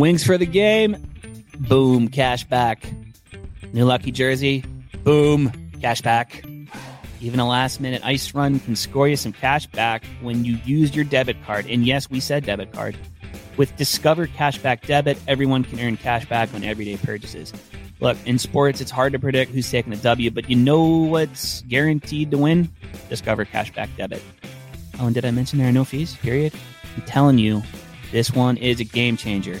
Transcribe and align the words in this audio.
Wings 0.00 0.24
for 0.24 0.38
the 0.38 0.46
game. 0.46 0.96
Boom, 1.58 2.08
cash 2.08 2.44
back. 2.44 2.90
New 3.74 3.84
lucky 3.84 4.10
jersey. 4.10 4.64
Boom, 5.04 5.52
cash 5.82 6.00
back. 6.00 6.42
Even 7.20 7.38
a 7.38 7.46
last 7.46 7.80
minute 7.82 8.00
ice 8.02 8.34
run 8.34 8.60
can 8.60 8.76
score 8.76 9.08
you 9.08 9.16
some 9.16 9.34
cash 9.34 9.66
back 9.66 10.02
when 10.22 10.42
you 10.42 10.56
use 10.64 10.96
your 10.96 11.04
debit 11.04 11.36
card. 11.44 11.66
And 11.66 11.84
yes, 11.84 12.08
we 12.08 12.18
said 12.18 12.46
debit 12.46 12.72
card. 12.72 12.96
With 13.58 13.76
Discover 13.76 14.28
Cashback 14.28 14.86
Debit, 14.86 15.18
everyone 15.28 15.64
can 15.64 15.78
earn 15.78 15.98
cash 15.98 16.24
back 16.24 16.54
on 16.54 16.64
everyday 16.64 16.96
purchases. 16.96 17.52
Look, 18.00 18.16
in 18.24 18.38
sports, 18.38 18.80
it's 18.80 18.90
hard 18.90 19.12
to 19.12 19.18
predict 19.18 19.52
who's 19.52 19.70
taking 19.70 19.90
the 19.90 19.98
W, 19.98 20.30
but 20.30 20.48
you 20.48 20.56
know 20.56 20.82
what's 20.82 21.60
guaranteed 21.68 22.30
to 22.30 22.38
win? 22.38 22.70
Discover 23.10 23.44
Cashback 23.44 23.94
Debit. 23.98 24.22
Oh, 24.98 25.04
and 25.04 25.14
did 25.14 25.26
I 25.26 25.30
mention 25.30 25.58
there 25.58 25.68
are 25.68 25.72
no 25.72 25.84
fees? 25.84 26.16
Period. 26.16 26.54
I'm 26.96 27.02
telling 27.02 27.36
you, 27.36 27.62
this 28.12 28.32
one 28.32 28.56
is 28.56 28.80
a 28.80 28.84
game 28.84 29.18
changer. 29.18 29.60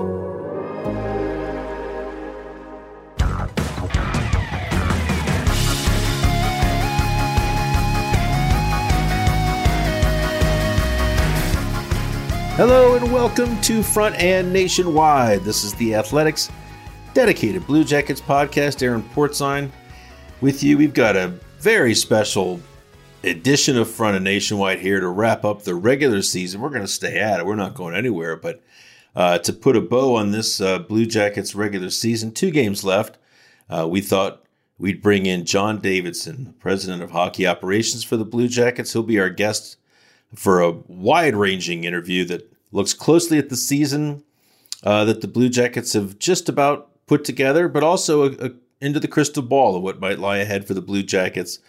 Hello 12.61 12.93
and 12.93 13.11
welcome 13.11 13.59
to 13.61 13.81
Front 13.81 14.13
and 14.17 14.53
Nationwide. 14.53 15.41
This 15.41 15.63
is 15.63 15.73
the 15.73 15.95
Athletics 15.95 16.51
dedicated 17.15 17.65
Blue 17.65 17.83
Jackets 17.83 18.21
podcast. 18.21 18.83
Aaron 18.83 19.01
Portzline 19.15 19.71
with 20.41 20.61
you. 20.61 20.77
We've 20.77 20.93
got 20.93 21.15
a 21.15 21.29
very 21.57 21.95
special 21.95 22.61
edition 23.23 23.79
of 23.79 23.89
Front 23.89 24.17
and 24.17 24.23
Nationwide 24.23 24.77
here 24.77 24.99
to 24.99 25.07
wrap 25.07 25.43
up 25.43 25.63
the 25.63 25.73
regular 25.73 26.21
season. 26.21 26.61
We're 26.61 26.69
going 26.69 26.83
to 26.83 26.87
stay 26.87 27.17
at 27.17 27.39
it. 27.39 27.47
We're 27.47 27.55
not 27.55 27.73
going 27.73 27.95
anywhere. 27.95 28.35
But 28.35 28.61
uh, 29.15 29.39
to 29.39 29.53
put 29.53 29.75
a 29.75 29.81
bow 29.81 30.15
on 30.15 30.29
this 30.29 30.61
uh, 30.61 30.77
Blue 30.77 31.07
Jackets 31.07 31.55
regular 31.55 31.89
season, 31.89 32.31
two 32.31 32.51
games 32.51 32.83
left. 32.83 33.17
Uh, 33.71 33.87
we 33.89 34.01
thought 34.01 34.43
we'd 34.77 35.01
bring 35.01 35.25
in 35.25 35.45
John 35.45 35.79
Davidson, 35.79 36.53
president 36.59 37.01
of 37.01 37.09
hockey 37.09 37.47
operations 37.47 38.03
for 38.03 38.17
the 38.17 38.23
Blue 38.23 38.47
Jackets. 38.47 38.93
He'll 38.93 39.01
be 39.01 39.19
our 39.19 39.31
guest 39.31 39.77
for 40.35 40.61
a 40.61 40.69
wide 40.69 41.35
ranging 41.35 41.85
interview 41.85 42.23
that 42.25 42.50
looks 42.71 42.93
closely 42.93 43.37
at 43.37 43.49
the 43.49 43.57
season 43.57 44.23
uh, 44.83 45.05
that 45.05 45.21
the 45.21 45.27
Blue 45.27 45.49
Jackets 45.49 45.93
have 45.93 46.17
just 46.19 46.49
about 46.49 46.89
put 47.05 47.23
together, 47.23 47.67
but 47.67 47.83
also 47.83 48.23
a, 48.23 48.47
a, 48.47 48.51
into 48.79 48.99
the 48.99 49.07
crystal 49.07 49.43
ball 49.43 49.75
of 49.75 49.83
what 49.83 49.99
might 49.99 50.19
lie 50.19 50.37
ahead 50.37 50.65
for 50.65 50.73
the 50.73 50.81
Blue 50.81 51.03
Jackets 51.03 51.59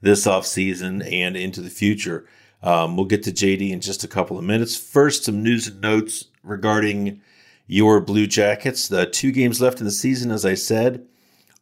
this 0.00 0.26
offseason 0.26 1.06
and 1.10 1.36
into 1.36 1.60
the 1.60 1.70
future. 1.70 2.26
Um, 2.62 2.96
we'll 2.96 3.06
get 3.06 3.22
to 3.24 3.30
JD 3.30 3.70
in 3.70 3.80
just 3.80 4.04
a 4.04 4.08
couple 4.08 4.38
of 4.38 4.44
minutes. 4.44 4.76
First, 4.76 5.24
some 5.24 5.42
news 5.42 5.68
and 5.68 5.80
notes 5.80 6.26
regarding 6.42 7.20
your 7.66 8.00
Blue 8.00 8.26
Jackets. 8.26 8.88
The 8.88 9.06
two 9.06 9.32
games 9.32 9.60
left 9.60 9.78
in 9.78 9.84
the 9.84 9.92
season, 9.92 10.30
as 10.30 10.44
I 10.44 10.54
said. 10.54 11.06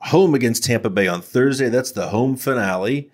Home 0.02 0.34
against 0.34 0.64
Tampa 0.64 0.90
Bay 0.90 1.08
on 1.08 1.22
Thursday. 1.22 1.68
That's 1.68 1.92
the 1.92 2.08
home 2.08 2.36
finale 2.36 3.10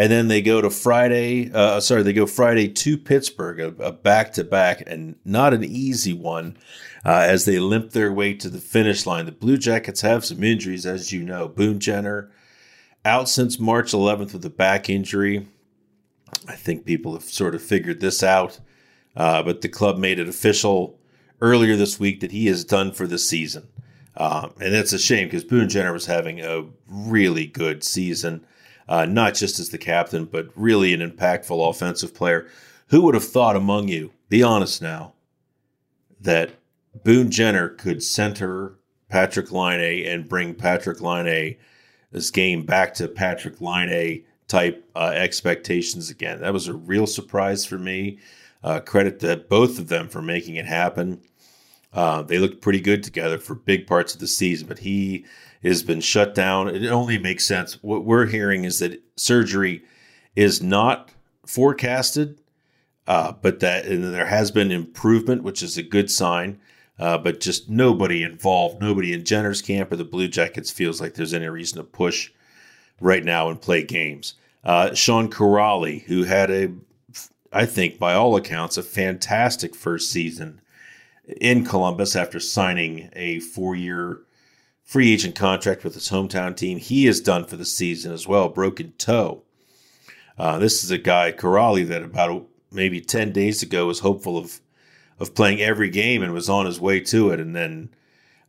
and 0.00 0.10
then 0.10 0.28
they 0.28 0.40
go 0.40 0.62
to 0.62 0.70
Friday. 0.70 1.52
Uh, 1.52 1.78
sorry, 1.78 2.02
they 2.02 2.14
go 2.14 2.24
Friday 2.24 2.68
to 2.68 2.96
Pittsburgh, 2.96 3.60
a 3.78 3.92
back 3.92 4.32
to 4.32 4.44
back, 4.44 4.82
and 4.86 5.16
not 5.26 5.52
an 5.52 5.62
easy 5.62 6.14
one. 6.14 6.56
Uh, 7.04 7.26
as 7.28 7.44
they 7.44 7.58
limp 7.58 7.90
their 7.90 8.10
way 8.10 8.32
to 8.32 8.48
the 8.48 8.60
finish 8.62 9.04
line, 9.04 9.26
the 9.26 9.32
Blue 9.32 9.58
Jackets 9.58 10.00
have 10.00 10.24
some 10.24 10.42
injuries, 10.42 10.86
as 10.86 11.12
you 11.12 11.22
know. 11.22 11.48
Boone 11.48 11.80
Jenner 11.80 12.30
out 13.04 13.28
since 13.28 13.58
March 13.58 13.92
11th 13.92 14.32
with 14.32 14.42
a 14.46 14.48
back 14.48 14.88
injury. 14.88 15.46
I 16.48 16.54
think 16.54 16.86
people 16.86 17.12
have 17.12 17.24
sort 17.24 17.54
of 17.54 17.60
figured 17.60 18.00
this 18.00 18.22
out, 18.22 18.58
uh, 19.14 19.42
but 19.42 19.60
the 19.60 19.68
club 19.68 19.98
made 19.98 20.18
it 20.18 20.30
official 20.30 20.98
earlier 21.42 21.76
this 21.76 22.00
week 22.00 22.20
that 22.20 22.32
he 22.32 22.48
is 22.48 22.64
done 22.64 22.92
for 22.92 23.06
the 23.06 23.18
season. 23.18 23.68
Um, 24.16 24.54
and 24.62 24.72
that's 24.72 24.94
a 24.94 24.98
shame 24.98 25.26
because 25.26 25.44
Boone 25.44 25.68
Jenner 25.68 25.92
was 25.92 26.06
having 26.06 26.40
a 26.40 26.64
really 26.88 27.44
good 27.44 27.84
season 27.84 28.46
uh, 28.90 29.06
not 29.06 29.34
just 29.34 29.60
as 29.60 29.70
the 29.70 29.78
captain, 29.78 30.24
but 30.24 30.50
really 30.56 30.92
an 30.92 31.00
impactful 31.00 31.70
offensive 31.70 32.12
player. 32.12 32.48
Who 32.88 33.02
would 33.02 33.14
have 33.14 33.24
thought 33.24 33.54
among 33.54 33.86
you, 33.86 34.12
be 34.28 34.42
honest 34.42 34.82
now, 34.82 35.14
that 36.20 36.50
Boone 37.04 37.30
Jenner 37.30 37.68
could 37.68 38.02
center 38.02 38.74
Patrik 39.08 39.52
Laine 39.52 40.04
and 40.06 40.28
bring 40.28 40.54
Patrik 40.56 41.00
Laine 41.00 41.56
this 42.10 42.32
game 42.32 42.66
back 42.66 42.92
to 42.94 43.06
Patrik 43.06 43.60
Laine 43.60 44.24
type 44.48 44.84
uh, 44.96 45.12
expectations 45.14 46.10
again? 46.10 46.40
That 46.40 46.52
was 46.52 46.66
a 46.66 46.74
real 46.74 47.06
surprise 47.06 47.64
for 47.64 47.78
me. 47.78 48.18
Uh, 48.62 48.80
credit 48.80 49.20
to 49.20 49.36
both 49.36 49.78
of 49.78 49.86
them 49.86 50.08
for 50.08 50.20
making 50.20 50.56
it 50.56 50.66
happen. 50.66 51.20
Uh, 51.92 52.22
they 52.22 52.38
looked 52.38 52.60
pretty 52.60 52.80
good 52.80 53.02
together 53.02 53.38
for 53.38 53.54
big 53.54 53.86
parts 53.86 54.14
of 54.14 54.20
the 54.20 54.26
season, 54.26 54.68
but 54.68 54.78
he 54.78 55.24
has 55.62 55.82
been 55.82 56.00
shut 56.00 56.34
down. 56.34 56.68
It 56.68 56.86
only 56.88 57.18
makes 57.18 57.44
sense. 57.44 57.82
What 57.82 58.04
we're 58.04 58.26
hearing 58.26 58.64
is 58.64 58.78
that 58.78 59.02
surgery 59.16 59.82
is 60.36 60.62
not 60.62 61.10
forecasted, 61.44 62.40
uh, 63.06 63.32
but 63.32 63.60
that 63.60 63.84
there 63.86 64.26
has 64.26 64.50
been 64.50 64.70
improvement, 64.70 65.42
which 65.42 65.62
is 65.62 65.76
a 65.76 65.82
good 65.82 66.10
sign. 66.10 66.60
Uh, 66.98 67.16
but 67.16 67.40
just 67.40 67.70
nobody 67.70 68.22
involved, 68.22 68.80
nobody 68.80 69.12
in 69.14 69.24
Jenner's 69.24 69.62
camp 69.62 69.90
or 69.90 69.96
the 69.96 70.04
Blue 70.04 70.28
Jackets 70.28 70.70
feels 70.70 71.00
like 71.00 71.14
there's 71.14 71.32
any 71.32 71.48
reason 71.48 71.78
to 71.78 71.84
push 71.84 72.30
right 73.00 73.24
now 73.24 73.48
and 73.48 73.60
play 73.60 73.82
games. 73.82 74.34
Uh, 74.62 74.94
Sean 74.94 75.30
Kuraly, 75.30 76.02
who 76.04 76.24
had 76.24 76.50
a, 76.50 76.72
I 77.52 77.64
think 77.64 77.98
by 77.98 78.12
all 78.12 78.36
accounts, 78.36 78.76
a 78.76 78.82
fantastic 78.82 79.74
first 79.74 80.10
season 80.10 80.60
in 81.40 81.64
Columbus 81.64 82.16
after 82.16 82.40
signing 82.40 83.10
a 83.14 83.40
four-year 83.40 84.20
free 84.90 85.12
agent 85.12 85.36
contract 85.36 85.84
with 85.84 85.94
his 85.94 86.08
hometown 86.08 86.56
team. 86.56 86.78
He 86.78 87.06
is 87.06 87.20
done 87.20 87.44
for 87.44 87.56
the 87.56 87.64
season 87.64 88.12
as 88.12 88.26
well, 88.26 88.48
broken 88.48 88.92
toe. 88.98 89.42
Uh, 90.36 90.58
this 90.58 90.82
is 90.82 90.90
a 90.90 90.98
guy, 90.98 91.30
Kuraly, 91.32 91.86
that 91.86 92.02
about 92.02 92.46
maybe 92.72 93.00
10 93.00 93.32
days 93.32 93.62
ago 93.62 93.86
was 93.86 94.00
hopeful 94.00 94.36
of, 94.36 94.60
of 95.18 95.34
playing 95.34 95.60
every 95.60 95.90
game 95.90 96.22
and 96.22 96.32
was 96.32 96.48
on 96.48 96.66
his 96.66 96.80
way 96.80 96.98
to 97.00 97.30
it. 97.30 97.38
And 97.38 97.54
then, 97.54 97.90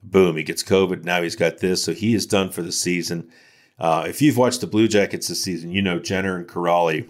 boom, 0.01 0.37
he 0.37 0.43
gets 0.43 0.63
COVID. 0.63 1.03
Now 1.03 1.21
he's 1.21 1.35
got 1.35 1.59
this. 1.59 1.83
So 1.83 1.93
he 1.93 2.15
is 2.15 2.25
done 2.25 2.49
for 2.49 2.61
the 2.61 2.71
season. 2.71 3.29
Uh, 3.77 4.05
if 4.07 4.21
you've 4.21 4.37
watched 4.37 4.61
the 4.61 4.67
Blue 4.67 4.87
Jackets 4.87 5.27
this 5.27 5.43
season, 5.43 5.71
you 5.71 5.81
know 5.81 5.99
Jenner 5.99 6.37
and 6.37 6.47
Kuraly. 6.47 7.07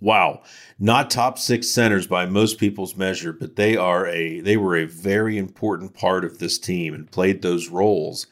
Wow, 0.00 0.42
not 0.78 1.10
top 1.10 1.38
six 1.38 1.68
centers 1.70 2.06
by 2.06 2.26
most 2.26 2.58
people's 2.58 2.96
measure, 2.96 3.32
but 3.32 3.56
they 3.56 3.76
are 3.76 4.06
a 4.06 4.40
they 4.40 4.56
were 4.56 4.76
a 4.76 4.86
very 4.86 5.38
important 5.38 5.94
part 5.94 6.24
of 6.24 6.38
this 6.38 6.58
team 6.58 6.94
and 6.94 7.10
played 7.10 7.42
those 7.42 7.68
roles 7.68 8.26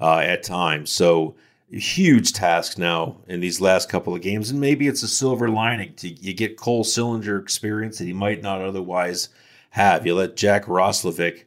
uh, 0.00 0.18
at 0.18 0.42
times. 0.42 0.90
So 0.90 1.34
huge 1.70 2.32
task 2.32 2.78
now 2.78 3.16
in 3.26 3.40
these 3.40 3.60
last 3.60 3.88
couple 3.88 4.14
of 4.14 4.22
games, 4.22 4.50
and 4.50 4.60
maybe 4.60 4.86
it's 4.86 5.02
a 5.02 5.08
silver 5.08 5.48
lining 5.48 5.94
to 5.94 6.08
you 6.08 6.32
get 6.32 6.56
Cole 6.56 6.84
Sillinger 6.84 7.40
experience 7.40 7.98
that 7.98 8.06
he 8.06 8.12
might 8.12 8.42
not 8.42 8.62
otherwise 8.62 9.28
have. 9.70 10.06
You 10.06 10.14
let 10.14 10.36
Jack 10.36 10.66
Roslovic 10.66 11.44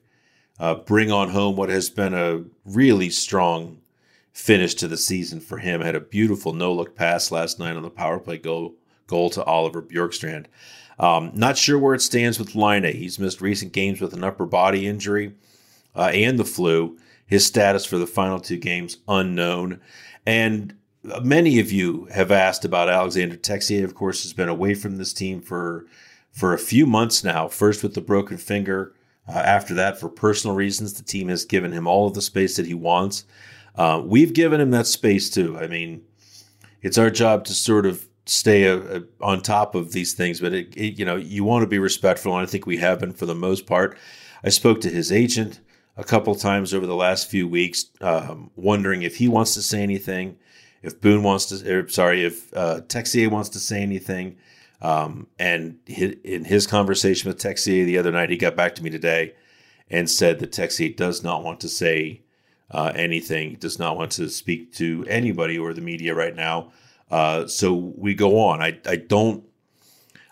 uh, 0.60 0.76
bring 0.76 1.12
on 1.12 1.30
home 1.30 1.56
what 1.56 1.70
has 1.70 1.90
been 1.90 2.14
a 2.14 2.44
really 2.66 3.10
strong 3.10 3.80
finish 4.34 4.74
to 4.76 4.88
the 4.88 4.98
season 4.98 5.40
for 5.40 5.60
him. 5.60 5.82
Had 5.82 5.96
a 5.96 6.00
beautiful 6.02 6.54
no 6.54 6.74
look 6.74 6.96
pass 6.96 7.32
last 7.32 7.60
night 7.60 7.76
on 7.76 7.84
the 7.84 7.90
power 7.90 8.20
play 8.20 8.38
goal 8.38 8.76
goal 9.08 9.30
to 9.32 9.44
Oliver 9.44 9.82
Bjorkstrand. 9.82 10.46
Um, 10.98 11.32
not 11.34 11.58
sure 11.58 11.78
where 11.78 11.94
it 11.94 12.02
stands 12.02 12.40
with 12.40 12.56
Laine. 12.56 12.84
He's 12.84 13.20
missed 13.20 13.42
recent 13.42 13.74
games 13.74 14.00
with 14.00 14.14
an 14.14 14.24
upper 14.24 14.46
body 14.46 14.88
injury 14.88 15.34
uh, 15.96 16.12
and 16.14 16.40
the 16.40 16.46
flu. 16.46 16.98
His 17.28 17.46
status 17.46 17.86
for 17.86 17.98
the 17.98 18.08
final 18.08 18.40
two 18.40 18.58
games 18.58 18.98
unknown. 19.08 19.82
And 20.26 20.76
many 21.22 21.60
of 21.60 21.72
you 21.72 22.06
have 22.14 22.32
asked 22.32 22.66
about 22.66 22.90
Alexander 22.90 23.36
Texier. 23.36 23.84
Of 23.84 23.96
course, 23.96 24.24
has 24.24 24.34
been 24.34 24.50
away 24.50 24.74
from 24.74 24.98
this 24.98 25.14
team 25.14 25.42
for 25.42 25.86
for 26.32 26.54
a 26.54 26.60
few 26.60 26.86
months 26.86 27.24
now. 27.24 27.48
First 27.48 27.82
with 27.82 27.94
the 27.94 28.02
broken 28.02 28.38
finger. 28.38 28.94
Uh, 29.28 29.40
after 29.40 29.74
that, 29.74 30.00
for 30.00 30.08
personal 30.08 30.56
reasons, 30.56 30.94
the 30.94 31.04
team 31.04 31.30
has 31.30 31.46
given 31.46 31.72
him 31.72 31.88
all 31.88 32.08
of 32.08 32.14
the 32.14 32.22
space 32.22 32.58
that 32.58 32.68
he 32.68 32.76
wants. 32.76 33.26
Uh, 33.76 34.02
we've 34.06 34.34
given 34.34 34.62
him 34.62 34.70
that 34.72 34.86
space 34.86 35.30
too. 35.30 35.58
I 35.58 35.68
mean, 35.68 36.04
it's 36.82 37.00
our 37.00 37.10
job 37.10 37.46
to 37.46 37.54
sort 37.54 37.88
of 37.88 38.08
stay 38.26 38.64
a, 38.64 38.98
a, 38.98 39.04
on 39.22 39.42
top 39.42 39.76
of 39.76 39.92
these 39.92 40.14
things, 40.14 40.40
but 40.40 40.54
it, 40.54 40.76
it, 40.76 40.98
you 40.98 41.06
know, 41.06 41.16
you 41.16 41.44
want 41.44 41.64
to 41.64 41.68
be 41.68 41.80
respectful, 41.80 42.34
and 42.34 42.42
I 42.42 42.50
think 42.50 42.66
we 42.66 42.78
have 42.78 43.00
been 43.00 43.14
for 43.14 43.26
the 43.26 43.36
most 43.36 43.66
part. 43.66 43.98
I 44.44 44.50
spoke 44.50 44.82
to 44.82 44.90
his 44.90 45.12
agent 45.12 45.60
a 45.98 46.04
couple 46.04 46.36
times 46.36 46.74
over 46.74 46.86
the 46.86 46.96
last 46.96 47.30
few 47.30 47.48
weeks, 47.48 47.86
um, 48.02 48.52
wondering 48.56 49.04
if 49.04 49.18
he 49.18 49.28
wants 49.28 49.54
to 49.54 49.62
say 49.62 49.82
anything, 49.82 50.38
if 50.82 51.00
Boone 51.00 51.24
wants 51.24 51.46
to, 51.48 51.80
or, 51.80 51.88
sorry, 51.88 52.26
if 52.26 52.56
uh, 52.56 52.82
Texier 52.82 53.30
wants 53.30 53.50
to 53.50 53.60
say 53.60 53.82
anything. 53.82 54.38
Um, 54.82 55.28
and 55.40 55.80
in 55.88 56.46
his 56.46 56.68
conversation 56.68 57.30
with 57.30 57.40
Texier 57.40 57.86
the 57.86 57.98
other 57.98 58.12
night, 58.12 58.30
he 58.30 58.38
got 58.38 58.56
back 58.56 58.76
to 58.76 58.84
me 58.84 58.90
today 58.90 59.34
and 59.90 60.10
said 60.10 60.40
that 60.40 60.52
Texier 60.52 60.96
does 60.96 61.24
not 61.24 61.44
want 61.44 61.60
to 61.62 61.70
say 61.70 62.22
uh, 62.72 62.92
anything, 62.94 63.56
does 63.56 63.80
not 63.80 63.98
want 63.98 64.12
to 64.14 64.30
speak 64.30 64.74
to 64.74 65.06
anybody 65.08 65.58
or 65.58 65.74
the 65.74 65.82
media 65.82 66.14
right 66.14 66.36
now. 66.36 66.72
Uh, 67.10 67.48
so 67.48 67.74
we 67.74 68.14
go 68.14 68.40
on. 68.40 68.62
I, 68.62 68.80
I 68.86 68.96
don't 68.96 69.44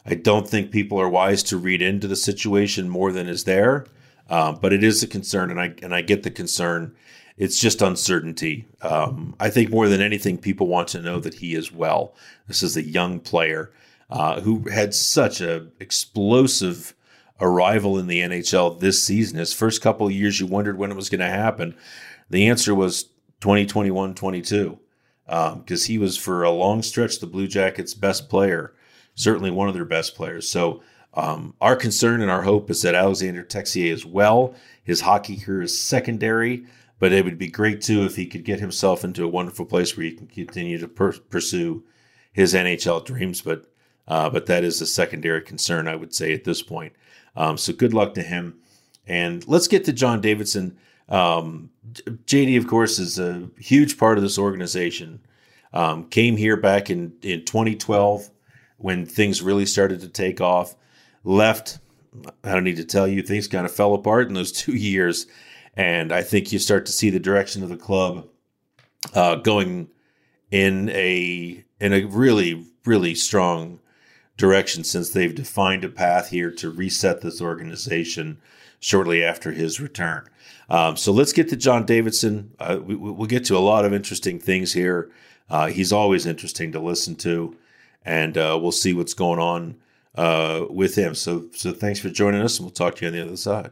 I 0.05 0.15
don't 0.15 0.47
think 0.47 0.71
people 0.71 0.99
are 0.99 1.09
wise 1.09 1.43
to 1.43 1.57
read 1.57 1.81
into 1.81 2.07
the 2.07 2.15
situation 2.15 2.89
more 2.89 3.11
than 3.11 3.27
is 3.27 3.45
there. 3.45 3.85
Um, 4.29 4.57
but 4.61 4.73
it 4.73 4.83
is 4.83 5.03
a 5.03 5.07
concern, 5.07 5.51
and 5.51 5.59
I 5.59 5.73
and 5.81 5.93
I 5.93 6.01
get 6.01 6.23
the 6.23 6.31
concern. 6.31 6.95
It's 7.37 7.59
just 7.59 7.81
uncertainty. 7.81 8.67
Um, 8.81 9.35
I 9.39 9.49
think 9.49 9.69
more 9.69 9.89
than 9.89 10.01
anything, 10.01 10.37
people 10.37 10.67
want 10.67 10.87
to 10.89 11.01
know 11.01 11.19
that 11.19 11.35
he 11.35 11.55
is 11.55 11.71
well. 11.71 12.15
This 12.47 12.63
is 12.63 12.77
a 12.77 12.83
young 12.83 13.19
player 13.19 13.71
uh, 14.09 14.41
who 14.41 14.69
had 14.69 14.93
such 14.93 15.41
a 15.41 15.67
explosive 15.79 16.93
arrival 17.41 17.97
in 17.97 18.07
the 18.07 18.19
NHL 18.19 18.79
this 18.79 19.03
season. 19.03 19.39
His 19.39 19.53
first 19.53 19.81
couple 19.81 20.07
of 20.07 20.13
years, 20.13 20.39
you 20.39 20.45
wondered 20.45 20.77
when 20.77 20.91
it 20.91 20.95
was 20.95 21.09
going 21.09 21.19
to 21.19 21.27
happen. 21.27 21.75
The 22.29 22.47
answer 22.47 22.73
was 22.73 23.03
2021 23.41 24.15
22, 24.15 24.79
because 25.25 25.85
um, 25.85 25.87
he 25.87 25.97
was 25.97 26.17
for 26.17 26.43
a 26.43 26.51
long 26.51 26.81
stretch 26.81 27.19
the 27.19 27.27
Blue 27.27 27.47
Jackets' 27.47 27.93
best 27.93 28.29
player, 28.29 28.73
certainly 29.15 29.51
one 29.51 29.67
of 29.67 29.73
their 29.73 29.85
best 29.85 30.15
players. 30.15 30.49
So 30.49 30.81
um, 31.13 31.53
our 31.61 31.75
concern 31.75 32.21
and 32.21 32.31
our 32.31 32.41
hope 32.41 32.69
is 32.69 32.81
that 32.81 32.95
Alexander 32.95 33.43
Texier 33.43 33.91
is 33.91 34.05
well. 34.05 34.55
His 34.83 35.01
hockey 35.01 35.37
career 35.37 35.61
is 35.61 35.79
secondary, 35.79 36.65
but 36.99 37.11
it 37.11 37.23
would 37.23 37.37
be 37.37 37.47
great 37.47 37.81
too 37.81 38.03
if 38.03 38.15
he 38.15 38.25
could 38.25 38.43
get 38.43 38.59
himself 38.59 39.03
into 39.03 39.23
a 39.23 39.29
wonderful 39.29 39.65
place 39.65 39.95
where 39.95 40.05
he 40.05 40.11
can 40.13 40.27
continue 40.27 40.77
to 40.79 40.87
per- 40.87 41.11
pursue 41.13 41.83
his 42.31 42.53
NHL 42.53 43.05
dreams. 43.05 43.41
But 43.41 43.65
uh, 44.07 44.29
but 44.29 44.47
that 44.47 44.63
is 44.63 44.81
a 44.81 44.85
secondary 44.85 45.41
concern, 45.41 45.87
I 45.87 45.95
would 45.95 46.13
say, 46.13 46.33
at 46.33 46.43
this 46.43 46.61
point. 46.61 46.93
Um, 47.35 47.57
so 47.57 47.71
good 47.71 47.93
luck 47.93 48.13
to 48.15 48.21
him. 48.21 48.59
And 49.07 49.47
let's 49.47 49.67
get 49.67 49.85
to 49.85 49.93
John 49.93 50.19
Davidson. 50.21 50.77
Um, 51.09 51.69
JD, 51.93 52.57
of 52.57 52.67
course, 52.67 52.99
is 52.99 53.19
a 53.19 53.49
huge 53.57 53.97
part 53.97 54.17
of 54.17 54.23
this 54.23 54.37
organization. 54.37 55.19
Um, 55.73 56.05
came 56.09 56.37
here 56.37 56.57
back 56.57 56.89
in, 56.89 57.13
in 57.21 57.45
2012 57.45 58.29
when 58.77 59.05
things 59.05 59.41
really 59.41 59.65
started 59.65 60.01
to 60.01 60.07
take 60.07 60.41
off 60.41 60.75
left. 61.23 61.79
I 62.43 62.53
don't 62.53 62.63
need 62.63 62.77
to 62.77 62.85
tell 62.85 63.07
you, 63.07 63.21
things 63.21 63.47
kind 63.47 63.65
of 63.65 63.71
fell 63.71 63.93
apart 63.93 64.27
in 64.27 64.33
those 64.33 64.51
two 64.63 64.75
years. 64.75 65.27
And 65.75 66.11
I 66.11 66.21
think 66.21 66.51
you 66.51 66.59
start 66.59 66.85
to 66.85 66.91
see 66.91 67.09
the 67.09 67.19
direction 67.19 67.63
of 67.63 67.69
the 67.69 67.77
club 67.77 68.27
uh, 69.13 69.35
going 69.35 69.89
in 70.51 70.89
a 70.89 71.63
in 71.79 71.93
a 71.93 72.05
really 72.05 72.63
really 72.85 73.15
strong 73.15 73.79
direction 74.37 74.83
since 74.83 75.09
they've 75.09 75.35
defined 75.35 75.83
a 75.83 75.89
path 75.89 76.29
here 76.29 76.51
to 76.51 76.69
reset 76.69 77.21
this 77.21 77.41
organization 77.41 78.39
shortly 78.79 79.23
after 79.23 79.51
his 79.51 79.79
return. 79.79 80.27
Um, 80.69 80.97
so 80.97 81.11
let's 81.11 81.33
get 81.33 81.49
to 81.49 81.55
John 81.55 81.85
Davidson. 81.85 82.51
Uh, 82.59 82.79
we, 82.83 82.95
will 82.95 83.25
get 83.25 83.45
to 83.45 83.57
a 83.57 83.59
lot 83.59 83.85
of 83.85 83.93
interesting 83.93 84.39
things 84.39 84.73
here. 84.73 85.11
Uh, 85.49 85.67
he's 85.67 85.91
always 85.91 86.25
interesting 86.25 86.71
to 86.71 86.79
listen 86.79 87.15
to, 87.17 87.55
and 88.03 88.37
uh, 88.37 88.57
we'll 88.61 88.71
see 88.71 88.93
what's 88.93 89.13
going 89.13 89.39
on 89.39 89.75
uh, 90.15 90.65
with 90.69 90.95
him. 90.95 91.15
So, 91.15 91.45
so 91.53 91.73
thanks 91.73 91.99
for 91.99 92.09
joining 92.09 92.41
us, 92.41 92.57
and 92.57 92.65
we'll 92.65 92.73
talk 92.73 92.95
to 92.95 93.05
you 93.05 93.07
on 93.07 93.13
the 93.13 93.23
other 93.23 93.37
side. 93.37 93.71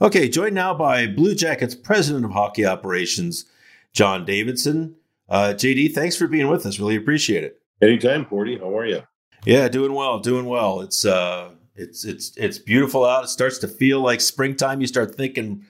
Okay, 0.00 0.28
joined 0.28 0.54
now 0.54 0.74
by 0.74 1.06
Blue 1.06 1.34
Jackets 1.34 1.74
President 1.74 2.24
of 2.24 2.32
Hockey 2.32 2.66
Operations, 2.66 3.46
John 3.92 4.24
Davidson. 4.24 4.96
Uh, 5.28 5.54
JD, 5.56 5.94
thanks 5.94 6.16
for 6.16 6.26
being 6.26 6.48
with 6.48 6.66
us. 6.66 6.78
Really 6.78 6.96
appreciate 6.96 7.44
it. 7.44 7.60
Anytime, 7.82 8.24
Porty. 8.24 8.58
How 8.58 8.76
are 8.76 8.86
you? 8.86 9.02
Yeah, 9.44 9.68
doing 9.68 9.92
well, 9.92 10.18
doing 10.18 10.46
well. 10.46 10.80
It's 10.80 11.04
uh, 11.04 11.50
it's 11.74 12.04
it's 12.04 12.36
it's 12.36 12.58
beautiful 12.58 13.04
out. 13.04 13.24
It 13.24 13.28
starts 13.28 13.58
to 13.58 13.68
feel 13.68 14.00
like 14.00 14.20
springtime. 14.20 14.80
You 14.80 14.86
start 14.86 15.14
thinking 15.14 15.64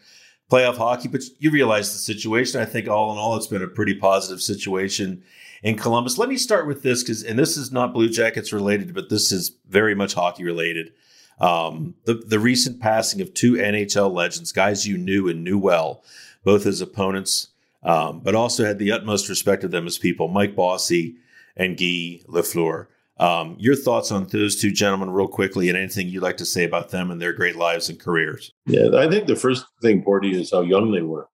playoff 0.50 0.76
hockey, 0.76 1.08
but 1.08 1.22
you 1.38 1.50
realize 1.50 1.92
the 1.92 1.98
situation. 1.98 2.60
I 2.60 2.64
think 2.64 2.88
all 2.88 3.12
in 3.12 3.18
all, 3.18 3.36
it's 3.36 3.46
been 3.46 3.62
a 3.62 3.68
pretty 3.68 3.94
positive 3.94 4.40
situation 4.40 5.22
in 5.62 5.76
Columbus. 5.76 6.18
Let 6.18 6.28
me 6.28 6.36
start 6.36 6.66
with 6.66 6.82
this 6.82 7.02
because, 7.02 7.22
and 7.22 7.38
this 7.38 7.56
is 7.56 7.72
not 7.72 7.92
Blue 7.92 8.08
Jackets 8.08 8.52
related, 8.52 8.94
but 8.94 9.08
this 9.08 9.32
is 9.32 9.56
very 9.68 9.94
much 9.94 10.14
hockey 10.14 10.44
related. 10.44 10.92
Um, 11.38 11.94
the 12.04 12.14
the 12.14 12.38
recent 12.38 12.80
passing 12.80 13.20
of 13.20 13.34
two 13.34 13.54
NHL 13.54 14.12
legends, 14.12 14.52
guys 14.52 14.86
you 14.86 14.96
knew 14.96 15.28
and 15.28 15.44
knew 15.44 15.58
well, 15.58 16.02
both 16.44 16.64
as 16.64 16.80
opponents, 16.80 17.48
um, 17.82 18.20
but 18.20 18.34
also 18.34 18.64
had 18.64 18.78
the 18.78 18.92
utmost 18.92 19.28
respect 19.28 19.62
of 19.64 19.70
them 19.70 19.86
as 19.86 19.98
people. 19.98 20.28
Mike 20.28 20.56
Bossy 20.56 21.16
and 21.56 21.76
Guy 21.76 22.20
Lafleur. 22.26 22.86
Um, 23.18 23.56
your 23.58 23.76
thoughts 23.76 24.12
on 24.12 24.26
those 24.26 24.60
two 24.60 24.70
gentlemen, 24.70 25.10
real 25.10 25.28
quickly, 25.28 25.68
and 25.68 25.78
anything 25.78 26.08
you'd 26.08 26.22
like 26.22 26.36
to 26.36 26.44
say 26.44 26.64
about 26.64 26.90
them 26.90 27.10
and 27.10 27.20
their 27.20 27.32
great 27.32 27.56
lives 27.56 27.88
and 27.88 27.98
careers? 27.98 28.52
Yeah, 28.66 28.88
I 28.94 29.08
think 29.08 29.26
the 29.26 29.36
first 29.36 29.64
thing, 29.80 30.02
Porty, 30.04 30.34
is 30.34 30.50
how 30.50 30.60
young 30.60 30.92
they 30.92 31.02
were. 31.02 31.28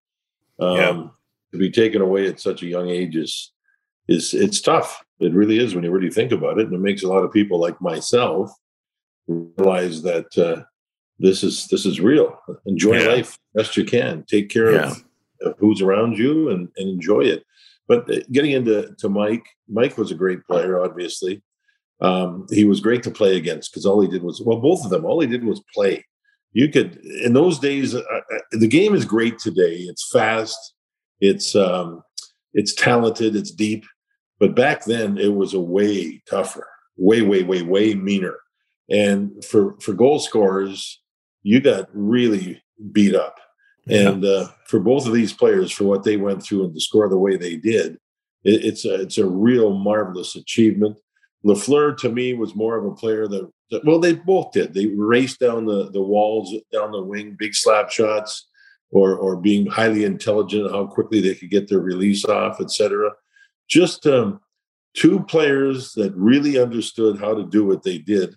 Um, 0.59 0.77
yeah. 0.77 1.03
To 1.51 1.57
be 1.59 1.69
taken 1.69 2.01
away 2.01 2.27
at 2.27 2.39
such 2.39 2.63
a 2.63 2.67
young 2.67 2.89
age 2.89 3.15
is 3.15 3.51
is 4.07 4.33
it's 4.33 4.61
tough. 4.61 5.03
It 5.19 5.33
really 5.33 5.59
is 5.59 5.75
when 5.75 5.83
you 5.83 5.91
really 5.91 6.09
think 6.09 6.31
about 6.31 6.57
it, 6.59 6.67
and 6.67 6.73
it 6.73 6.79
makes 6.79 7.03
a 7.03 7.07
lot 7.07 7.23
of 7.23 7.31
people 7.31 7.59
like 7.59 7.79
myself 7.81 8.51
realize 9.27 10.01
that 10.03 10.37
uh, 10.37 10.63
this 11.19 11.43
is 11.43 11.67
this 11.67 11.85
is 11.85 11.99
real. 11.99 12.37
Enjoy 12.65 12.97
yeah. 12.97 13.07
life 13.07 13.37
best 13.53 13.77
you 13.77 13.85
can. 13.85 14.23
Take 14.23 14.49
care 14.49 14.73
yeah. 14.73 14.91
of, 14.91 15.03
of, 15.41 15.55
who's 15.59 15.81
around 15.81 16.17
you 16.17 16.49
and, 16.49 16.69
and 16.77 16.89
enjoy 16.89 17.21
it. 17.21 17.43
But 17.87 18.09
uh, 18.09 18.21
getting 18.31 18.51
into 18.51 18.93
to 18.97 19.09
Mike, 19.09 19.45
Mike 19.67 19.97
was 19.97 20.11
a 20.11 20.15
great 20.15 20.45
player. 20.45 20.81
Obviously, 20.81 21.41
um, 22.03 22.45
he 22.49 22.65
was 22.65 22.81
great 22.81 23.03
to 23.03 23.11
play 23.11 23.37
against 23.37 23.71
because 23.71 23.85
all 23.85 24.01
he 24.01 24.07
did 24.07 24.23
was 24.23 24.41
well, 24.45 24.59
both 24.59 24.83
of 24.83 24.91
them. 24.91 25.05
All 25.05 25.21
he 25.21 25.27
did 25.27 25.43
was 25.43 25.61
play. 25.73 26.05
You 26.51 26.69
could 26.69 26.97
in 26.97 27.33
those 27.33 27.59
days. 27.59 27.95
Uh, 27.95 28.01
uh 28.01 28.39
the 28.51 28.67
game 28.67 28.93
is 28.93 29.05
great 29.05 29.39
today. 29.39 29.77
It's 29.77 30.09
fast. 30.11 30.75
It's 31.19 31.55
um, 31.55 32.03
it's 32.53 32.75
talented. 32.75 33.35
It's 33.35 33.51
deep 33.51 33.85
but 34.43 34.55
back 34.55 34.83
then, 34.83 35.17
it 35.17 35.33
was 35.33 35.53
a 35.53 35.59
way 35.61 36.21
tougher, 36.29 36.67
way, 36.97 37.21
way, 37.21 37.43
way, 37.43 37.61
way 37.61 37.93
meaner. 37.93 38.35
And 38.89 39.41
for 39.45 39.79
for 39.79 39.93
goal 39.93 40.19
scorers, 40.19 41.01
you 41.43 41.61
got 41.61 41.87
really 41.93 42.61
beat 42.91 43.15
up. 43.15 43.39
Yeah. 43.85 44.09
And 44.09 44.25
uh, 44.25 44.49
for 44.67 44.81
both 44.81 45.07
of 45.07 45.13
these 45.13 45.31
players, 45.31 45.71
for 45.71 45.85
what 45.85 46.03
they 46.03 46.17
went 46.17 46.43
through 46.43 46.65
and 46.65 46.73
to 46.73 46.81
score 46.81 47.07
the 47.07 47.17
way 47.17 47.37
they 47.37 47.55
did, 47.55 47.93
it, 48.43 48.65
it's 48.65 48.83
a 48.83 48.95
it's 48.95 49.17
a 49.17 49.25
real 49.25 49.77
marvelous 49.77 50.35
achievement. 50.35 50.97
Lafleur 51.45 51.97
to 51.97 52.09
me 52.09 52.33
was 52.33 52.55
more 52.55 52.77
of 52.77 52.85
a 52.85 52.95
player 52.95 53.27
that, 53.27 53.51
that, 53.71 53.83
well, 53.85 53.99
they 53.99 54.13
both 54.13 54.51
did. 54.53 54.73
They 54.73 54.87
raced 54.87 55.39
down 55.39 55.65
the 55.65 55.89
the 55.91 56.01
walls, 56.01 56.53
down 56.71 56.91
the 56.91 57.03
wing, 57.03 57.35
big 57.37 57.53
slap 57.53 57.89
shots, 57.89 58.47
or 58.91 59.15
or 59.15 59.35
being 59.35 59.65
highly 59.65 60.03
intelligent, 60.03 60.71
how 60.71 60.85
quickly 60.87 61.19
they 61.21 61.35
could 61.35 61.49
get 61.49 61.67
their 61.67 61.79
release 61.79 62.23
off, 62.25 62.61
etc 62.61 63.11
just 63.73 64.05
um, 64.05 64.39
two 64.93 65.21
players 65.21 65.93
that 65.93 66.13
really 66.15 66.59
understood 66.59 67.19
how 67.19 67.33
to 67.33 67.43
do 67.43 67.65
what 67.65 67.83
they 67.83 67.97
did, 67.97 68.35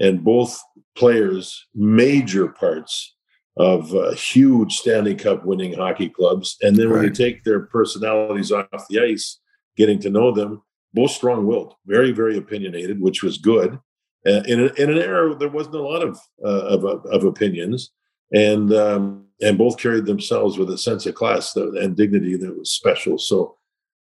and 0.00 0.24
both 0.24 0.60
players 0.96 1.66
major 1.74 2.48
parts 2.48 3.14
of 3.56 3.94
uh, 3.94 4.12
huge 4.12 4.76
Stanley 4.76 5.14
Cup 5.14 5.44
winning 5.44 5.74
hockey 5.74 6.08
clubs. 6.08 6.56
And 6.62 6.76
then 6.76 6.90
when 6.90 7.00
right. 7.00 7.08
you 7.08 7.12
take 7.12 7.42
their 7.42 7.60
personalities 7.60 8.52
off 8.52 8.88
the 8.88 9.00
ice, 9.00 9.40
getting 9.76 9.98
to 10.00 10.10
know 10.10 10.32
them. 10.32 10.62
Both 10.94 11.12
strong-willed, 11.12 11.74
very, 11.86 12.12
very 12.12 12.38
opinionated, 12.38 13.00
which 13.00 13.22
was 13.22 13.38
good. 13.38 13.78
Uh, 14.26 14.42
in, 14.46 14.60
a, 14.60 14.66
in 14.82 14.90
an 14.90 14.98
era 14.98 15.34
there 15.34 15.48
wasn't 15.48 15.76
a 15.76 15.82
lot 15.82 16.02
of 16.02 16.18
uh, 16.44 16.66
of, 16.66 16.84
of, 16.84 17.24
opinions, 17.24 17.92
and 18.32 18.72
um, 18.72 19.26
and 19.40 19.56
both 19.56 19.78
carried 19.78 20.06
themselves 20.06 20.58
with 20.58 20.70
a 20.70 20.78
sense 20.78 21.06
of 21.06 21.14
class 21.14 21.52
that, 21.52 21.74
and 21.76 21.96
dignity 21.96 22.36
that 22.36 22.58
was 22.58 22.72
special. 22.72 23.16
So 23.16 23.56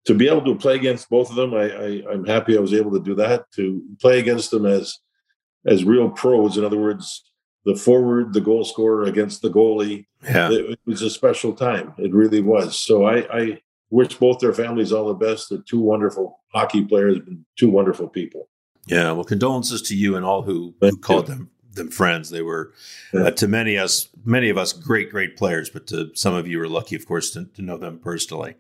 to 0.04 0.14
be 0.14 0.28
able 0.28 0.45
to 0.45 0.54
play 0.57 0.75
against 0.75 1.09
both 1.09 1.31
of 1.31 1.37
them, 1.37 1.54
I, 1.54 1.71
I 1.71 2.12
I'm 2.12 2.26
happy 2.26 2.57
I 2.57 2.61
was 2.61 2.75
able 2.75 2.93
to 2.93 3.00
do 3.00 3.14
that. 3.14 3.50
To 3.52 3.83
play 4.00 4.19
against 4.19 4.50
them 4.50 4.66
as 4.66 4.99
as 5.66 5.85
real 5.85 6.11
pros, 6.11 6.59
in 6.59 6.64
other 6.64 6.78
words, 6.78 7.25
the 7.64 7.75
forward, 7.75 8.33
the 8.33 8.40
goal 8.40 8.64
scorer 8.64 9.04
against 9.04 9.43
the 9.43 9.50
goalie. 9.50 10.07
Yeah. 10.23 10.50
It, 10.50 10.71
it, 10.71 10.81
was 10.87 11.02
a 11.02 11.11
special 11.11 11.54
time. 11.54 11.95
It 11.99 12.12
really 12.12 12.40
was. 12.40 12.78
So 12.78 13.04
I, 13.04 13.26
I 13.35 13.61
wish 13.91 14.14
both 14.14 14.41
their 14.41 14.53
families 14.53 14.93
all 14.93 15.07
the 15.07 15.14
best. 15.14 15.50
They're 15.50 15.59
two 15.59 15.81
wonderful 15.81 16.41
hockey 16.53 16.85
players 16.85 17.19
and 17.26 17.45
two 17.57 17.71
wonderful 17.71 18.09
people. 18.09 18.49
Yeah. 18.87 19.12
Well, 19.12 19.25
condolences 19.25 19.83
to 19.83 19.97
you 19.97 20.17
and 20.17 20.25
all 20.25 20.43
who, 20.43 20.75
who 20.81 20.97
called 20.97 21.26
them 21.26 21.50
them 21.75 21.91
friends. 21.91 22.31
They 22.31 22.43
were 22.43 22.73
uh, 23.12 23.31
to 23.33 23.49
many 23.49 23.76
us, 23.76 24.09
many 24.25 24.49
of 24.49 24.59
us, 24.59 24.73
great, 24.73 25.11
great 25.11 25.37
players. 25.37 25.71
But 25.71 25.87
to 25.88 26.11
some 26.14 26.35
of 26.35 26.47
you, 26.47 26.61
are 26.61 26.69
lucky, 26.69 26.97
of 26.97 27.07
course, 27.07 27.31
to, 27.31 27.47
to 27.47 27.62
know 27.62 27.76
them 27.76 27.99
personally. 27.99 28.55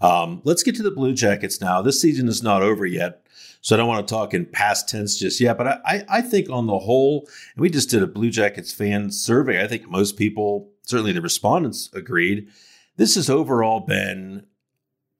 Um, 0.00 0.40
let's 0.44 0.62
get 0.62 0.74
to 0.76 0.82
the 0.82 0.90
Blue 0.90 1.12
Jackets 1.12 1.60
now. 1.60 1.82
This 1.82 2.00
season 2.00 2.28
is 2.28 2.42
not 2.42 2.62
over 2.62 2.84
yet. 2.86 3.20
So 3.60 3.74
I 3.74 3.78
don't 3.78 3.88
want 3.88 4.06
to 4.06 4.14
talk 4.14 4.34
in 4.34 4.44
past 4.44 4.90
tense 4.90 5.18
just 5.18 5.40
yet, 5.40 5.56
but 5.56 5.80
I, 5.86 6.04
I 6.06 6.20
think 6.20 6.50
on 6.50 6.66
the 6.66 6.78
whole, 6.80 7.26
and 7.54 7.62
we 7.62 7.70
just 7.70 7.88
did 7.88 8.02
a 8.02 8.06
Blue 8.06 8.28
Jackets 8.28 8.74
fan 8.74 9.10
survey. 9.10 9.62
I 9.62 9.66
think 9.66 9.88
most 9.88 10.18
people, 10.18 10.68
certainly 10.82 11.12
the 11.12 11.22
respondents, 11.22 11.88
agreed. 11.94 12.48
This 12.96 13.14
has 13.14 13.30
overall 13.30 13.80
been 13.80 14.44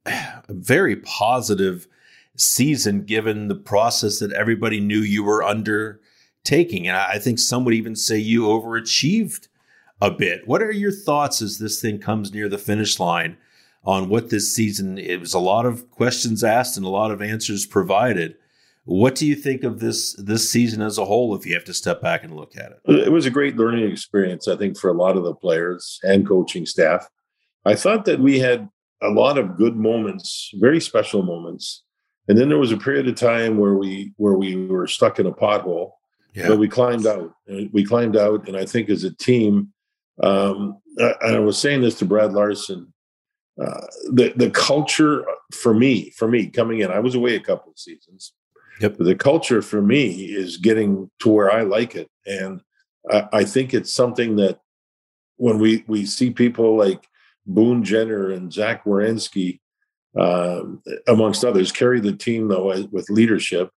a 0.06 0.42
very 0.48 0.96
positive 0.96 1.86
season 2.36 3.04
given 3.04 3.48
the 3.48 3.54
process 3.54 4.18
that 4.18 4.32
everybody 4.32 4.80
knew 4.80 4.98
you 4.98 5.22
were 5.22 5.42
undertaking. 5.42 6.88
And 6.88 6.96
I 6.96 7.18
think 7.18 7.38
some 7.38 7.64
would 7.64 7.74
even 7.74 7.96
say 7.96 8.18
you 8.18 8.42
overachieved 8.42 9.48
a 10.00 10.10
bit. 10.10 10.46
What 10.46 10.62
are 10.62 10.72
your 10.72 10.92
thoughts 10.92 11.40
as 11.40 11.58
this 11.58 11.80
thing 11.80 11.98
comes 11.98 12.32
near 12.32 12.48
the 12.48 12.58
finish 12.58 12.98
line 12.98 13.36
on 13.84 14.08
what 14.08 14.30
this 14.30 14.54
season. 14.54 14.98
It 14.98 15.20
was 15.20 15.34
a 15.34 15.38
lot 15.38 15.66
of 15.66 15.90
questions 15.90 16.42
asked 16.42 16.76
and 16.76 16.86
a 16.86 16.90
lot 16.90 17.10
of 17.10 17.22
answers 17.22 17.66
provided. 17.66 18.36
What 18.86 19.14
do 19.14 19.26
you 19.26 19.34
think 19.34 19.64
of 19.64 19.80
this 19.80 20.14
this 20.14 20.50
season 20.50 20.82
as 20.82 20.98
a 20.98 21.04
whole? 21.04 21.34
If 21.34 21.46
you 21.46 21.54
have 21.54 21.64
to 21.64 21.74
step 21.74 22.02
back 22.02 22.22
and 22.22 22.36
look 22.36 22.56
at 22.56 22.72
it, 22.72 22.80
it 23.06 23.12
was 23.12 23.24
a 23.24 23.30
great 23.30 23.56
learning 23.56 23.90
experience. 23.90 24.46
I 24.46 24.56
think 24.56 24.78
for 24.78 24.90
a 24.90 24.94
lot 24.94 25.16
of 25.16 25.24
the 25.24 25.34
players 25.34 26.00
and 26.02 26.26
coaching 26.26 26.66
staff. 26.66 27.08
I 27.64 27.74
thought 27.76 28.04
that 28.04 28.20
we 28.20 28.40
had 28.40 28.68
a 29.02 29.08
lot 29.08 29.38
of 29.38 29.56
good 29.56 29.76
moments, 29.76 30.50
very 30.54 30.80
special 30.80 31.22
moments, 31.22 31.82
and 32.28 32.38
then 32.38 32.48
there 32.48 32.58
was 32.58 32.72
a 32.72 32.76
period 32.76 33.08
of 33.08 33.16
time 33.16 33.58
where 33.58 33.74
we 33.74 34.12
where 34.16 34.34
we 34.34 34.66
were 34.66 34.86
stuck 34.86 35.18
in 35.18 35.26
a 35.26 35.32
pothole, 35.32 35.92
yeah. 36.34 36.48
but 36.48 36.58
we 36.58 36.68
climbed 36.68 37.06
out. 37.06 37.32
We 37.72 37.84
climbed 37.84 38.16
out, 38.16 38.48
and 38.48 38.56
I 38.56 38.64
think 38.64 38.88
as 38.88 39.04
a 39.04 39.14
team, 39.14 39.72
um, 40.22 40.78
I, 40.98 41.14
I 41.22 41.38
was 41.38 41.58
saying 41.58 41.82
this 41.82 41.98
to 41.98 42.04
Brad 42.04 42.32
Larsen. 42.32 42.92
uh, 43.60 43.86
the 44.10 44.32
the 44.36 44.50
culture 44.50 45.24
for 45.52 45.74
me 45.74 46.10
for 46.10 46.26
me 46.26 46.48
coming 46.48 46.80
in 46.80 46.90
i 46.90 46.98
was 46.98 47.14
away 47.14 47.36
a 47.36 47.40
couple 47.40 47.70
of 47.70 47.78
seasons 47.78 48.32
yep 48.80 48.96
the 48.98 49.14
culture 49.14 49.62
for 49.62 49.80
me 49.80 50.24
is 50.24 50.56
getting 50.56 51.08
to 51.20 51.28
where 51.28 51.52
i 51.52 51.62
like 51.62 51.94
it 51.94 52.10
and 52.26 52.60
i, 53.12 53.28
I 53.32 53.44
think 53.44 53.72
it's 53.72 53.94
something 53.94 54.34
that 54.36 54.58
when 55.36 55.58
we 55.58 55.84
we 55.86 56.04
see 56.04 56.30
people 56.30 56.76
like 56.76 57.06
boone 57.46 57.84
jenner 57.84 58.30
and 58.30 58.52
zach 58.52 58.84
Werenski, 58.84 59.60
uh, 60.18 60.62
amongst 61.08 61.44
others 61.44 61.72
carry 61.72 62.00
the 62.00 62.14
team 62.14 62.48
though 62.48 62.86
with 62.90 63.10
leadership 63.10 63.70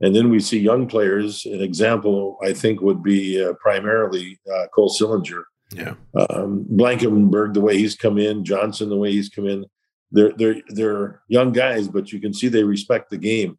and 0.00 0.14
then 0.14 0.28
we 0.28 0.40
see 0.40 0.58
young 0.58 0.88
players 0.88 1.46
an 1.46 1.62
example 1.62 2.36
i 2.42 2.52
think 2.52 2.80
would 2.80 3.00
be 3.00 3.40
uh, 3.40 3.52
primarily 3.60 4.40
uh, 4.52 4.66
cole 4.74 4.90
sillinger 4.90 5.44
yeah. 5.74 5.94
Um, 6.30 6.64
Blankenburg, 6.68 7.54
the 7.54 7.60
way 7.60 7.78
he's 7.78 7.96
come 7.96 8.18
in, 8.18 8.44
Johnson, 8.44 8.88
the 8.88 8.96
way 8.96 9.12
he's 9.12 9.28
come 9.28 9.46
in, 9.46 9.64
they're 10.10 10.32
they're 10.32 10.56
they're 10.68 11.22
young 11.28 11.52
guys, 11.52 11.88
but 11.88 12.12
you 12.12 12.20
can 12.20 12.32
see 12.32 12.48
they 12.48 12.62
respect 12.62 13.10
the 13.10 13.18
game. 13.18 13.58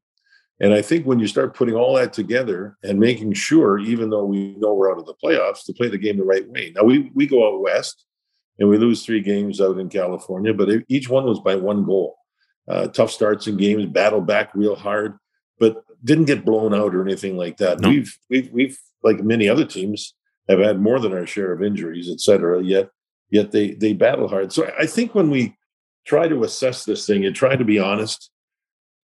And 0.62 0.74
I 0.74 0.82
think 0.82 1.06
when 1.06 1.20
you 1.20 1.28
start 1.28 1.56
putting 1.56 1.76
all 1.76 1.96
that 1.96 2.14
together 2.14 2.78
and 2.82 2.98
making 2.98 3.34
sure, 3.34 3.78
even 3.80 4.10
though 4.10 4.24
we 4.24 4.56
know 4.56 4.74
we're 4.74 4.90
out 4.92 5.00
of 5.00 5.06
the 5.06 5.16
playoffs, 5.22 5.66
to 5.66 5.74
play 5.74 5.90
the 5.90 5.98
game 5.98 6.16
the 6.18 6.24
right 6.24 6.48
way. 6.48 6.72
Now 6.74 6.84
we 6.84 7.12
we 7.14 7.28
go 7.28 7.48
out 7.48 7.62
west 7.62 8.06
and 8.60 8.70
we 8.70 8.78
lose 8.78 9.04
three 9.04 9.22
games 9.22 9.60
out 9.60 9.80
in 9.80 9.90
California, 9.90 10.54
but 10.54 10.70
each 10.88 11.10
one 11.10 11.26
was 11.26 11.40
by 11.40 11.56
one 11.56 11.86
goal. 11.86 12.18
Uh, 12.68 12.88
tough 12.88 13.12
starts 13.12 13.48
in 13.48 13.58
games, 13.58 13.86
battle 13.86 14.22
back 14.22 14.52
real 14.56 14.76
hard, 14.76 15.18
but 15.60 15.84
didn't 16.04 16.26
get 16.26 16.46
blown 16.46 16.74
out 16.74 16.96
or 16.96 17.02
anything 17.02 17.38
like 17.38 17.58
that. 17.58 17.80
No. 17.80 17.90
We've 17.90 18.18
we've 18.30 18.50
we've 18.52 18.80
like 19.04 19.24
many 19.24 19.48
other 19.48 19.66
teams 19.66 20.16
have 20.50 20.60
had 20.60 20.80
more 20.80 21.00
than 21.00 21.14
our 21.14 21.26
share 21.26 21.52
of 21.52 21.64
injuries, 21.64 22.10
et 22.10 22.20
cetera. 22.20 22.64
Yet, 22.64 22.90
yet 23.30 23.52
they 23.52 23.72
they 23.72 23.94
battle 23.94 24.28
hard. 24.28 24.52
So 24.52 24.72
I 24.80 24.86
think 24.86 25.14
when 25.14 25.30
we 25.30 25.56
try 26.06 26.28
to 26.28 26.44
assess 26.44 26.86
this 26.86 27.06
thing 27.06 27.26
and 27.26 27.36
try 27.36 27.56
to 27.56 27.66
be 27.66 27.80
honest, 27.80 28.32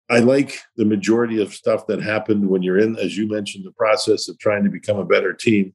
I 0.09 0.19
like 0.19 0.59
the 0.75 0.85
majority 0.85 1.41
of 1.41 1.53
stuff 1.53 1.88
that 1.88 2.01
happened 2.01 2.47
when 2.47 2.62
you're 2.62 2.79
in, 2.79 2.97
as 2.97 3.17
you 3.17 3.27
mentioned, 3.27 3.65
the 3.65 3.71
process 3.71 4.27
of 4.29 4.38
trying 4.38 4.63
to 4.63 4.69
become 4.69 4.97
a 4.97 5.05
better 5.05 5.33
team. 5.33 5.73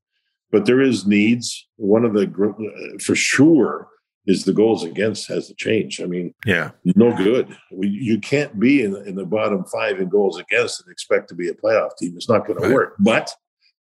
But 0.50 0.66
there 0.66 0.80
is 0.80 1.06
needs. 1.06 1.66
One 1.76 2.04
of 2.04 2.14
the 2.14 2.98
for 3.04 3.14
sure 3.14 3.88
is 4.26 4.44
the 4.44 4.52
goals 4.52 4.84
against 4.84 5.26
has 5.28 5.48
to 5.48 5.54
change. 5.54 6.00
I 6.00 6.06
mean, 6.06 6.34
yeah, 6.46 6.70
no 6.84 7.16
good. 7.16 7.56
We, 7.72 7.88
you 7.88 8.18
can't 8.18 8.58
be 8.60 8.82
in, 8.82 8.94
in 9.06 9.14
the 9.14 9.24
bottom 9.24 9.64
five 9.64 10.00
in 10.00 10.08
goals 10.08 10.38
against 10.38 10.82
and 10.82 10.92
expect 10.92 11.28
to 11.30 11.34
be 11.34 11.48
a 11.48 11.54
playoff 11.54 11.96
team. 11.98 12.14
It's 12.16 12.28
not 12.28 12.46
going 12.46 12.58
right. 12.58 12.68
to 12.68 12.74
work. 12.74 12.94
But 12.98 13.34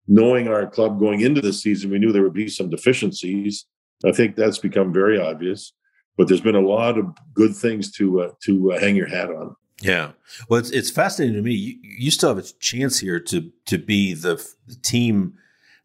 knowing 0.09 0.49
our 0.49 0.67
club 0.67 0.99
going 0.99 1.21
into 1.21 1.41
the 1.41 1.53
season, 1.53 1.91
we 1.91 1.99
knew 1.99 2.13
there 2.13 2.23
would 2.23 2.33
be 2.35 2.49
some 2.49 2.71
deficiencies. 2.71 3.67
I 4.05 4.13
think 4.13 4.35
that's 4.35 4.59
become 4.59 4.93
very 4.93 5.21
obvious. 5.21 5.73
But 6.17 6.29
there's 6.29 6.41
been 6.41 6.55
a 6.57 6.61
lot 6.61 6.99
of 6.99 7.07
good 7.35 7.55
things 7.55 7.91
to 7.93 8.23
uh, 8.23 8.31
to 8.45 8.73
uh, 8.73 8.81
hang 8.81 8.97
your 8.97 9.09
hat 9.09 9.31
on. 9.31 9.57
Yeah, 9.81 10.13
well, 10.49 10.61
it's 10.61 10.71
it's 10.71 10.91
fascinating 10.91 11.37
to 11.37 11.43
me. 11.43 11.55
You, 11.55 11.79
you 11.83 12.11
still 12.11 12.35
have 12.35 12.45
a 12.45 12.49
chance 12.61 12.99
here 12.99 13.21
to 13.21 13.51
to 13.67 13.79
be 13.79 14.13
the, 14.13 14.37
the 14.67 14.75
team 14.77 15.35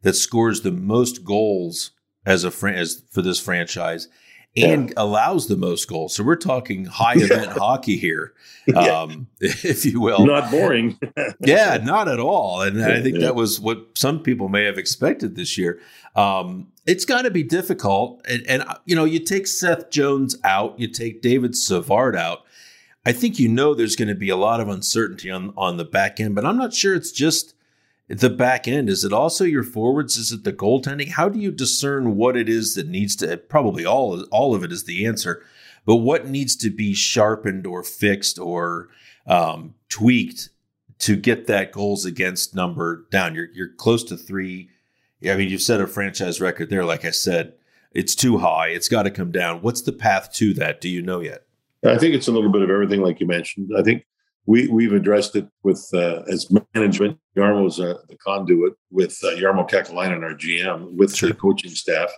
that 0.06 0.14
scores 0.14 0.62
the 0.62 0.72
most 0.72 1.26
goals 1.26 1.90
as 2.28 2.44
a 2.44 2.52
fran- 2.52 2.76
as 2.76 3.02
for 3.10 3.24
this 3.24 3.40
franchise 3.40 4.08
and 4.56 4.90
yeah. 4.90 4.94
allows 4.98 5.48
the 5.48 5.58
most 5.58 5.90
goals. 5.90 6.14
So 6.14 6.24
we're 6.24 6.36
talking 6.36 6.86
high 6.86 7.16
event 7.16 7.48
hockey 7.54 7.98
here, 7.98 8.34
um, 8.76 9.28
yeah. 9.42 9.52
if 9.64 9.84
you 9.84 10.00
will. 10.00 10.24
Not 10.28 10.52
boring. 10.52 11.00
yeah, 11.40 11.80
not 11.84 12.08
at 12.08 12.20
all. 12.20 12.62
And 12.62 12.82
I 12.84 13.02
think 13.02 13.20
that 13.20 13.34
was 13.34 13.60
what 13.60 13.98
some 13.98 14.22
people 14.22 14.48
may 14.48 14.66
have 14.66 14.78
expected 14.78 15.36
this 15.36 15.58
year. 15.58 15.82
Um, 16.16 16.68
it's 16.86 17.04
got 17.04 17.24
to 17.24 17.32
be 17.32 17.42
difficult. 17.42 18.24
And, 18.30 18.46
and, 18.48 18.64
you 18.86 18.96
know, 18.96 19.06
you 19.06 19.18
take 19.18 19.48
Seth 19.48 19.90
Jones 19.90 20.38
out, 20.44 20.80
you 20.80 20.88
take 20.88 21.24
David 21.24 21.58
Savard 21.58 22.16
out. 22.16 22.44
I 23.08 23.12
think 23.12 23.40
you 23.40 23.50
know 23.50 23.74
there's 23.74 23.96
going 23.96 24.10
to 24.10 24.16
be 24.16 24.30
a 24.30 24.38
lot 24.38 24.62
of 24.62 24.70
uncertainty 24.70 25.32
on, 25.32 25.52
on 25.58 25.78
the 25.78 25.84
back 25.84 26.20
end, 26.20 26.36
but 26.36 26.46
I'm 26.46 26.58
not 26.58 26.76
sure 26.76 26.94
it's 26.94 27.12
just 27.12 27.55
the 28.08 28.30
back 28.30 28.68
end? 28.68 28.90
Is 28.90 29.04
it 29.04 29.14
also 29.14 29.44
your 29.44 29.64
forwards? 29.64 30.18
Is 30.18 30.32
it 30.32 30.44
the 30.44 30.54
goaltending? 30.54 31.10
How 31.10 31.30
do 31.30 31.40
you 31.40 31.52
discern 31.52 32.16
what 32.16 32.38
it 32.38 32.48
is 32.48 32.76
that 32.76 32.88
needs 32.88 33.16
to? 33.18 33.38
Probably 33.38 33.86
all 33.86 34.22
all 34.32 34.54
of 34.54 34.64
it 34.64 34.72
is 34.72 34.84
the 34.84 35.06
answer, 35.06 35.44
but 35.86 35.98
what 35.98 36.28
needs 36.28 36.56
to 36.58 36.70
be 36.70 36.94
sharpened 36.94 37.66
or 37.66 37.84
fixed 37.84 38.38
or 38.38 38.90
um, 39.28 39.74
tweaked 39.90 40.50
to 41.00 41.16
get 41.16 41.48
that 41.48 41.72
goals 41.72 42.06
against 42.06 42.56
number 42.56 43.08
down? 43.12 43.36
You're 43.36 43.50
you're 43.54 43.74
close 43.76 44.04
to 44.06 44.18
three. 44.18 44.70
I 45.28 45.36
mean, 45.36 45.50
you've 45.50 45.62
set 45.62 45.82
a 45.82 45.88
franchise 45.88 46.40
record 46.40 46.70
there. 46.70 46.86
Like 46.86 47.06
I 47.06 47.12
said, 47.12 47.54
it's 47.92 48.14
too 48.14 48.38
high. 48.38 48.68
It's 48.68 48.90
got 48.90 49.04
to 49.04 49.12
come 49.12 49.32
down. 49.32 49.62
What's 49.62 49.82
the 49.82 49.94
path 49.94 50.32
to 50.34 50.54
that? 50.56 50.82
Do 50.82 50.90
you 50.90 51.02
know 51.02 51.22
yet? 51.22 51.44
I 51.84 51.98
think 51.98 52.14
it's 52.14 52.28
a 52.28 52.32
little 52.32 52.52
bit 52.52 52.62
of 52.62 52.70
everything, 52.70 53.02
like 53.02 53.20
you 53.20 53.28
mentioned. 53.28 53.72
I 53.78 53.82
think 53.82 54.06
we 54.46 54.68
we've 54.68 54.94
addressed 54.94 55.36
it 55.36 55.48
with 55.64 55.88
uh, 55.94 56.22
as 56.32 56.48
management. 56.74 57.18
Jarmo's 57.36 57.80
uh, 57.80 57.96
the 58.08 58.18
conduit 58.18 58.74
with 58.92 59.18
uh, 59.24 59.36
Kekalainen, 59.36 60.24
our 60.24 60.36
GM, 60.36 60.96
with 60.96 61.16
sure. 61.16 61.30
the 61.30 61.36
coaching 61.36 61.72
staff, 61.72 62.12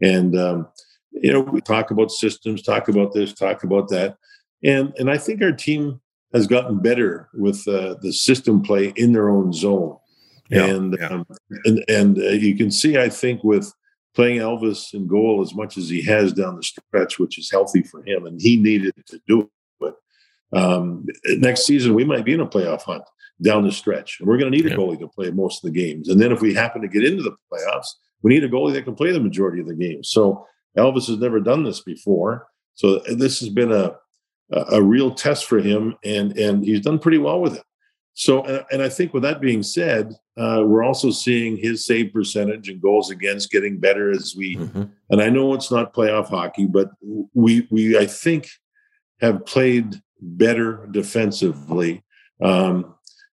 and 0.00 0.36
um, 0.38 0.68
you 1.12 1.32
know 1.32 1.40
we 1.40 1.60
talk 1.60 1.90
about 1.90 2.10
systems, 2.10 2.62
talk 2.62 2.88
about 2.88 3.12
this, 3.12 3.32
talk 3.32 3.62
about 3.62 3.88
that, 3.88 4.16
and 4.64 4.92
and 4.96 5.10
I 5.10 5.18
think 5.18 5.42
our 5.42 5.52
team 5.52 6.00
has 6.32 6.46
gotten 6.46 6.80
better 6.80 7.28
with 7.34 7.66
uh, 7.68 7.94
the 8.00 8.12
system 8.12 8.62
play 8.62 8.92
in 8.96 9.12
their 9.12 9.28
own 9.28 9.52
zone, 9.52 9.96
yeah, 10.50 10.64
and, 10.64 10.96
yeah. 10.98 11.08
Um, 11.08 11.26
and 11.64 11.84
and 11.88 12.18
uh, 12.18 12.30
you 12.30 12.56
can 12.56 12.70
see 12.70 12.96
I 12.96 13.10
think 13.10 13.44
with 13.44 13.70
playing 14.14 14.40
Elvis 14.40 14.94
in 14.94 15.06
goal 15.06 15.42
as 15.42 15.54
much 15.54 15.76
as 15.76 15.90
he 15.90 16.00
has 16.02 16.32
down 16.32 16.56
the 16.56 16.62
stretch, 16.62 17.18
which 17.18 17.38
is 17.38 17.50
healthy 17.50 17.82
for 17.82 18.02
him, 18.02 18.24
and 18.24 18.40
he 18.40 18.56
needed 18.56 18.94
to 19.08 19.20
do 19.28 19.42
it 19.42 19.48
um, 20.52 21.06
next 21.24 21.66
season, 21.66 21.94
we 21.94 22.04
might 22.04 22.24
be 22.24 22.34
in 22.34 22.40
a 22.40 22.46
playoff 22.46 22.82
hunt 22.82 23.04
down 23.42 23.64
the 23.64 23.72
stretch, 23.72 24.18
and 24.20 24.28
we're 24.28 24.38
going 24.38 24.50
to 24.50 24.56
need 24.56 24.70
a 24.70 24.76
goalie 24.76 24.98
to 24.98 25.08
play 25.08 25.30
most 25.30 25.64
of 25.64 25.72
the 25.72 25.78
games. 25.78 26.08
And 26.08 26.20
then 26.20 26.32
if 26.32 26.40
we 26.40 26.54
happen 26.54 26.82
to 26.82 26.88
get 26.88 27.04
into 27.04 27.22
the 27.22 27.36
playoffs, 27.52 27.88
we 28.22 28.32
need 28.32 28.44
a 28.44 28.48
goalie 28.48 28.72
that 28.72 28.84
can 28.84 28.94
play 28.94 29.12
the 29.12 29.20
majority 29.20 29.60
of 29.60 29.66
the 29.66 29.74
games. 29.74 30.08
So 30.10 30.46
Elvis 30.76 31.08
has 31.08 31.18
never 31.18 31.40
done 31.40 31.64
this 31.64 31.80
before. 31.80 32.46
So 32.74 32.98
this 33.00 33.40
has 33.40 33.48
been 33.48 33.72
a 33.72 33.96
a, 34.52 34.64
a 34.72 34.82
real 34.82 35.14
test 35.14 35.46
for 35.46 35.58
him, 35.58 35.96
and 36.04 36.36
and 36.38 36.64
he's 36.64 36.80
done 36.80 36.98
pretty 36.98 37.18
well 37.18 37.40
with 37.40 37.56
it. 37.56 37.64
So, 38.14 38.44
and, 38.44 38.64
and 38.70 38.82
I 38.82 38.88
think 38.88 39.12
with 39.12 39.22
that 39.24 39.40
being 39.40 39.62
said, 39.62 40.14
uh, 40.38 40.62
we're 40.64 40.84
also 40.84 41.10
seeing 41.10 41.56
his 41.56 41.84
save 41.84 42.12
percentage 42.12 42.68
and 42.68 42.80
goals 42.80 43.10
against 43.10 43.50
getting 43.50 43.78
better 43.78 44.10
as 44.10 44.34
we. 44.36 44.56
Mm-hmm. 44.56 44.84
And 45.10 45.20
I 45.20 45.28
know 45.28 45.52
it's 45.54 45.70
not 45.70 45.94
playoff 45.94 46.28
hockey, 46.28 46.66
but 46.66 46.90
we 47.34 47.66
we 47.70 47.98
I 47.98 48.06
think 48.06 48.48
have 49.20 49.44
played 49.46 50.00
better 50.20 50.88
defensively, 50.90 52.02
um, 52.42 52.94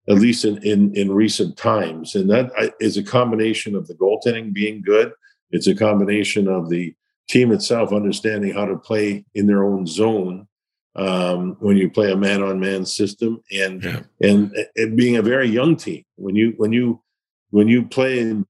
at 0.09 0.15
least 0.15 0.45
in, 0.45 0.57
in 0.63 0.95
in 0.95 1.11
recent 1.11 1.57
times, 1.57 2.15
and 2.15 2.29
that 2.29 2.51
is 2.79 2.97
a 2.97 3.03
combination 3.03 3.75
of 3.75 3.87
the 3.87 3.95
goaltending 3.95 4.53
being 4.53 4.81
good. 4.81 5.13
It's 5.51 5.67
a 5.67 5.75
combination 5.75 6.47
of 6.47 6.69
the 6.69 6.93
team 7.29 7.51
itself 7.51 7.93
understanding 7.93 8.53
how 8.53 8.65
to 8.65 8.77
play 8.77 9.25
in 9.35 9.47
their 9.47 9.63
own 9.63 9.85
zone 9.85 10.47
um, 10.95 11.55
when 11.59 11.77
you 11.77 11.89
play 11.89 12.11
a 12.11 12.17
man-on-man 12.17 12.85
system, 12.85 13.41
and, 13.51 13.83
yeah. 13.83 14.01
and 14.21 14.53
and 14.75 14.97
being 14.97 15.17
a 15.17 15.21
very 15.21 15.47
young 15.47 15.75
team. 15.75 16.03
When 16.15 16.35
you 16.35 16.53
when 16.57 16.73
you 16.73 17.01
when 17.51 17.67
you 17.67 17.85
play 17.85 18.19
in 18.19 18.45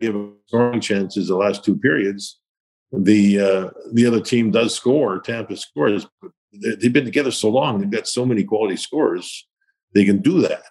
give 0.00 0.16
scoring 0.46 0.80
chances 0.80 1.28
the 1.28 1.36
last 1.36 1.64
two 1.64 1.76
periods, 1.76 2.38
the 2.92 3.40
uh, 3.40 3.70
the 3.92 4.06
other 4.06 4.20
team 4.20 4.50
does 4.50 4.74
score. 4.74 5.20
Tampa 5.20 5.56
scores. 5.56 6.06
They've 6.52 6.92
been 6.92 7.04
together 7.04 7.30
so 7.30 7.50
long; 7.50 7.78
they've 7.78 7.90
got 7.90 8.08
so 8.08 8.24
many 8.24 8.44
quality 8.44 8.76
scores. 8.76 9.46
They 9.94 10.04
can 10.04 10.18
do 10.18 10.40
that. 10.42 10.62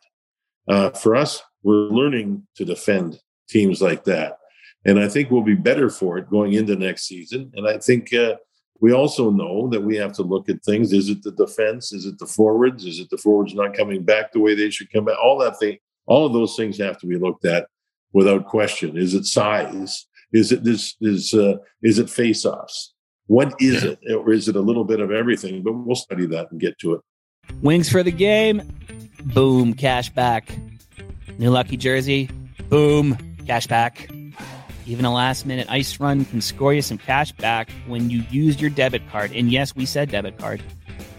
Uh, 0.67 0.89
for 0.91 1.15
us, 1.15 1.41
we're 1.63 1.89
learning 1.89 2.47
to 2.55 2.65
defend 2.65 3.19
teams 3.47 3.81
like 3.81 4.03
that, 4.05 4.37
and 4.85 4.99
I 4.99 5.07
think 5.07 5.29
we'll 5.29 5.41
be 5.41 5.55
better 5.55 5.89
for 5.89 6.17
it 6.17 6.29
going 6.29 6.53
into 6.53 6.75
next 6.75 7.07
season. 7.07 7.51
And 7.55 7.67
I 7.67 7.77
think 7.77 8.13
uh, 8.13 8.35
we 8.79 8.91
also 8.91 9.31
know 9.31 9.67
that 9.69 9.81
we 9.81 9.95
have 9.97 10.13
to 10.13 10.23
look 10.23 10.49
at 10.49 10.63
things. 10.63 10.93
Is 10.93 11.09
it 11.09 11.23
the 11.23 11.31
defense? 11.31 11.93
Is 11.93 12.05
it 12.05 12.19
the 12.19 12.25
forwards? 12.25 12.85
Is 12.85 12.99
it 12.99 13.09
the 13.09 13.17
forwards 13.17 13.53
not 13.53 13.73
coming 13.73 14.03
back 14.03 14.31
the 14.31 14.39
way 14.39 14.55
they 14.55 14.69
should 14.69 14.91
come 14.91 15.05
back? 15.05 15.17
All 15.21 15.37
that 15.39 15.59
thing, 15.59 15.77
all 16.05 16.25
of 16.25 16.33
those 16.33 16.55
things 16.55 16.77
have 16.77 16.97
to 16.99 17.07
be 17.07 17.17
looked 17.17 17.45
at 17.45 17.67
without 18.13 18.45
question. 18.45 18.97
Is 18.97 19.13
it 19.13 19.25
size? 19.25 20.07
Is 20.31 20.51
it 20.51 20.63
this? 20.63 20.95
Is 21.01 21.33
uh, 21.33 21.57
is 21.81 21.99
it 21.99 22.09
face-offs? 22.09 22.93
What 23.27 23.53
is 23.59 23.83
it, 23.83 23.99
or 24.09 24.31
is 24.31 24.47
it 24.47 24.55
a 24.55 24.61
little 24.61 24.83
bit 24.83 24.99
of 24.99 25.11
everything? 25.11 25.61
But 25.61 25.73
we'll 25.73 25.95
study 25.95 26.25
that 26.27 26.51
and 26.51 26.59
get 26.59 26.77
to 26.79 26.93
it. 26.93 27.01
Wings 27.61 27.89
for 27.89 28.03
the 28.03 28.11
game. 28.11 28.61
Boom, 29.23 29.73
cash 29.73 30.09
back. 30.09 30.57
New 31.37 31.49
lucky 31.49 31.77
jersey. 31.77 32.29
Boom, 32.69 33.17
cash 33.45 33.67
back. 33.67 34.09
Even 34.85 35.03
a 35.03 35.13
last 35.13 35.45
minute 35.45 35.67
ice 35.69 35.99
run 35.99 36.23
can 36.23 36.39
score 36.39 36.73
you 36.73 36.81
some 36.81 36.97
cash 36.97 37.33
back 37.33 37.69
when 37.87 38.09
you 38.09 38.23
use 38.31 38.61
your 38.61 38.69
debit 38.69 39.01
card. 39.09 39.33
And 39.33 39.51
yes, 39.51 39.75
we 39.75 39.85
said 39.85 40.09
debit 40.09 40.37
card. 40.37 40.61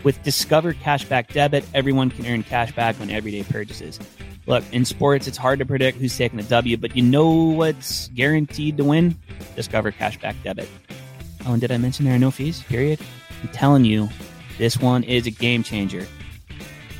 With 0.05 0.23
Discover 0.23 0.75
Cashback 0.75 1.33
Debit, 1.33 1.65
everyone 1.75 2.11
can 2.11 2.25
earn 2.25 2.45
cash 2.45 2.73
back 2.73 3.01
on 3.01 3.11
everyday 3.11 3.43
purchases. 3.43 3.99
Look, 4.47 4.65
in 4.73 4.85
sports, 4.85 5.27
it's 5.27 5.37
hard 5.37 5.59
to 5.59 5.67
predict 5.67 5.99
who's 5.99 6.17
taking 6.17 6.39
the 6.39 6.45
W, 6.45 6.77
but 6.77 6.97
you 6.97 7.03
know 7.03 7.31
what's 7.31 8.09
guaranteed 8.09 8.77
to 8.79 8.85
win? 8.85 9.17
Discover 9.57 9.93
Cashback 9.93 10.37
Debit. 10.43 10.69
Oh, 11.49 11.53
and 11.53 11.63
did 11.63 11.73
I 11.73 11.79
mention 11.79 12.05
there 12.05 12.15
are 12.15 12.19
no 12.19 12.31
fees? 12.31 12.63
Period. 12.65 13.01
I'm 13.43 13.49
telling 13.49 13.87
you, 13.87 14.11
this 14.59 14.77
one 14.79 15.03
is 15.03 15.27
a 15.27 15.31
game 15.31 15.63
changer. 15.63 16.07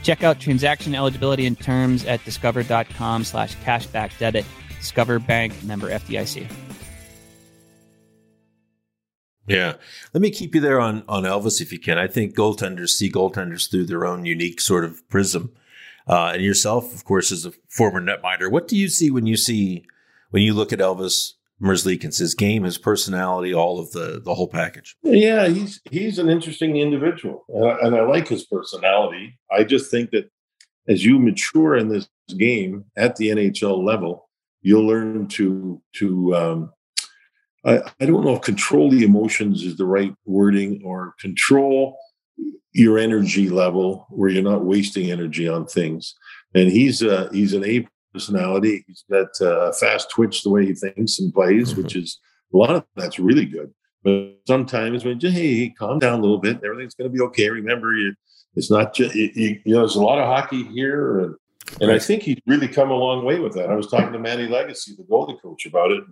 Check 0.03 0.25
out 0.25 0.41
transaction 0.41 0.95
eligibility 0.95 1.45
and 1.45 1.61
terms 1.61 2.07
at 2.07 2.25
discover.com 2.25 3.25
slash 3.25 3.55
cashback 3.59 4.17
debit. 4.19 4.47
Discover 4.81 5.19
Bank 5.19 5.63
member 5.65 5.91
FDIC. 5.91 6.51
Yeah. 9.47 9.75
Let 10.15 10.23
me 10.23 10.31
keep 10.31 10.55
you 10.55 10.63
there 10.63 10.81
on, 10.81 11.05
on 11.09 11.25
Elvis 11.25 11.61
if 11.61 11.71
you 11.71 11.79
can. 11.79 11.99
I 11.99 12.07
think 12.07 12.35
goaltenders 12.35 12.91
see 12.91 13.11
goaltenders 13.11 13.71
through 13.71 13.85
their 13.85 14.07
own 14.07 14.25
unique 14.25 14.63
sort 14.63 14.85
of 14.85 15.07
prism. 15.11 15.53
Uh, 16.07 16.33
and 16.35 16.43
yourself, 16.43 16.95
of 16.95 17.05
course, 17.05 17.31
as 17.31 17.45
a 17.45 17.53
former 17.69 18.01
netminder, 18.01 18.51
what 18.51 18.67
do 18.67 18.79
you 18.79 18.89
see 18.89 19.11
when 19.11 19.27
you 19.27 19.37
see, 19.37 19.85
when 20.31 20.43
you 20.43 20.55
look 20.55 20.73
at 20.73 20.79
Elvis 20.79 21.35
Merzlikins, 21.63 22.19
his 22.19 22.35
game, 22.35 22.65
his 22.65 22.79
personality, 22.79 23.53
all 23.53 23.79
of 23.81 23.91
the, 23.93 24.21
the 24.25 24.35
whole 24.35 24.49
package? 24.49 24.97
Yeah, 25.03 25.49
he's, 25.49 25.81
he's 25.91 26.19
an 26.19 26.29
interesting 26.29 26.77
individual 26.77 27.45
and 27.49 27.69
I, 27.69 27.79
and 27.83 27.97
I 27.97 28.03
like 28.03 28.29
his 28.29 28.47
personality. 28.47 29.39
I 29.51 29.65
just 29.65 29.91
think 29.91 30.11
that 30.11 30.31
as 30.89 31.05
you 31.05 31.19
mature 31.19 31.77
in 31.77 31.89
this 31.89 32.09
game 32.37 32.85
at 32.97 33.17
the 33.17 33.29
NHL 33.29 33.85
level, 33.85 34.29
you'll 34.63 34.87
learn 34.87 35.29
to 35.29 35.81
to 35.95 36.35
um, 36.35 36.73
I, 37.65 37.81
I 38.01 38.07
don't 38.07 38.25
know 38.25 38.37
if 38.37 38.43
control 38.43 38.91
the 38.91 39.05
emotions 39.05 39.65
is 39.65 39.77
the 39.77 39.85
right 39.85 40.15
wording 40.25 40.83
or 40.85 41.15
control 41.21 41.99
your 42.73 42.99
energy 42.99 43.49
level 43.49 44.07
where 44.11 44.31
you're 44.31 44.43
not 44.43 44.65
wasting 44.65 45.11
energy 45.11 45.49
on 45.49 45.67
things. 45.67 46.15
And 46.55 46.71
he's 46.71 47.03
a, 47.03 47.29
he's 47.33 47.53
an 47.53 47.65
A 47.65 47.87
personality. 48.19 48.85
He's 48.87 49.05
got 49.11 49.29
uh, 49.41 49.71
a 49.71 49.73
fast 49.73 50.11
twitch 50.11 50.43
the 50.43 50.51
way 50.51 50.67
he 50.67 50.75
thinks 50.75 51.19
and 51.19 51.33
plays, 51.33 51.71
mm-hmm. 51.71 51.83
which 51.83 51.95
is 51.95 52.19
a 52.53 52.57
lot 52.57 52.71
of 52.71 52.85
that's 52.97 53.19
really 53.19 53.45
good. 53.45 53.73
But 54.03 54.39
sometimes 54.47 55.05
when 55.05 55.21
you 55.21 55.31
hey, 55.31 55.75
calm 55.79 55.99
down 55.99 56.19
a 56.19 56.23
little 56.23 56.39
bit, 56.39 56.61
everything's 56.65 56.95
going 56.95 57.11
to 57.11 57.17
be 57.17 57.23
okay. 57.25 57.49
Remember, 57.49 57.93
you, 57.95 58.15
it's 58.55 58.71
not 58.71 58.95
just 58.95 59.15
you, 59.15 59.31
you, 59.35 59.61
know. 59.67 59.81
There's 59.81 59.97
a 59.97 60.03
lot 60.03 60.19
of 60.19 60.27
hockey 60.27 60.65
here, 60.65 61.21
and 61.21 61.35
and 61.81 61.91
I 61.93 61.99
think 61.99 62.23
he's 62.23 62.41
really 62.47 62.69
come 62.69 62.91
a 62.91 62.95
long 62.95 63.25
way 63.25 63.39
with 63.39 63.55
that. 63.55 63.71
I 63.71 63.75
was 63.75 63.89
talking 63.89 64.13
to 64.13 64.19
Manny 64.19 64.49
Legace, 64.49 64.85
the 64.85 65.05
goalie 65.05 65.41
coach, 65.41 65.67
about 65.67 65.93
it. 65.93 66.03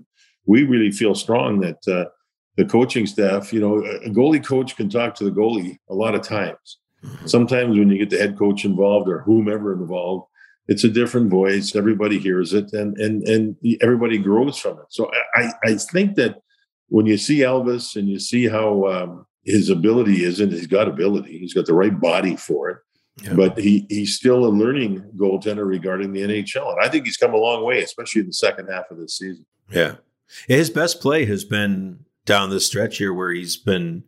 We 0.47 0.63
really 0.65 0.93
feel 0.93 1.15
strong 1.15 1.61
that 1.61 1.89
uh, 1.89 2.11
the 2.57 2.65
coaching 2.65 3.07
staff, 3.07 3.53
you 3.53 3.61
know, 3.61 3.79
a 3.79 4.11
goalie 4.11 4.45
coach 4.45 4.77
can 4.77 4.89
talk 4.89 5.15
to 5.17 5.25
the 5.25 5.31
goalie 5.31 5.79
a 5.89 5.95
lot 5.95 6.15
of 6.15 6.23
times. 6.23 6.79
Mm-hmm. 7.05 7.27
Sometimes 7.27 7.79
when 7.79 7.91
you 7.91 7.99
get 7.99 8.11
the 8.11 8.19
head 8.19 8.39
coach 8.39 8.65
involved 8.65 9.09
or 9.09 9.21
whomever 9.21 9.73
involved, 9.73 10.27
it's 10.69 10.85
a 10.85 10.89
different 10.89 11.31
voice. 11.31 11.77
Everybody 11.77 12.19
hears 12.19 12.53
it, 12.53 12.73
and 12.73 12.97
and 12.99 13.23
and 13.29 13.57
everybody 13.81 14.19
grows 14.19 14.59
from 14.59 14.79
it. 14.79 14.87
So 14.89 15.11
I 15.35 15.53
I 15.65 15.75
think 15.75 16.17
that 16.17 16.43
when 16.89 17.07
you 17.07 17.19
see 17.19 17.39
Elvis 17.39 17.97
and 17.97 18.09
you 18.09 18.19
see 18.19 18.49
how 18.49 18.87
um, 18.87 19.27
his 19.45 19.71
ability 19.71 20.25
is, 20.25 20.41
and 20.41 20.53
he's 20.53 20.67
got 20.67 20.89
ability, 20.89 21.39
he's 21.39 21.55
got 21.55 21.67
the 21.67 21.75
right 21.75 21.99
body 21.99 22.37
for 22.37 22.71
it. 22.71 22.79
Yeah. 23.23 23.35
But 23.35 23.59
he 23.59 23.87
he's 23.89 24.15
still 24.15 24.45
a 24.45 24.51
learning 24.51 25.03
goaltender 25.17 25.67
regarding 25.67 26.13
the 26.13 26.21
NHL, 26.21 26.71
and 26.73 26.85
I 26.85 26.89
think 26.89 27.07
he's 27.07 27.17
come 27.17 27.33
a 27.33 27.39
long 27.39 27.65
way, 27.65 27.83
especially 27.83 28.21
in 28.21 28.27
the 28.27 28.33
second 28.35 28.69
half 28.69 28.91
of 28.91 28.99
this 28.99 29.17
season. 29.17 29.47
Yeah, 29.71 29.95
his 30.49 30.69
best 30.69 31.01
play 31.01 31.25
has 31.25 31.45
been 31.45 32.01
down 32.27 32.51
this 32.51 32.67
stretch 32.67 32.99
here, 32.99 33.15
where 33.15 33.31
he's 33.31 33.57
been 33.57 34.05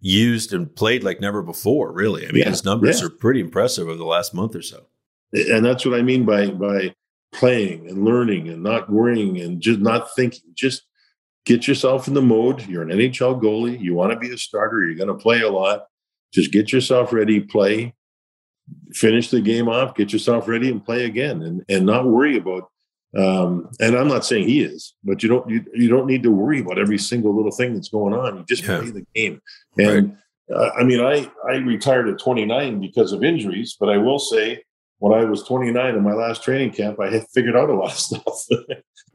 used 0.00 0.52
and 0.52 0.74
played 0.74 1.02
like 1.02 1.18
never 1.20 1.42
before. 1.42 1.92
Really, 1.92 2.28
I 2.28 2.32
mean, 2.32 2.42
yeah. 2.42 2.50
his 2.50 2.64
numbers 2.64 3.00
yeah. 3.00 3.06
are 3.06 3.10
pretty 3.10 3.40
impressive 3.40 3.88
over 3.88 3.96
the 3.96 4.04
last 4.04 4.34
month 4.34 4.54
or 4.54 4.62
so. 4.62 4.86
And 5.32 5.64
that's 5.64 5.84
what 5.84 5.98
I 5.98 6.02
mean 6.02 6.24
by 6.24 6.48
by 6.48 6.94
playing 7.32 7.88
and 7.88 8.04
learning 8.04 8.48
and 8.48 8.62
not 8.62 8.90
worrying 8.90 9.40
and 9.40 9.60
just 9.60 9.80
not 9.80 10.14
thinking. 10.14 10.52
Just 10.54 10.82
get 11.44 11.66
yourself 11.66 12.08
in 12.08 12.14
the 12.14 12.22
mode. 12.22 12.66
You're 12.66 12.82
an 12.82 12.90
NHL 12.90 13.42
goalie. 13.42 13.80
You 13.80 13.94
want 13.94 14.12
to 14.12 14.18
be 14.18 14.32
a 14.32 14.38
starter. 14.38 14.84
You're 14.84 14.96
going 14.96 15.16
to 15.16 15.22
play 15.22 15.40
a 15.40 15.50
lot. 15.50 15.86
Just 16.32 16.52
get 16.52 16.72
yourself 16.72 17.12
ready, 17.12 17.40
play, 17.40 17.94
finish 18.92 19.30
the 19.30 19.40
game 19.40 19.68
off, 19.68 19.94
get 19.94 20.12
yourself 20.12 20.48
ready, 20.48 20.70
and 20.70 20.84
play 20.84 21.04
again, 21.04 21.42
and 21.42 21.64
and 21.68 21.86
not 21.86 22.06
worry 22.06 22.36
about. 22.36 22.68
Um, 23.14 23.68
and 23.78 23.94
I'm 23.94 24.08
not 24.08 24.24
saying 24.24 24.48
he 24.48 24.62
is, 24.62 24.94
but 25.04 25.22
you 25.22 25.28
don't 25.28 25.48
you, 25.50 25.64
you 25.74 25.88
don't 25.88 26.06
need 26.06 26.22
to 26.22 26.30
worry 26.30 26.60
about 26.60 26.78
every 26.78 26.98
single 26.98 27.36
little 27.36 27.50
thing 27.50 27.74
that's 27.74 27.90
going 27.90 28.14
on. 28.14 28.38
You 28.38 28.44
just 28.48 28.62
yeah. 28.62 28.78
play 28.78 28.90
the 28.90 29.06
game. 29.14 29.42
And 29.78 30.16
right. 30.48 30.56
uh, 30.56 30.70
I 30.78 30.84
mean, 30.84 31.00
I 31.00 31.30
I 31.46 31.56
retired 31.56 32.08
at 32.08 32.18
29 32.18 32.80
because 32.80 33.12
of 33.12 33.22
injuries, 33.22 33.76
but 33.78 33.90
I 33.90 33.98
will 33.98 34.18
say 34.18 34.62
when 35.02 35.18
I 35.18 35.24
was 35.24 35.42
29 35.42 35.96
in 35.96 36.02
my 36.04 36.12
last 36.12 36.44
training 36.44 36.70
camp, 36.70 37.00
I 37.00 37.10
had 37.10 37.26
figured 37.34 37.56
out 37.56 37.68
a 37.68 37.74
lot 37.74 37.90
of 37.90 37.98
stuff. 37.98 38.46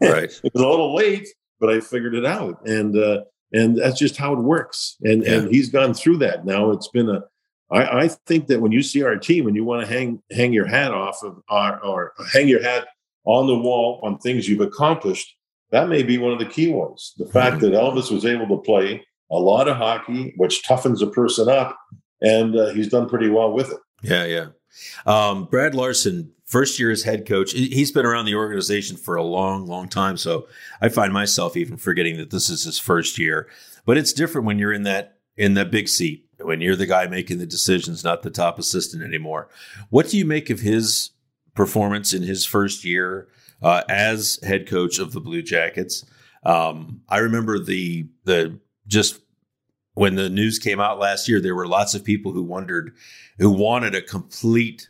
right, 0.02 0.30
it 0.44 0.54
was 0.54 0.62
a 0.62 0.68
little 0.68 0.94
late, 0.94 1.30
but 1.62 1.70
I 1.70 1.80
figured 1.80 2.14
it 2.14 2.26
out, 2.26 2.60
and 2.68 2.98
uh, 2.98 3.22
and 3.54 3.78
that's 3.78 3.98
just 3.98 4.18
how 4.18 4.34
it 4.34 4.40
works. 4.40 4.98
And 5.04 5.24
yeah. 5.24 5.36
and 5.36 5.50
he's 5.50 5.70
gone 5.70 5.94
through 5.94 6.18
that 6.18 6.46
now. 6.46 6.72
It's 6.72 6.90
been 6.90 7.10
a 7.10 7.24
I, 7.72 8.00
I, 8.00 8.08
think 8.08 8.48
that 8.48 8.60
when 8.60 8.74
you 8.74 8.82
see 8.82 9.02
our 9.04 9.16
team 9.16 9.48
and 9.48 9.56
you 9.56 9.64
want 9.64 9.86
to 9.86 9.92
hang 9.92 10.22
hang 10.30 10.52
your 10.52 10.66
hat 10.66 10.92
off 10.92 11.24
of 11.24 11.42
our, 11.48 11.82
or 11.82 12.12
hang 12.34 12.50
your 12.50 12.62
hat 12.62 12.90
on 13.24 13.48
the 13.48 13.58
wall 13.58 14.02
on 14.04 14.18
things 14.18 14.50
you've 14.50 14.60
accomplished, 14.60 15.38
that 15.72 15.88
may 15.88 16.04
be 16.04 16.18
one 16.18 16.34
of 16.34 16.40
the 16.40 16.46
key 16.46 16.70
ones. 16.70 17.14
The 17.18 17.28
fact 17.28 17.62
that 17.62 17.72
Elvis 17.72 18.12
was 18.12 18.26
able 18.26 18.48
to 18.50 18.62
play 18.62 19.06
a 19.32 19.38
lot 19.38 19.70
of 19.70 19.78
hockey, 19.78 20.34
which 20.36 20.64
toughens 20.68 21.02
a 21.02 21.08
person 21.08 21.48
up, 21.48 21.78
and 22.22 22.58
uh, 22.58 22.74
he's 22.74 22.90
done 22.90 23.08
pretty 23.08 23.30
well 23.30 23.54
with 23.54 23.72
it. 23.72 23.80
Yeah, 24.04 24.26
yeah. 24.26 24.48
Um, 25.06 25.46
Brad 25.46 25.76
Larsen, 25.76 26.32
first 26.46 26.80
year 26.80 26.92
as 26.92 27.04
head 27.04 27.28
coach, 27.28 27.52
he's 27.52 27.92
been 27.92 28.06
around 28.06 28.26
the 28.26 28.36
organization 28.36 28.98
for 28.98 29.16
a 29.16 29.24
long, 29.24 29.66
long 29.68 29.88
time. 29.88 30.18
So 30.18 30.48
I 30.82 30.90
find 30.90 31.14
myself 31.14 31.58
even 31.58 31.78
forgetting 31.78 32.18
that 32.18 32.32
this 32.32 32.50
is 32.50 32.64
his 32.64 32.80
first 32.80 33.18
year. 33.18 33.48
But 33.86 33.98
it's 33.98 34.14
different 34.14 34.46
when 34.46 34.60
you're 34.60 34.74
in 34.74 34.84
that 34.84 35.18
in 35.38 35.54
that 35.54 35.70
big 35.70 35.88
seat 35.88 36.28
when 36.40 36.62
you're 36.62 36.76
the 36.76 36.86
guy 36.86 37.08
making 37.08 37.40
the 37.40 37.46
decisions, 37.46 38.04
not 38.04 38.22
the 38.22 38.30
top 38.30 38.60
assistant 38.60 39.04
anymore. 39.04 39.50
What 39.90 40.10
do 40.10 40.18
you 40.18 40.26
make 40.26 40.50
of 40.50 40.60
his 40.60 41.12
performance 41.56 42.14
in 42.14 42.24
his 42.24 42.46
first 42.46 42.84
year 42.84 43.28
uh, 43.62 43.84
as 43.90 44.40
head 44.44 44.68
coach 44.68 45.00
of 45.00 45.14
the 45.14 45.20
Blue 45.20 45.42
Jackets? 45.42 46.06
Um, 46.44 47.02
I 47.10 47.20
remember 47.20 47.60
the 47.60 48.08
the 48.24 48.60
just 48.88 49.20
when 49.98 50.14
the 50.14 50.30
news 50.30 50.60
came 50.60 50.80
out 50.80 51.00
last 51.00 51.28
year, 51.28 51.42
there 51.42 51.56
were 51.56 51.68
lots 51.68 51.96
of 51.96 52.04
people 52.04 52.32
who 52.32 52.44
wondered, 52.44 52.96
who 53.40 53.50
wanted 53.50 53.96
a 53.96 54.02
complete 54.02 54.90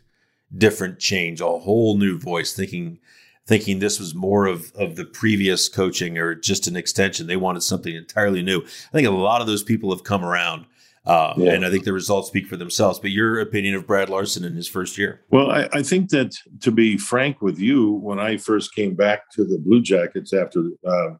different 0.54 0.98
change, 0.98 1.40
a 1.40 1.46
whole 1.46 1.96
new 1.96 2.18
voice, 2.18 2.52
thinking 2.52 2.98
thinking 3.46 3.78
this 3.78 3.98
was 3.98 4.14
more 4.14 4.44
of, 4.44 4.70
of 4.74 4.96
the 4.96 5.06
previous 5.06 5.70
coaching 5.70 6.18
or 6.18 6.34
just 6.34 6.66
an 6.66 6.76
extension. 6.76 7.26
They 7.26 7.38
wanted 7.38 7.62
something 7.62 7.96
entirely 7.96 8.42
new. 8.42 8.60
I 8.60 8.92
think 8.92 9.08
a 9.08 9.10
lot 9.10 9.40
of 9.40 9.46
those 9.46 9.62
people 9.62 9.90
have 9.90 10.04
come 10.04 10.22
around. 10.22 10.66
Uh, 11.06 11.32
yeah. 11.38 11.52
And 11.52 11.64
I 11.64 11.70
think 11.70 11.84
the 11.84 11.94
results 11.94 12.28
speak 12.28 12.46
for 12.46 12.58
themselves. 12.58 12.98
But 12.98 13.10
your 13.10 13.40
opinion 13.40 13.76
of 13.76 13.86
Brad 13.86 14.10
Larsen 14.10 14.44
in 14.44 14.54
his 14.54 14.68
first 14.68 14.98
year? 14.98 15.22
Well, 15.30 15.50
I, 15.50 15.66
I 15.72 15.82
think 15.82 16.10
that 16.10 16.34
to 16.60 16.70
be 16.70 16.98
frank 16.98 17.40
with 17.40 17.58
you, 17.58 17.92
when 17.92 18.18
I 18.18 18.36
first 18.36 18.74
came 18.74 18.94
back 18.94 19.30
to 19.30 19.44
the 19.44 19.56
Blue 19.56 19.80
Jackets 19.80 20.34
after 20.34 20.64
uh, 20.86 21.14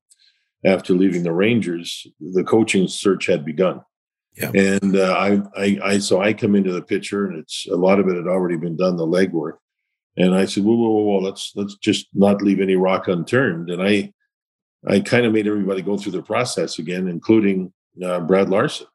after 0.64 0.94
leaving 0.94 1.22
the 1.22 1.32
Rangers, 1.32 2.06
the 2.20 2.44
coaching 2.44 2.88
search 2.88 3.26
had 3.26 3.44
begun. 3.44 3.82
Yeah. 4.36 4.50
And 4.54 4.96
uh, 4.96 5.14
I, 5.14 5.40
I, 5.56 5.78
I, 5.84 5.98
so 5.98 6.20
I 6.20 6.32
come 6.32 6.54
into 6.54 6.72
the 6.72 6.82
picture, 6.82 7.26
and 7.26 7.38
it's 7.38 7.66
a 7.70 7.76
lot 7.76 7.98
of 7.98 8.08
it 8.08 8.16
had 8.16 8.26
already 8.26 8.56
been 8.56 8.76
done, 8.76 8.96
the 8.96 9.06
legwork. 9.06 9.58
And 10.16 10.34
I 10.34 10.46
said, 10.46 10.64
whoa, 10.64 10.74
whoa, 10.74 10.90
whoa, 10.90 11.02
whoa, 11.02 11.18
let's 11.18 11.52
let's 11.54 11.76
just 11.76 12.08
not 12.12 12.42
leave 12.42 12.60
any 12.60 12.76
rock 12.76 13.08
unturned. 13.08 13.70
And 13.70 13.82
I, 13.82 14.12
I 14.86 15.00
kind 15.00 15.26
of 15.26 15.32
made 15.32 15.46
everybody 15.46 15.82
go 15.82 15.96
through 15.96 16.12
the 16.12 16.22
process 16.22 16.78
again, 16.78 17.08
including 17.08 17.72
uh, 18.04 18.20
Brad 18.20 18.48
Larsen. 18.48 18.86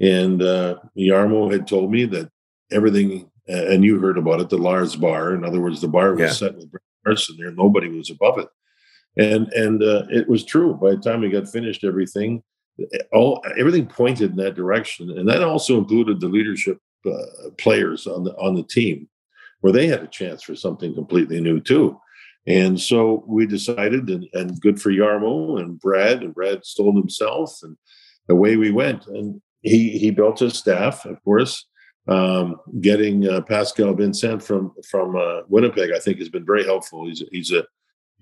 And 0.00 0.42
uh, 0.42 0.76
Jarmo 0.96 1.52
had 1.52 1.66
told 1.66 1.90
me 1.90 2.04
that 2.06 2.30
everything, 2.70 3.30
and 3.46 3.84
you 3.84 3.98
heard 3.98 4.18
about 4.18 4.40
it, 4.40 4.48
the 4.48 4.58
Lars 4.58 4.96
bar. 4.96 5.34
In 5.34 5.44
other 5.44 5.60
words, 5.60 5.80
the 5.80 5.88
bar 5.88 6.12
was 6.12 6.20
yeah. 6.20 6.30
set 6.30 6.54
with 6.56 6.70
Brad 6.70 6.82
Larsen 7.06 7.36
there; 7.38 7.52
nobody 7.52 7.88
was 7.88 8.10
above 8.10 8.38
it 8.38 8.48
and 9.16 9.48
and 9.52 9.82
uh, 9.82 10.04
it 10.10 10.28
was 10.28 10.44
true. 10.44 10.74
By 10.74 10.90
the 10.90 10.96
time 10.98 11.20
we 11.20 11.30
got 11.30 11.48
finished, 11.48 11.84
everything, 11.84 12.42
all 13.12 13.42
everything 13.58 13.86
pointed 13.86 14.30
in 14.30 14.36
that 14.36 14.54
direction, 14.54 15.10
and 15.10 15.28
that 15.28 15.42
also 15.42 15.78
included 15.78 16.20
the 16.20 16.28
leadership 16.28 16.78
uh, 17.06 17.50
players 17.58 18.06
on 18.06 18.24
the 18.24 18.34
on 18.36 18.54
the 18.54 18.62
team, 18.62 19.08
where 19.60 19.72
they 19.72 19.86
had 19.86 20.02
a 20.02 20.08
chance 20.08 20.42
for 20.42 20.56
something 20.56 20.94
completely 20.94 21.40
new 21.40 21.60
too. 21.60 21.98
And 22.46 22.80
so 22.80 23.24
we 23.28 23.46
decided, 23.46 24.08
and, 24.08 24.26
and 24.32 24.60
good 24.60 24.80
for 24.82 24.90
Jarmo 24.90 25.60
and 25.60 25.78
Brad, 25.78 26.22
and 26.22 26.34
Brad 26.34 26.64
stole 26.64 26.96
himself, 26.96 27.60
and 27.62 27.76
away 28.28 28.56
we 28.56 28.70
went. 28.70 29.06
And 29.06 29.40
he 29.60 29.98
he 29.98 30.10
built 30.10 30.40
his 30.40 30.58
staff, 30.58 31.04
of 31.04 31.22
course. 31.22 31.66
Um, 32.08 32.56
getting 32.80 33.28
uh, 33.28 33.42
Pascal 33.42 33.94
Vincent 33.94 34.42
from 34.42 34.72
from 34.88 35.14
uh, 35.14 35.42
Winnipeg, 35.48 35.92
I 35.94 36.00
think, 36.00 36.18
has 36.18 36.28
been 36.28 36.44
very 36.44 36.64
helpful. 36.64 37.06
He's 37.06 37.22
he's 37.30 37.52
a 37.52 37.64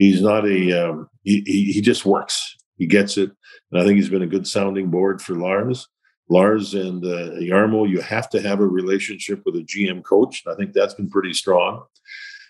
he's 0.00 0.20
not 0.20 0.44
a 0.44 0.72
um, 0.72 1.08
he, 1.22 1.42
he, 1.46 1.72
he 1.72 1.80
just 1.80 2.04
works. 2.04 2.56
He 2.76 2.86
gets 2.86 3.16
it. 3.16 3.30
And 3.70 3.80
i 3.80 3.84
think 3.84 3.96
he's 3.96 4.08
been 4.08 4.22
a 4.22 4.26
good 4.26 4.48
sounding 4.48 4.90
board 4.90 5.22
for 5.22 5.34
lars. 5.34 5.86
Lars 6.28 6.74
and 6.74 7.04
uh, 7.04 7.40
jarmo 7.40 7.88
you 7.88 8.00
have 8.00 8.28
to 8.30 8.40
have 8.40 8.60
a 8.60 8.66
relationship 8.66 9.42
with 9.44 9.54
a 9.56 9.60
gm 9.60 10.02
coach. 10.02 10.42
And 10.44 10.52
i 10.52 10.56
think 10.56 10.72
that's 10.72 10.94
been 10.94 11.10
pretty 11.10 11.34
strong. 11.34 11.84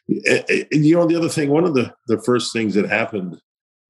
And, 0.08 0.44
and, 0.72 0.86
you 0.86 0.96
know 0.96 1.06
the 1.06 1.16
other 1.16 1.28
thing 1.28 1.50
one 1.50 1.64
of 1.64 1.74
the 1.74 1.92
the 2.06 2.20
first 2.22 2.52
things 2.52 2.74
that 2.74 2.88
happened 2.88 3.40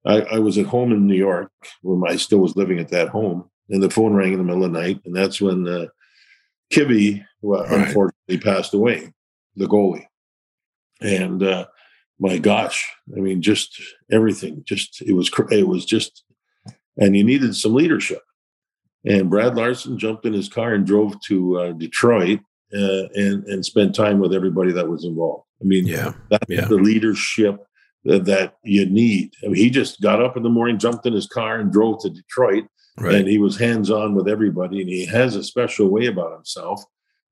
I, 0.05 0.23
I, 0.23 0.39
was 0.39 0.59
at 0.59 0.67
home 0.67 0.93
in 0.93 1.07
new 1.07 1.17
york 1.17 1.51
when 1.81 2.03
i 2.11 2.17
still 2.17 2.41
was 2.41 2.57
living 2.57 2.79
at 2.79 2.91
that 2.91 3.09
home 3.09 3.49
and 3.71 3.83
the 3.83 3.89
phone 3.89 4.13
rang 4.13 4.33
in 4.33 4.39
the 4.39 4.45
middle 4.45 4.65
of 4.65 4.73
the 4.73 4.79
night 4.79 5.01
and 5.07 5.17
that's 5.17 5.41
when 5.41 5.67
uh, 5.67 5.87
Kivi 6.71 7.25
well, 7.41 7.65
right. 7.65 7.89
unfortunately 7.89 8.39
passed 8.39 8.75
away 8.75 9.15
the 9.57 9.67
goalie. 9.67 10.07
And 11.01 11.43
uh, 11.43 11.67
my 12.21 12.39
gosh, 12.39 12.87
I 13.17 13.21
mean, 13.21 13.41
just 13.41 13.81
everything, 14.13 14.63
just 14.65 15.03
it 15.03 15.15
was 15.15 15.31
it 15.51 15.67
was 15.67 15.85
just, 15.85 16.23
and 16.97 17.17
you 17.17 17.25
needed 17.25 17.57
some 17.57 17.75
leadership. 17.75 18.23
And 19.05 19.31
Brad 19.31 19.57
Larsen 19.57 19.99
jumped 19.99 20.27
in 20.27 20.35
his 20.35 20.49
car 20.49 20.75
and 20.75 20.87
drove 20.87 21.19
to 21.23 21.59
uh, 21.59 21.73
Detroit 21.73 22.41
uh, 22.75 23.09
and 23.15 23.45
and 23.45 23.65
spent 23.65 23.95
time 23.95 24.21
with 24.21 24.35
everybody 24.35 24.71
that 24.73 24.89
was 24.89 25.05
involved. 25.05 25.47
I 25.63 25.65
mean, 25.65 25.87
yeah, 25.87 26.13
that's 26.29 26.45
yeah. 26.49 26.67
the 26.67 26.77
leadership 26.77 27.57
that, 28.05 28.27
that 28.27 28.57
you 28.65 28.85
need. 28.87 29.33
I 29.43 29.47
mean, 29.47 29.57
he 29.57 29.71
just 29.71 30.01
got 30.03 30.23
up 30.23 30.37
in 30.37 30.43
the 30.43 30.51
morning, 30.51 30.79
jumped 30.79 31.07
in 31.07 31.15
his 31.15 31.27
car, 31.27 31.59
and 31.59 31.73
drove 31.73 32.01
to 32.03 32.11
Detroit. 32.11 32.65
Right. 32.99 33.15
And 33.15 33.29
he 33.29 33.39
was 33.39 33.59
hands 33.59 33.91
on 33.91 34.15
with 34.15 34.29
everybody, 34.29 34.81
and 34.81 34.91
he 34.91 35.07
has 35.07 35.37
a 35.37 35.45
special 35.45 35.89
way 35.89 36.07
about 36.07 36.35
himself 36.35 36.83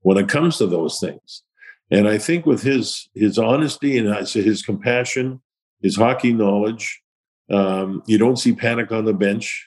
when 0.01 0.17
it 0.17 0.29
comes 0.29 0.57
to 0.59 0.67
those 0.67 0.99
things. 0.99 1.43
And 1.91 2.07
I 2.07 2.19
think 2.19 2.47
with 2.47 2.63
his 2.63 3.09
his 3.15 3.39
honesty 3.39 3.99
and 3.99 4.09
his 4.29 4.63
compassion, 4.63 5.41
his 5.81 5.97
hockey 5.97 6.33
knowledge, 6.33 7.01
um, 7.51 8.03
you 8.07 8.19
don't 8.19 8.39
see 8.39 8.55
panic 8.55 8.93
on 8.93 9.05
the 9.05 9.15
bench. 9.15 9.67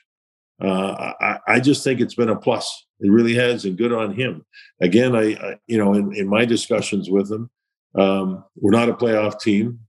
Uh, 0.61 1.13
I, 1.19 1.39
I, 1.47 1.59
just 1.59 1.83
think 1.83 1.99
it's 1.99 2.13
been 2.13 2.29
a 2.29 2.35
plus. 2.35 2.85
It 2.99 3.09
really 3.09 3.33
has, 3.33 3.65
and 3.65 3.75
good 3.75 3.91
on 3.91 4.13
him. 4.13 4.45
Again, 4.79 5.15
I, 5.15 5.33
I 5.33 5.55
you 5.65 5.79
know 5.79 5.95
in, 5.95 6.15
in, 6.15 6.27
my 6.27 6.45
discussions 6.45 7.09
with 7.09 7.31
him, 7.31 7.49
um, 7.97 8.43
we're 8.55 8.69
not 8.69 8.89
a 8.89 8.93
playoff 8.93 9.39
team. 9.39 9.79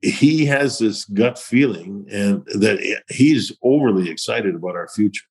He 0.00 0.44
has 0.46 0.80
this 0.80 1.04
gut 1.04 1.38
feeling, 1.38 2.06
and 2.10 2.44
that 2.46 3.02
he's 3.08 3.52
overly 3.62 4.10
excited 4.10 4.56
about 4.56 4.74
our 4.74 4.88
future 4.88 5.22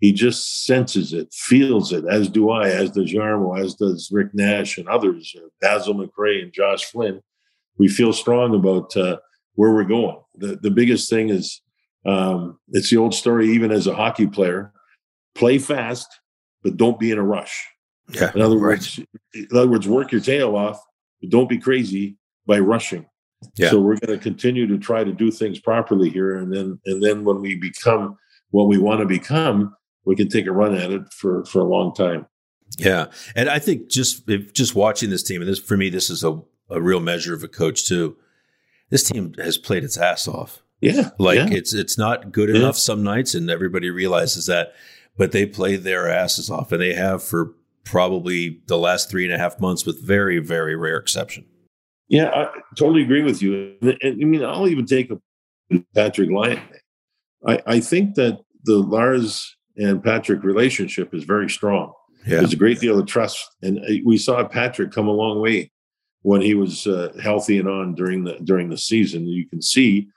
he 0.00 0.12
just 0.12 0.64
senses 0.64 1.12
it, 1.12 1.32
feels 1.32 1.92
it, 1.92 2.04
as 2.08 2.28
do 2.28 2.50
I, 2.50 2.68
as 2.68 2.90
does 2.92 3.12
Jarmo, 3.12 3.58
as 3.58 3.74
does 3.74 4.10
Rick 4.12 4.32
Nash 4.32 4.78
and 4.78 4.88
others, 4.88 5.34
uh, 5.36 5.48
Basil 5.60 5.94
McRae 5.94 6.42
and 6.42 6.52
Josh 6.52 6.84
Flynn. 6.84 7.20
We 7.78 7.88
feel 7.88 8.12
strong 8.12 8.54
about 8.54 8.96
uh, 8.96 9.18
where 9.54 9.72
we're 9.72 9.84
going. 9.84 10.18
The, 10.36 10.56
the 10.56 10.70
biggest 10.70 11.10
thing 11.10 11.30
is 11.30 11.60
um, 12.06 12.58
it's 12.68 12.90
the 12.90 12.96
old 12.96 13.14
story, 13.14 13.50
even 13.50 13.72
as 13.72 13.86
a 13.86 13.94
hockey 13.94 14.26
player 14.26 14.72
play 15.34 15.58
fast, 15.58 16.08
but 16.62 16.76
don't 16.76 16.98
be 16.98 17.10
in 17.10 17.18
a 17.18 17.22
rush. 17.22 17.66
Yeah. 18.10 18.30
In 18.34 18.40
other 18.40 18.58
words, 18.58 19.00
in 19.34 19.48
other 19.52 19.68
words, 19.68 19.86
work 19.86 20.12
your 20.12 20.20
tail 20.20 20.56
off, 20.56 20.80
but 21.20 21.30
don't 21.30 21.48
be 21.48 21.58
crazy 21.58 22.16
by 22.46 22.58
rushing. 22.58 23.06
Yeah. 23.56 23.70
So 23.70 23.80
we're 23.80 23.98
going 23.98 24.16
to 24.16 24.22
continue 24.22 24.66
to 24.66 24.78
try 24.78 25.04
to 25.04 25.12
do 25.12 25.30
things 25.30 25.60
properly 25.60 26.08
here, 26.08 26.36
and 26.36 26.52
then 26.52 26.80
and 26.86 27.02
then 27.02 27.24
when 27.24 27.40
we 27.40 27.56
become 27.56 28.16
what 28.50 28.66
we 28.68 28.78
want 28.78 29.00
to 29.00 29.06
become, 29.06 29.76
we 30.08 30.16
can 30.16 30.28
take 30.28 30.46
a 30.46 30.52
run 30.52 30.74
at 30.74 30.90
it 30.90 31.12
for 31.12 31.44
for 31.44 31.60
a 31.60 31.68
long 31.68 31.94
time. 31.94 32.26
Yeah, 32.78 33.06
and 33.36 33.48
I 33.48 33.58
think 33.58 33.90
just 33.90 34.26
just 34.52 34.74
watching 34.74 35.10
this 35.10 35.22
team, 35.22 35.42
and 35.42 35.48
this 35.48 35.58
for 35.58 35.76
me, 35.76 35.90
this 35.90 36.08
is 36.10 36.24
a, 36.24 36.40
a 36.70 36.80
real 36.80 37.00
measure 37.00 37.34
of 37.34 37.44
a 37.44 37.48
coach 37.48 37.86
too. 37.86 38.16
This 38.90 39.04
team 39.04 39.34
has 39.34 39.58
played 39.58 39.84
its 39.84 39.98
ass 39.98 40.26
off. 40.26 40.62
Yeah, 40.80 41.10
like 41.18 41.36
yeah. 41.36 41.48
it's 41.50 41.74
it's 41.74 41.98
not 41.98 42.32
good 42.32 42.48
enough 42.50 42.76
yeah. 42.76 42.80
some 42.80 43.02
nights, 43.02 43.34
and 43.34 43.50
everybody 43.50 43.90
realizes 43.90 44.46
that. 44.46 44.72
But 45.16 45.32
they 45.32 45.44
play 45.46 45.76
their 45.76 46.08
asses 46.08 46.48
off, 46.48 46.72
and 46.72 46.80
they 46.80 46.94
have 46.94 47.22
for 47.22 47.54
probably 47.84 48.62
the 48.66 48.78
last 48.78 49.10
three 49.10 49.24
and 49.24 49.34
a 49.34 49.38
half 49.38 49.60
months, 49.60 49.84
with 49.84 50.00
very 50.02 50.38
very 50.38 50.74
rare 50.74 50.96
exception. 50.96 51.44
Yeah, 52.08 52.30
I 52.30 52.48
totally 52.76 53.02
agree 53.02 53.22
with 53.22 53.42
you. 53.42 53.74
And, 53.82 53.98
I 54.02 54.24
mean, 54.24 54.42
I'll 54.42 54.68
even 54.68 54.86
take 54.86 55.10
a 55.10 55.18
Patrik 55.94 56.30
Laine. 56.30 56.62
I, 57.46 57.60
I 57.66 57.80
think 57.80 58.14
that 58.14 58.40
the 58.64 58.76
Lars 58.78 59.57
and 59.78 60.02
Patrik 60.02 60.42
relationship 60.42 61.14
is 61.14 61.24
very 61.24 61.48
strong. 61.48 61.92
Yeah. 62.26 62.38
There's 62.38 62.52
a 62.52 62.56
great 62.56 62.80
deal 62.80 62.98
of 62.98 63.06
trust, 63.06 63.38
and 63.62 63.78
uh, 63.78 64.02
we 64.04 64.18
saw 64.18 64.46
Patrik 64.46 64.92
come 64.92 65.08
a 65.08 65.12
long 65.12 65.40
way 65.40 65.70
when 66.22 66.40
he 66.40 66.54
was 66.54 66.86
uh, 66.86 67.12
healthy 67.22 67.58
and 67.58 67.68
on 67.68 67.94
during 67.94 68.24
the 68.24 68.34
during 68.44 68.68
the 68.68 68.76
season. 68.76 69.26
You 69.26 69.46
can 69.48 69.62
see, 69.62 70.08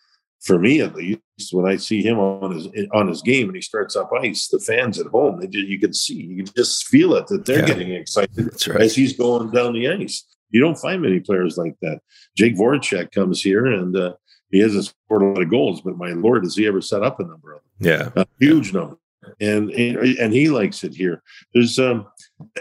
for 0.41 0.59
me 0.59 0.81
at 0.81 0.95
least, 0.95 1.21
when 1.51 1.71
I 1.71 1.77
see 1.77 2.01
him 2.01 2.19
on 2.19 2.55
his 2.55 2.67
on 2.91 3.07
his 3.07 3.21
game 3.21 3.47
and 3.47 3.55
he 3.55 3.61
starts 3.61 3.95
up 3.95 4.09
ice, 4.19 4.47
the 4.47 4.59
fans 4.59 4.99
at 4.99 5.07
home, 5.07 5.39
they 5.39 5.47
just, 5.47 5.67
you 5.67 5.79
can 5.79 5.93
see, 5.93 6.15
you 6.15 6.43
can 6.43 6.53
just 6.53 6.87
feel 6.87 7.13
it 7.13 7.27
that 7.27 7.45
they're 7.45 7.59
yeah. 7.59 7.67
getting 7.67 7.91
excited 7.91 8.67
right. 8.67 8.81
as 8.81 8.95
he's 8.95 9.15
going 9.15 9.51
down 9.51 9.73
the 9.73 9.87
ice. 9.87 10.25
You 10.49 10.59
don't 10.59 10.77
find 10.77 11.01
many 11.01 11.21
players 11.21 11.57
like 11.57 11.75
that. 11.81 12.01
Jake 12.35 12.57
Voracek 12.57 13.11
comes 13.11 13.41
here 13.41 13.67
and 13.67 13.95
uh, 13.95 14.13
he 14.49 14.59
hasn't 14.59 14.85
scored 14.85 15.21
a 15.21 15.25
lot 15.25 15.41
of 15.41 15.49
goals, 15.49 15.79
but 15.79 15.95
my 15.95 16.09
lord, 16.09 16.43
has 16.43 16.57
he 16.57 16.67
ever 16.67 16.81
set 16.81 17.03
up 17.03 17.21
a 17.21 17.23
number 17.23 17.53
of 17.53 17.61
them? 17.79 17.87
Yeah, 17.87 18.09
a 18.21 18.27
huge 18.37 18.73
yeah. 18.73 18.79
number 18.81 18.97
and 19.39 19.71
and 19.71 20.33
he 20.33 20.49
likes 20.49 20.83
it 20.83 20.95
here. 20.95 21.21
There's 21.53 21.77
um 21.79 22.07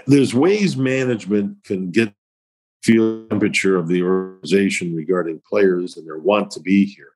there's 0.07 0.35
ways 0.35 0.77
management 0.77 1.63
can 1.65 1.91
get 1.91 2.13
feel 2.83 3.27
temperature 3.29 3.77
of 3.77 3.89
the 3.89 4.03
organization 4.03 4.95
regarding 4.95 5.41
players 5.49 5.97
and 5.97 6.07
their 6.07 6.19
want 6.19 6.51
to 6.53 6.61
be 6.61 6.85
here. 6.85 7.13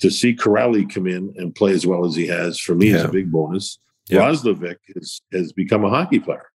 To 0.00 0.10
see 0.10 0.34
Kuraly 0.34 0.92
come 0.92 1.06
in 1.06 1.34
and 1.36 1.54
play 1.54 1.72
as 1.72 1.86
well 1.86 2.06
as 2.06 2.14
he 2.14 2.26
has 2.28 2.58
for 2.58 2.74
me 2.74 2.90
yeah. 2.90 2.96
is 2.96 3.04
a 3.04 3.08
big 3.08 3.30
bonus. 3.30 3.78
Yeah. 4.08 4.20
Roslovic 4.20 4.76
has 4.94 5.20
has 5.32 5.52
become 5.52 5.84
a 5.84 5.90
hockey 5.90 6.20
player. 6.20 6.46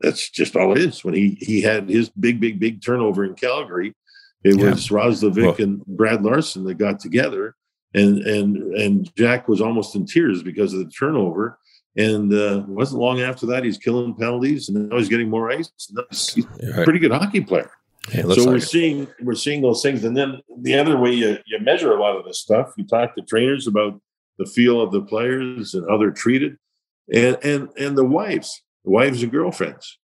That's 0.00 0.30
just 0.30 0.56
all 0.56 0.72
it 0.72 0.78
is. 0.78 1.04
When 1.04 1.14
he 1.14 1.36
he 1.40 1.60
had 1.60 1.88
his 1.88 2.08
big 2.08 2.40
big 2.40 2.58
big 2.58 2.82
turnover 2.82 3.24
in 3.24 3.34
Calgary, 3.34 3.94
it 4.42 4.58
yeah. 4.58 4.70
was 4.70 4.88
Roslovic 4.88 5.42
well, 5.42 5.56
and 5.58 5.84
Brad 5.86 6.22
Larsen 6.22 6.64
that 6.64 6.78
got 6.78 6.98
together 6.98 7.54
and 7.96 8.18
and 8.20 8.56
and 8.74 9.16
Jack 9.16 9.48
was 9.48 9.60
almost 9.60 9.96
in 9.96 10.06
tears 10.06 10.42
because 10.42 10.72
of 10.72 10.80
the 10.80 10.90
turnover. 10.90 11.58
And 11.98 12.30
uh, 12.30 12.58
it 12.58 12.68
wasn't 12.68 13.00
long 13.00 13.22
after 13.22 13.46
that 13.46 13.64
he's 13.64 13.78
killing 13.78 14.14
penalties, 14.14 14.68
and 14.68 14.90
now 14.90 14.98
he's 14.98 15.08
getting 15.08 15.30
more 15.30 15.50
ice. 15.50 15.72
He's 16.10 16.44
a 16.44 16.84
pretty 16.84 16.98
good 16.98 17.10
hockey 17.10 17.40
player. 17.40 17.70
Yeah, 18.14 18.22
so 18.22 18.28
like 18.28 18.46
we're 18.46 18.56
it. 18.56 18.62
seeing 18.62 19.08
we're 19.22 19.34
seeing 19.34 19.62
those 19.62 19.82
things, 19.82 20.04
and 20.04 20.14
then 20.14 20.42
the 20.60 20.74
other 20.74 20.98
way 20.98 21.12
you, 21.12 21.38
you 21.46 21.58
measure 21.60 21.92
a 21.92 22.00
lot 22.00 22.16
of 22.16 22.26
this 22.26 22.38
stuff, 22.38 22.74
you 22.76 22.86
talk 22.86 23.14
to 23.14 23.22
trainers 23.22 23.66
about 23.66 23.98
the 24.38 24.44
feel 24.44 24.82
of 24.82 24.92
the 24.92 25.00
players 25.00 25.72
and 25.74 25.88
how 25.88 25.96
they're 25.96 26.10
treated. 26.10 26.58
and 27.12 27.38
and 27.42 27.68
and 27.78 27.96
the 27.96 28.04
wives, 28.04 28.62
wives 28.84 29.22
and 29.22 29.32
girlfriends, 29.32 29.98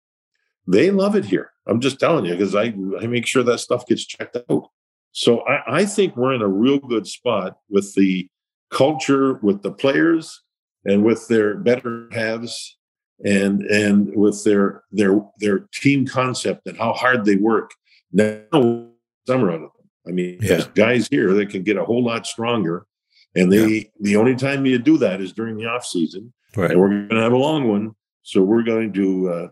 they 0.66 0.90
love 0.90 1.16
it 1.16 1.24
here. 1.24 1.52
I'm 1.66 1.80
just 1.80 1.98
telling 2.00 2.24
you 2.24 2.32
because 2.32 2.54
I 2.54 2.74
I 3.00 3.06
make 3.06 3.26
sure 3.26 3.42
that 3.44 3.60
stuff 3.60 3.86
gets 3.86 4.04
checked 4.04 4.36
out. 4.36 4.70
So 5.18 5.40
I, 5.48 5.78
I 5.78 5.84
think 5.84 6.16
we're 6.16 6.32
in 6.32 6.42
a 6.42 6.48
real 6.48 6.78
good 6.78 7.04
spot 7.04 7.58
with 7.68 7.92
the 7.94 8.28
culture, 8.70 9.34
with 9.42 9.62
the 9.62 9.72
players, 9.72 10.44
and 10.84 11.02
with 11.02 11.26
their 11.26 11.56
better 11.56 12.08
halves, 12.12 12.78
and 13.24 13.62
and 13.62 14.14
with 14.14 14.44
their 14.44 14.84
their 14.92 15.20
their 15.40 15.66
team 15.74 16.06
concept 16.06 16.68
and 16.68 16.78
how 16.78 16.92
hard 16.92 17.24
they 17.24 17.34
work. 17.34 17.72
Now, 18.12 18.86
summer 19.26 19.50
out 19.50 19.56
of 19.56 19.60
them. 19.62 19.70
I 20.06 20.12
mean, 20.12 20.38
yeah. 20.40 20.50
there's 20.50 20.66
guys 20.68 21.08
here 21.08 21.34
that 21.34 21.50
can 21.50 21.64
get 21.64 21.76
a 21.76 21.84
whole 21.84 22.04
lot 22.04 22.24
stronger, 22.24 22.86
and 23.34 23.52
they 23.52 23.66
yeah. 23.66 23.82
the 23.98 24.16
only 24.16 24.36
time 24.36 24.66
you 24.66 24.78
do 24.78 24.98
that 24.98 25.20
is 25.20 25.32
during 25.32 25.56
the 25.56 25.66
off 25.66 25.84
season, 25.84 26.32
right. 26.56 26.70
and 26.70 26.80
we're 26.80 26.90
going 26.90 27.08
to 27.08 27.20
have 27.20 27.32
a 27.32 27.36
long 27.36 27.66
one. 27.66 27.96
So 28.22 28.42
we're 28.42 28.62
going 28.62 28.92
to 28.92 29.50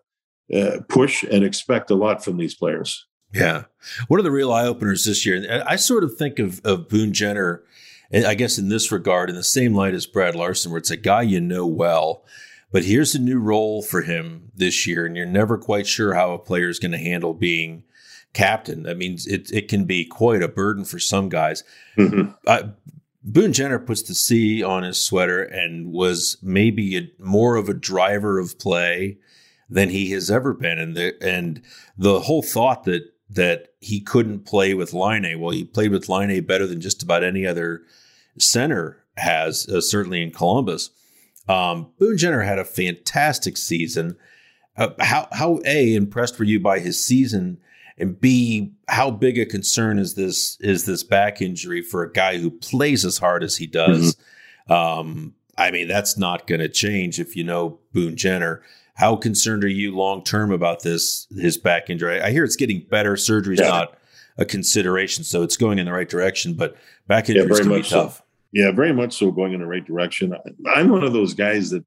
uh, 0.55 0.57
uh, 0.57 0.81
push 0.89 1.25
and 1.25 1.43
expect 1.43 1.91
a 1.91 1.97
lot 1.97 2.23
from 2.23 2.37
these 2.37 2.55
players. 2.55 3.05
Yeah. 3.33 3.65
One 4.09 4.21
of 4.21 4.25
the 4.25 4.31
real 4.31 4.53
eye 4.53 4.67
openers 4.67 5.05
this 5.05 5.27
year, 5.27 5.63
I 5.67 5.77
sort 5.77 6.05
of 6.05 6.17
think 6.17 6.39
of, 6.39 6.61
of 6.65 6.89
Boone 6.89 7.13
Jenner, 7.13 7.63
I 8.13 8.35
guess 8.35 8.59
in 8.59 8.69
this 8.69 8.91
regard, 8.91 9.31
in 9.31 9.37
the 9.37 9.45
same 9.45 9.75
light 9.75 9.95
as 9.95 10.07
Brad 10.07 10.35
Larsen, 10.35 10.71
where 10.71 10.79
it's 10.79 10.91
a 10.91 10.97
guy 10.97 11.23
you 11.23 11.41
know 11.41 11.67
well, 11.67 12.25
but 12.73 12.85
here's 12.85 13.15
a 13.15 13.21
new 13.21 13.39
role 13.39 13.83
for 13.83 14.03
him 14.03 14.51
this 14.55 14.87
year, 14.87 15.07
and 15.07 15.17
you're 15.17 15.27
never 15.27 15.57
quite 15.59 15.87
sure 15.87 16.15
how 16.15 16.33
a 16.33 16.39
player 16.39 16.69
is 16.69 16.79
going 16.79 16.93
to 16.93 16.99
handle 16.99 17.35
being 17.35 17.85
captain. 18.33 18.89
I 18.89 18.95
mean, 18.95 19.19
it, 19.27 19.51
it 19.51 19.69
can 19.69 19.85
be 19.85 20.05
quite 20.05 20.43
a 20.43 20.49
burden 20.49 20.85
for 20.85 20.99
some 20.99 21.29
guys. 21.29 21.65
Mm-hmm. 21.97 22.33
Uh, 22.47 22.63
Boone 23.23 23.53
Jenner 23.53 23.79
puts 23.79 24.03
the 24.03 24.15
C 24.15 24.63
on 24.63 24.83
his 24.83 25.03
sweater 25.03 25.43
and 25.43 25.93
was 25.93 26.37
maybe 26.43 26.97
a, 26.97 27.11
more 27.19 27.57
of 27.57 27.69
a 27.69 27.75
driver 27.75 28.39
of 28.39 28.59
play 28.59 29.19
than 29.69 29.89
he 29.89 30.11
has 30.13 30.31
ever 30.31 30.53
been. 30.53 30.79
And 30.79 30.97
the, 30.97 31.17
and 31.21 31.63
the 31.97 32.21
whole 32.21 32.43
thought 32.43 32.85
that 32.85 33.03
that 33.29 33.69
he 33.81 34.01
couldn't 34.01 34.47
play 34.47 34.75
with 34.75 34.93
Laine. 34.93 35.41
Well, 35.41 35.51
he 35.51 35.65
played 35.65 35.91
with 35.91 36.09
Laine 36.09 36.45
better 36.45 36.67
than 36.67 36.81
just 36.81 37.03
about 37.03 37.25
any 37.25 37.47
other 37.47 37.83
center 38.39 39.05
has, 39.17 39.69
uh, 39.69 39.81
certainly 39.81 40.23
in 40.23 40.31
Columbus. 40.31 40.91
Um, 41.49 41.93
Boone 41.99 42.19
Jenner 42.19 42.43
had 42.43 42.59
a 42.59 42.65
fantastic 42.65 43.57
season. 43.57 44.17
Uh, 44.77 44.91
how 45.01 45.29
how 45.33 45.61
a 45.65 45.95
impressed 45.95 46.39
were 46.39 46.45
you 46.45 46.61
by 46.61 46.81
his 46.81 47.03
season, 47.03 47.59
and 47.97 48.21
b 48.21 48.73
how 48.89 49.11
big 49.11 49.39
a 49.39 49.47
concern 49.47 49.99
is 49.99 50.15
this 50.15 50.59
is 50.61 50.85
this 50.85 51.03
back 51.03 51.41
injury 51.41 51.83
for 51.83 52.03
a 52.03 52.13
guy 52.13 52.39
who 52.39 52.51
plays 52.51 53.05
as 53.05 53.19
hard 53.19 53.43
as 53.43 53.57
he 53.57 53.67
does? 53.67 54.17
Mm-hmm. 54.69 54.73
Um, 54.73 55.35
I 55.57 55.71
mean, 55.71 55.89
that's 55.89 56.19
not 56.19 56.47
going 56.47 56.61
to 56.61 56.69
change 56.69 57.19
if 57.19 57.37
you 57.37 57.45
know 57.45 57.79
Boone 57.93 58.17
Jenner. 58.17 58.63
How 58.97 59.15
concerned 59.15 59.63
are 59.63 59.69
you 59.69 59.95
long 59.95 60.25
term 60.25 60.51
about 60.51 60.83
this 60.83 61.27
his 61.31 61.59
back 61.59 61.91
injury? 61.91 62.21
I 62.21 62.31
hear 62.31 62.45
it's 62.45 62.57
getting 62.57 62.81
better. 62.91 63.17
Surgery's 63.17 63.61
yeah. 63.61 63.69
not 63.69 63.99
a 64.39 64.45
consideration, 64.45 65.23
so 65.23 65.43
it's 65.43 65.57
going 65.57 65.79
in 65.79 65.87
the 65.87 65.93
right 65.93 66.09
direction. 66.09 66.55
But 66.55 66.77
back 67.07 67.29
injury 67.29 67.47
yeah, 67.47 67.55
very 67.55 67.65
much 67.65 67.91
tough. 67.91 68.19
So. 68.19 68.23
Yeah, 68.53 68.71
very 68.71 68.95
much 68.95 69.15
so, 69.15 69.31
going 69.31 69.53
in 69.53 69.61
the 69.61 69.67
right 69.67 69.85
direction. 69.85 70.35
I'm 70.75 70.89
one 70.89 71.05
of 71.05 71.13
those 71.13 71.35
guys 71.35 71.71
that 71.71 71.85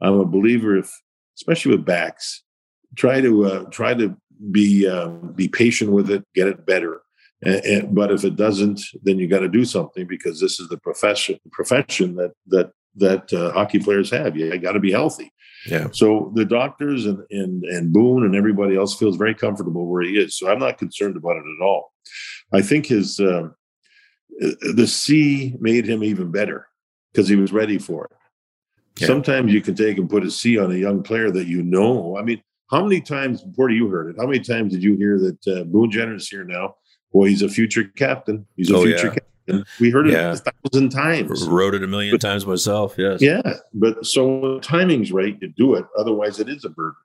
I'm 0.00 0.14
a 0.14 0.24
believer. 0.24 0.76
If 0.76 0.90
especially 1.36 1.76
with 1.76 1.84
backs, 1.84 2.42
try 2.96 3.20
to 3.20 3.44
uh, 3.44 3.64
try 3.70 3.94
to 3.94 4.16
be 4.50 4.88
uh, 4.88 5.08
be 5.08 5.46
patient 5.48 5.92
with 5.92 6.10
it, 6.10 6.24
get 6.34 6.48
it 6.48 6.66
better. 6.66 7.02
And, 7.42 7.64
and, 7.64 7.94
but 7.94 8.10
if 8.10 8.24
it 8.24 8.34
doesn't, 8.34 8.80
then 9.04 9.18
you 9.18 9.28
got 9.28 9.40
to 9.40 9.48
do 9.48 9.64
something 9.64 10.08
because 10.08 10.40
this 10.40 10.58
is 10.58 10.68
the 10.68 10.78
profession 10.78 11.38
profession 11.52 12.16
that 12.16 12.32
that 12.48 12.72
that 12.98 13.32
uh, 13.32 13.52
hockey 13.52 13.78
players 13.78 14.10
have. 14.10 14.36
You 14.36 14.56
got 14.58 14.72
to 14.72 14.80
be 14.80 14.92
healthy. 14.92 15.32
Yeah. 15.66 15.88
So 15.92 16.32
the 16.34 16.44
doctors 16.44 17.06
and, 17.06 17.22
and 17.30 17.64
and 17.64 17.92
Boone 17.92 18.24
and 18.24 18.34
everybody 18.34 18.76
else 18.76 18.96
feels 18.96 19.16
very 19.16 19.34
comfortable 19.34 19.86
where 19.86 20.02
he 20.02 20.18
is. 20.18 20.36
So 20.36 20.50
I'm 20.50 20.60
not 20.60 20.78
concerned 20.78 21.16
about 21.16 21.36
it 21.36 21.44
at 21.60 21.64
all. 21.64 21.92
I 22.52 22.62
think 22.62 22.86
his 22.86 23.18
uh, 23.20 23.48
the 24.74 24.86
C 24.86 25.56
made 25.60 25.86
him 25.86 26.04
even 26.04 26.30
better 26.30 26.68
because 27.12 27.28
he 27.28 27.36
was 27.36 27.52
ready 27.52 27.78
for 27.78 28.04
it. 28.04 28.12
Yeah. 29.00 29.06
Sometimes 29.08 29.52
you 29.52 29.60
can 29.60 29.74
take 29.74 29.98
and 29.98 30.10
put 30.10 30.24
a 30.24 30.30
C 30.30 30.58
on 30.58 30.72
a 30.72 30.76
young 30.76 31.02
player 31.02 31.30
that 31.30 31.46
you 31.46 31.62
know. 31.62 32.16
I 32.16 32.22
mean, 32.22 32.42
how 32.70 32.82
many 32.82 33.00
times, 33.00 33.42
before 33.42 33.70
you 33.70 33.88
heard 33.88 34.10
it, 34.10 34.16
how 34.18 34.26
many 34.26 34.40
times 34.40 34.72
did 34.72 34.82
you 34.82 34.96
hear 34.96 35.18
that 35.18 35.46
uh, 35.46 35.64
Boone 35.64 35.90
Jenner 35.90 36.16
is 36.16 36.28
here 36.28 36.44
now? 36.44 36.74
Boy, 37.12 37.28
he's 37.28 37.42
a 37.42 37.48
future 37.48 37.84
captain. 37.96 38.46
He's 38.56 38.70
a 38.70 38.76
oh, 38.76 38.82
future 38.82 39.06
yeah. 39.06 39.14
captain. 39.14 39.22
We 39.80 39.90
heard 39.90 40.08
it 40.08 40.12
yeah. 40.12 40.32
a 40.32 40.36
thousand 40.36 40.90
times. 40.90 41.46
Wrote 41.46 41.74
it 41.74 41.82
a 41.82 41.86
million 41.86 42.14
but, 42.14 42.20
times 42.20 42.46
myself. 42.46 42.94
Yes. 42.98 43.20
Yeah. 43.22 43.40
But 43.74 44.06
so 44.06 44.26
when 44.26 44.60
timing's 44.60 45.12
right, 45.12 45.36
you 45.40 45.48
do 45.48 45.74
it. 45.74 45.84
Otherwise, 45.96 46.40
it 46.40 46.48
is 46.48 46.64
a 46.64 46.70
burden. 46.70 46.96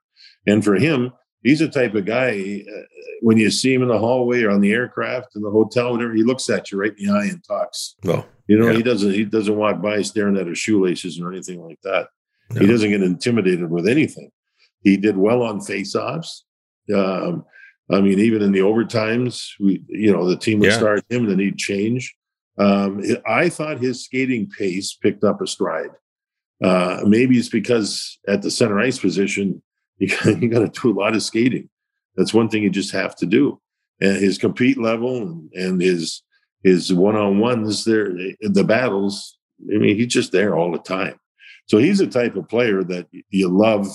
And 0.46 0.64
for 0.64 0.74
him, 0.74 1.12
he's 1.42 1.58
the 1.60 1.68
type 1.68 1.94
of 1.94 2.04
guy, 2.04 2.64
uh, 2.66 2.82
when 3.20 3.38
you 3.38 3.50
see 3.50 3.72
him 3.72 3.82
in 3.82 3.88
the 3.88 3.98
hallway 3.98 4.42
or 4.42 4.50
on 4.50 4.60
the 4.60 4.72
aircraft, 4.72 5.36
in 5.36 5.42
the 5.42 5.50
hotel, 5.50 5.92
whatever, 5.92 6.12
he 6.12 6.22
looks 6.22 6.48
at 6.50 6.70
you 6.70 6.78
right 6.78 6.92
in 6.98 7.06
the 7.06 7.12
eye 7.12 7.26
and 7.26 7.42
talks. 7.44 7.96
Well, 8.04 8.26
you 8.46 8.58
know, 8.58 8.68
yeah. 8.68 8.76
he 8.76 8.82
doesn't, 8.82 9.12
he 9.12 9.24
doesn't 9.24 9.56
walk 9.56 9.80
by 9.80 10.02
staring 10.02 10.36
at 10.36 10.46
his 10.46 10.58
shoelaces 10.58 11.20
or 11.20 11.32
anything 11.32 11.62
like 11.62 11.80
that. 11.82 12.08
No. 12.50 12.60
He 12.60 12.66
doesn't 12.66 12.90
get 12.90 13.02
intimidated 13.02 13.70
with 13.70 13.88
anything. 13.88 14.30
He 14.82 14.98
did 14.98 15.16
well 15.16 15.42
on 15.42 15.62
face-offs. 15.62 16.44
Um, 16.94 17.46
I 17.90 18.02
mean, 18.02 18.18
even 18.18 18.42
in 18.42 18.52
the 18.52 18.60
overtimes, 18.60 19.52
we, 19.58 19.82
you 19.88 20.12
know, 20.12 20.28
the 20.28 20.36
team 20.36 20.58
would 20.58 20.70
yeah. 20.70 20.76
start 20.76 21.04
him, 21.08 21.22
and 21.22 21.30
then 21.30 21.38
he'd 21.38 21.56
change. 21.56 22.14
Um, 22.58 23.02
I 23.26 23.48
thought 23.48 23.80
his 23.80 24.04
skating 24.04 24.48
pace 24.48 24.94
picked 24.94 25.24
up 25.24 25.40
a 25.40 25.46
stride. 25.46 25.90
Uh, 26.62 27.02
maybe 27.06 27.36
it's 27.36 27.48
because 27.48 28.18
at 28.28 28.42
the 28.42 28.50
center 28.50 28.78
ice 28.78 28.98
position, 28.98 29.62
you 29.98 30.08
got, 30.08 30.42
you 30.42 30.48
got 30.48 30.60
to 30.60 30.80
do 30.80 30.92
a 30.92 30.98
lot 30.98 31.14
of 31.14 31.22
skating. 31.22 31.68
That's 32.16 32.34
one 32.34 32.48
thing 32.48 32.62
you 32.62 32.70
just 32.70 32.92
have 32.92 33.16
to 33.16 33.26
do. 33.26 33.60
And 34.00 34.16
his 34.16 34.38
compete 34.38 34.78
level 34.78 35.16
and, 35.16 35.50
and 35.52 35.80
his 35.80 36.22
his 36.62 36.92
one 36.92 37.14
on 37.14 37.38
ones 37.38 37.84
there, 37.84 38.10
the 38.40 38.64
battles. 38.64 39.38
I 39.72 39.76
mean, 39.76 39.96
he's 39.96 40.12
just 40.12 40.32
there 40.32 40.56
all 40.56 40.72
the 40.72 40.78
time. 40.78 41.16
So 41.66 41.78
he's 41.78 42.00
a 42.00 42.06
type 42.06 42.36
of 42.36 42.48
player 42.48 42.82
that 42.84 43.06
you 43.30 43.48
love 43.48 43.86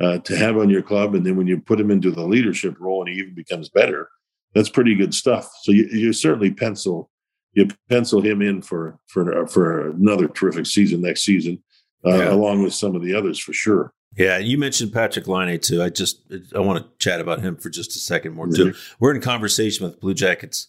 uh, 0.00 0.18
to 0.18 0.36
have 0.36 0.56
on 0.56 0.70
your 0.70 0.82
club. 0.82 1.14
And 1.14 1.24
then 1.24 1.36
when 1.36 1.46
you 1.46 1.60
put 1.60 1.80
him 1.80 1.90
into 1.90 2.10
the 2.10 2.24
leadership 2.24 2.74
role 2.80 3.02
and 3.02 3.12
he 3.12 3.20
even 3.20 3.34
becomes 3.34 3.68
better, 3.68 4.08
that's 4.54 4.68
pretty 4.68 4.94
good 4.94 5.14
stuff. 5.14 5.50
So 5.62 5.72
you, 5.72 5.86
you 5.86 6.12
certainly 6.12 6.50
pencil 6.50 7.10
you 7.52 7.68
pencil 7.88 8.20
him 8.20 8.42
in 8.42 8.62
for 8.62 8.98
for 9.06 9.46
for 9.46 9.90
another 9.90 10.28
terrific 10.28 10.66
season 10.66 11.00
next 11.00 11.22
season, 11.22 11.62
uh, 12.04 12.16
yeah. 12.16 12.32
along 12.32 12.62
with 12.62 12.74
some 12.74 12.94
of 12.94 13.02
the 13.02 13.14
others 13.14 13.38
for 13.38 13.52
sure. 13.52 13.92
Yeah, 14.16 14.38
you 14.38 14.58
mentioned 14.58 14.92
Patrik 14.92 15.28
Laine 15.28 15.60
too. 15.60 15.82
I 15.82 15.88
just 15.88 16.22
I 16.54 16.58
want 16.58 16.82
to 16.82 16.90
chat 16.98 17.20
about 17.20 17.40
him 17.40 17.56
for 17.56 17.70
just 17.70 17.94
a 17.96 18.00
second 18.00 18.34
more 18.34 18.46
too. 18.46 18.66
Mm-hmm. 18.66 18.94
We're 18.98 19.14
in 19.14 19.20
conversation 19.20 19.86
with 19.86 20.00
Blue 20.00 20.14
Jackets 20.14 20.68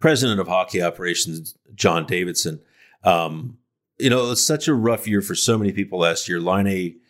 president 0.00 0.40
of 0.40 0.48
hockey 0.48 0.82
operations, 0.82 1.54
John 1.74 2.06
Davidson. 2.06 2.60
Um, 3.04 3.58
you 3.98 4.10
know, 4.10 4.30
it's 4.30 4.46
such 4.46 4.68
a 4.68 4.74
rough 4.74 5.08
year 5.08 5.20
for 5.20 5.34
so 5.34 5.58
many 5.58 5.72
people 5.72 5.98
last 5.98 6.28
year. 6.28 6.40
Laine 6.40 7.00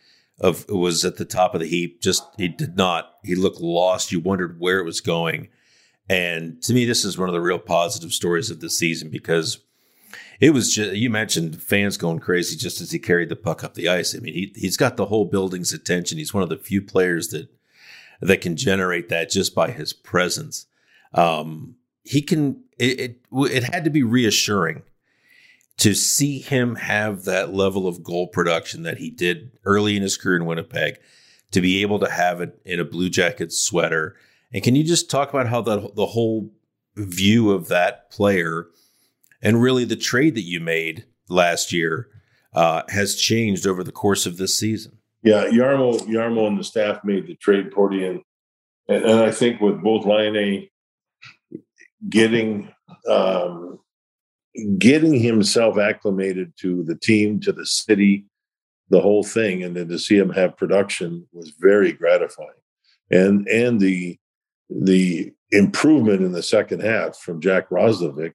of 0.41 0.69
was 0.69 1.05
at 1.05 1.17
the 1.17 1.25
top 1.25 1.55
of 1.55 1.61
the 1.61 1.67
heap. 1.67 2.01
Just 2.01 2.25
he 2.37 2.49
did 2.49 2.77
not. 2.77 3.15
He 3.25 3.35
looked 3.35 3.61
lost. 3.61 4.13
You 4.13 4.21
wondered 4.21 4.59
where 4.59 4.79
it 4.79 4.85
was 4.85 5.01
going. 5.01 5.49
And 6.09 6.63
to 6.63 6.73
me, 6.73 6.85
this 6.85 7.05
is 7.05 7.19
one 7.19 7.29
of 7.29 7.35
the 7.35 7.41
real 7.41 7.59
positive 7.59 8.13
stories 8.13 8.51
of 8.51 8.61
the 8.61 8.71
season 8.71 9.11
because 9.11 9.59
it 10.41 10.51
was 10.51 10.75
just, 10.75 10.95
you 10.95 11.11
mentioned 11.11 11.61
fans 11.61 11.97
going 11.97 12.21
crazy 12.21 12.57
just 12.57 12.81
as 12.81 12.93
he 12.93 12.99
carried 12.99 13.29
the 13.29 13.37
puck 13.37 13.63
up 13.63 13.75
the 13.75 13.89
ice. 13.89 14.15
I 14.15 14.21
mean, 14.21 14.35
he, 14.35 14.53
he's 14.57 14.77
got 14.77 14.97
the 14.97 15.07
whole 15.07 15.25
building's 15.25 15.73
attention. 15.73 16.19
He's 16.19 16.33
one 16.33 16.43
of 16.43 16.49
the 16.49 16.57
few 16.57 16.81
players 16.81 17.29
that, 17.29 17.49
that 18.21 18.41
can 18.41 18.57
generate 18.57 19.09
that 19.11 19.31
just 19.31 19.55
by 19.55 19.71
his 19.71 19.93
presence. 19.93 20.67
Um, 21.13 21.77
he 22.05 22.23
can, 22.23 22.63
it, 22.79 23.01
it, 23.01 23.21
it 23.33 23.65
had 23.65 23.85
to 23.85 23.91
be 23.91 24.03
reassuring 24.03 24.83
to 25.79 25.95
see 25.95 26.41
him 26.41 26.77
have 26.77 27.25
that 27.25 27.53
level 27.53 27.87
of 27.87 28.03
goal 28.03 28.27
production 28.29 28.83
that 28.83 28.99
he 28.99 29.11
did 29.11 29.53
early 29.65 29.97
in 29.97 30.03
his 30.03 30.17
career 30.17 30.37
in 30.37 30.47
Winnipeg, 30.47 30.99
to 31.51 31.61
be 31.61 31.83
able 31.83 31.99
to 31.99 32.11
have 32.11 32.41
it 32.41 32.61
in 32.65 32.81
a 32.81 32.85
Blue 32.85 33.09
Jackets 33.09 33.59
sweater 33.59 34.17
and 34.53 34.63
can 34.63 34.75
you 34.75 34.85
just 34.85 35.11
talk 35.11 35.31
about 35.31 35.49
how 35.49 35.61
the 35.61 35.91
the 35.95 36.07
whole 36.07 36.51
view 36.97 37.51
of 37.51 37.69
that 37.69 38.11
player 38.11 38.67
and 39.43 39.63
really 39.63 39.85
the 39.85 39.97
trade 39.97 40.35
that 40.35 40.43
you 40.43 40.61
made 40.61 41.05
last 41.29 41.73
year 41.73 42.09
uh, 42.55 42.83
has 42.89 43.15
changed 43.15 43.67
over 43.67 43.85
the 43.85 43.93
course 43.93 44.27
of 44.27 44.37
this 44.37 44.57
season? 44.57 44.99
Yeah, 45.23 45.45
Jarmo, 45.47 46.01
Jarmo 46.01 46.47
and 46.47 46.59
the 46.59 46.65
staff 46.65 47.05
made 47.05 47.27
the 47.27 47.35
trade, 47.35 47.71
Porty, 47.71 48.09
and, 48.09 48.23
and 48.89 49.21
I 49.21 49.31
think 49.31 49.61
with 49.61 49.83
both 49.83 50.07
Laine 50.07 50.69
getting 52.09 52.73
um, 53.09 53.79
getting 54.79 55.15
himself 55.15 55.79
acclimated 55.79 56.53
to 56.59 56.83
the 56.85 56.95
team, 56.95 57.41
to 57.41 57.53
the 57.53 57.67
city, 57.67 58.25
the 58.91 59.01
whole 59.01 59.25
thing, 59.25 59.63
and 59.63 59.77
then 59.77 59.89
to 59.89 59.99
see 59.99 60.17
him 60.17 60.31
have 60.31 60.57
production 60.57 61.27
was 61.33 61.53
very 61.59 61.93
gratifying. 61.93 62.49
And 63.11 63.47
and 63.49 63.81
the 63.81 64.19
the 64.71 65.33
improvement 65.51 66.23
in 66.23 66.33
the 66.33 66.43
second 66.43 66.81
half 66.81 67.17
from 67.17 67.41
Jack 67.41 67.71
Roslovic, 67.71 68.33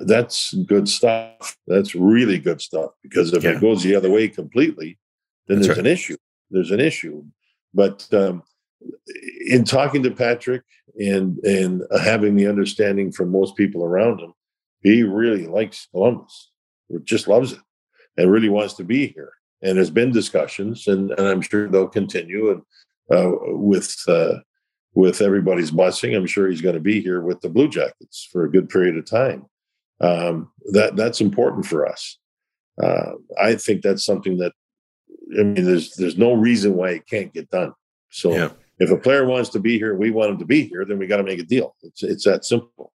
that's 0.00 0.54
good 0.66 0.88
stuff. 0.88 1.56
That's 1.66 1.94
really 1.94 2.38
good 2.38 2.60
stuff 2.60 2.92
because 3.02 3.32
if 3.32 3.44
yeah. 3.44 3.50
it 3.50 3.60
goes 3.60 3.82
the 3.82 3.94
other 3.94 4.10
way 4.10 4.28
completely, 4.28 4.98
then 5.48 5.58
That's 5.58 5.66
there's 5.66 5.78
right. 5.78 5.86
an 5.86 5.92
issue. 5.92 6.16
There's 6.50 6.70
an 6.70 6.80
issue. 6.80 7.24
But 7.74 8.06
um, 8.12 8.42
in 9.46 9.64
talking 9.64 10.02
to 10.04 10.10
Patrik 10.10 10.62
and 10.98 11.38
and 11.38 11.82
having 12.00 12.36
the 12.36 12.46
understanding 12.46 13.10
from 13.10 13.30
most 13.30 13.56
people 13.56 13.84
around 13.84 14.20
him, 14.20 14.34
he 14.82 15.02
really 15.02 15.46
likes 15.46 15.88
Columbus. 15.90 16.50
Just 17.04 17.26
loves 17.26 17.52
it 17.52 17.60
and 18.16 18.30
really 18.30 18.50
wants 18.50 18.74
to 18.74 18.84
be 18.84 19.08
here. 19.08 19.32
And 19.62 19.76
there's 19.76 19.90
been 19.90 20.12
discussions, 20.12 20.88
and, 20.88 21.12
and 21.12 21.26
I'm 21.26 21.40
sure 21.40 21.68
they'll 21.68 21.88
continue. 21.88 22.50
And 22.50 22.62
uh, 23.16 23.30
with 23.46 23.96
uh, 24.08 24.34
with 24.94 25.20
everybody's 25.20 25.70
blessing, 25.70 26.14
I'm 26.14 26.26
sure 26.26 26.48
he's 26.48 26.60
going 26.60 26.74
to 26.74 26.80
be 26.80 27.00
here 27.00 27.20
with 27.20 27.40
the 27.40 27.48
Blue 27.48 27.68
Jackets 27.68 28.28
for 28.30 28.44
a 28.44 28.50
good 28.50 28.68
period 28.68 28.96
of 28.96 29.06
time. 29.06 29.46
Um, 30.00 30.50
that 30.72 30.96
that's 30.96 31.20
important 31.20 31.66
for 31.66 31.86
us. 31.86 32.18
Uh, 32.82 33.12
I 33.40 33.54
think 33.54 33.82
that's 33.82 34.04
something 34.04 34.38
that 34.38 34.52
I 35.38 35.42
mean, 35.42 35.64
there's 35.64 35.94
there's 35.94 36.18
no 36.18 36.34
reason 36.34 36.74
why 36.74 36.90
it 36.90 37.06
can't 37.06 37.32
get 37.32 37.50
done. 37.50 37.72
So 38.10 38.34
yeah. 38.34 38.50
if 38.78 38.90
a 38.90 38.96
player 38.96 39.26
wants 39.26 39.50
to 39.50 39.60
be 39.60 39.78
here, 39.78 39.94
we 39.94 40.10
want 40.10 40.30
him 40.30 40.38
to 40.38 40.44
be 40.44 40.64
here, 40.64 40.84
then 40.84 40.98
we 40.98 41.06
got 41.06 41.18
to 41.18 41.22
make 41.22 41.38
a 41.38 41.44
deal. 41.44 41.74
It's 41.82 42.02
it's 42.02 42.24
that 42.24 42.44
simple. 42.44 42.92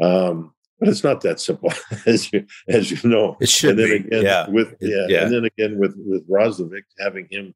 Um, 0.00 0.54
but 0.78 0.88
it's 0.88 1.02
not 1.02 1.20
that 1.22 1.40
simple, 1.40 1.72
as 2.06 2.32
you 2.32 2.46
as 2.68 2.90
you 2.90 3.08
know. 3.08 3.36
It 3.40 3.48
should 3.48 3.70
and 3.70 3.78
then 3.78 3.88
be. 3.88 4.08
Again, 4.08 4.22
yeah. 4.22 4.48
With 4.48 4.74
yeah, 4.80 5.06
yeah, 5.08 5.24
and 5.24 5.34
then 5.34 5.44
again 5.44 5.78
with 5.78 5.94
with 5.98 6.28
Roslovic 6.28 6.84
having 6.98 7.28
him 7.30 7.54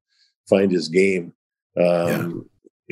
find 0.49 0.71
his 0.71 0.88
game. 0.88 1.33
Um, 1.77 1.85
yeah. 1.85 2.29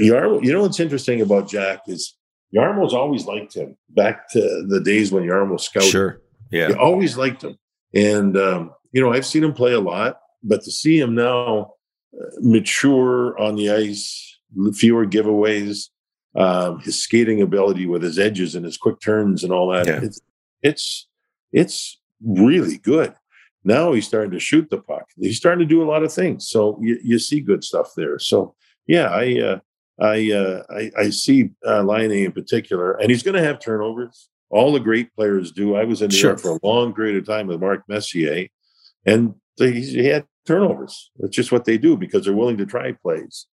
Jarmo, 0.00 0.44
you 0.44 0.52
know 0.52 0.62
what's 0.62 0.80
interesting 0.80 1.20
about 1.20 1.48
Jack 1.48 1.80
is 1.86 2.16
Jarmo's 2.54 2.94
always 2.94 3.26
liked 3.26 3.54
him 3.54 3.76
back 3.90 4.28
to 4.30 4.64
the 4.68 4.80
days 4.80 5.12
when 5.12 5.24
Jarmo 5.24 5.60
scouted. 5.60 5.90
Sure. 5.90 6.20
Yeah. 6.50 6.68
He 6.68 6.74
always 6.74 7.16
liked 7.16 7.44
him. 7.44 7.56
And, 7.94 8.36
um, 8.36 8.72
you 8.92 9.00
know, 9.00 9.12
I've 9.12 9.26
seen 9.26 9.44
him 9.44 9.52
play 9.52 9.72
a 9.72 9.80
lot, 9.80 10.18
but 10.42 10.62
to 10.62 10.70
see 10.70 10.98
him 10.98 11.14
now 11.14 11.74
uh, 12.12 12.26
mature 12.40 13.38
on 13.38 13.54
the 13.54 13.70
ice, 13.70 14.38
fewer 14.74 15.06
giveaways, 15.06 15.90
um, 16.36 16.80
his 16.80 17.02
skating 17.02 17.40
ability 17.40 17.86
with 17.86 18.02
his 18.02 18.18
edges 18.18 18.54
and 18.54 18.64
his 18.64 18.76
quick 18.76 19.00
turns 19.00 19.44
and 19.44 19.52
all 19.52 19.70
that, 19.72 19.86
yeah. 19.86 20.00
it's, 20.02 20.20
it's, 20.62 21.08
it's 21.52 22.00
really 22.24 22.78
good. 22.78 23.14
Now 23.62 23.92
he's 23.92 24.06
starting 24.06 24.30
to 24.32 24.40
shoot 24.40 24.70
the 24.70 24.78
puck. 24.78 25.04
He's 25.16 25.36
starting 25.36 25.60
to 25.60 25.72
do 25.72 25.82
a 25.82 25.90
lot 25.90 26.02
of 26.02 26.12
things. 26.12 26.48
So 26.48 26.78
you, 26.80 26.98
you 27.02 27.18
see 27.18 27.40
good 27.40 27.62
stuff 27.62 27.92
there. 27.96 28.18
So 28.18 28.54
yeah, 28.86 29.08
I, 29.08 29.40
uh, 29.40 29.58
I, 30.00 30.32
uh, 30.32 30.62
I, 30.70 30.90
I 30.96 31.10
see 31.10 31.50
uh, 31.66 31.82
Laine 31.82 32.24
in 32.24 32.32
particular, 32.32 32.92
and 32.92 33.10
he's 33.10 33.22
going 33.22 33.36
to 33.36 33.42
have 33.42 33.60
turnovers. 33.60 34.28
All 34.48 34.72
the 34.72 34.80
great 34.80 35.14
players 35.14 35.52
do. 35.52 35.76
I 35.76 35.84
was 35.84 36.02
in 36.02 36.08
New 36.08 36.16
sure. 36.16 36.30
York 36.30 36.40
for 36.40 36.50
a 36.52 36.66
long 36.66 36.92
period 36.92 37.16
of 37.16 37.26
time 37.26 37.46
with 37.46 37.60
Mark 37.60 37.84
Messier, 37.88 38.48
and 39.06 39.34
they, 39.58 39.72
he 39.72 40.06
had 40.06 40.26
turnovers. 40.46 41.10
That's 41.18 41.36
just 41.36 41.52
what 41.52 41.64
they 41.64 41.78
do 41.78 41.96
because 41.96 42.24
they're 42.24 42.34
willing 42.34 42.56
to 42.58 42.66
try 42.66 42.92
plays. 42.92 43.46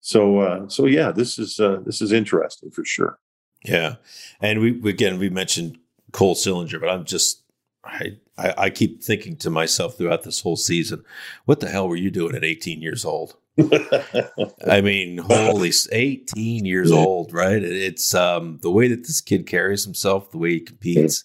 So, 0.00 0.38
uh, 0.38 0.68
so 0.68 0.86
yeah, 0.86 1.10
this 1.10 1.38
is 1.38 1.58
uh, 1.58 1.78
this 1.84 2.00
is 2.00 2.12
interesting 2.12 2.70
for 2.70 2.84
sure. 2.84 3.18
Yeah, 3.64 3.96
and 4.40 4.60
we 4.60 4.88
again 4.88 5.18
we 5.18 5.28
mentioned 5.28 5.78
Cole 6.12 6.36
Sillinger, 6.36 6.80
but 6.80 6.88
I'm 6.88 7.04
just 7.04 7.42
I, 7.84 8.16
I, 8.36 8.54
I 8.56 8.70
keep 8.70 9.02
thinking 9.02 9.36
to 9.38 9.50
myself 9.50 9.96
throughout 9.96 10.22
this 10.22 10.40
whole 10.40 10.56
season, 10.56 11.04
what 11.44 11.60
the 11.60 11.68
hell 11.68 11.88
were 11.88 11.96
you 11.96 12.10
doing 12.10 12.34
at 12.34 12.44
18 12.44 12.80
years 12.80 13.04
old? 13.04 13.36
I 14.66 14.80
mean, 14.80 15.18
holy, 15.18 15.72
18 15.90 16.64
years 16.64 16.92
old, 16.92 17.32
right? 17.32 17.62
It's 17.62 18.14
um, 18.14 18.58
the 18.62 18.70
way 18.70 18.88
that 18.88 19.04
this 19.06 19.20
kid 19.20 19.46
carries 19.46 19.84
himself, 19.84 20.30
the 20.30 20.38
way 20.38 20.50
he 20.50 20.60
competes, 20.60 21.24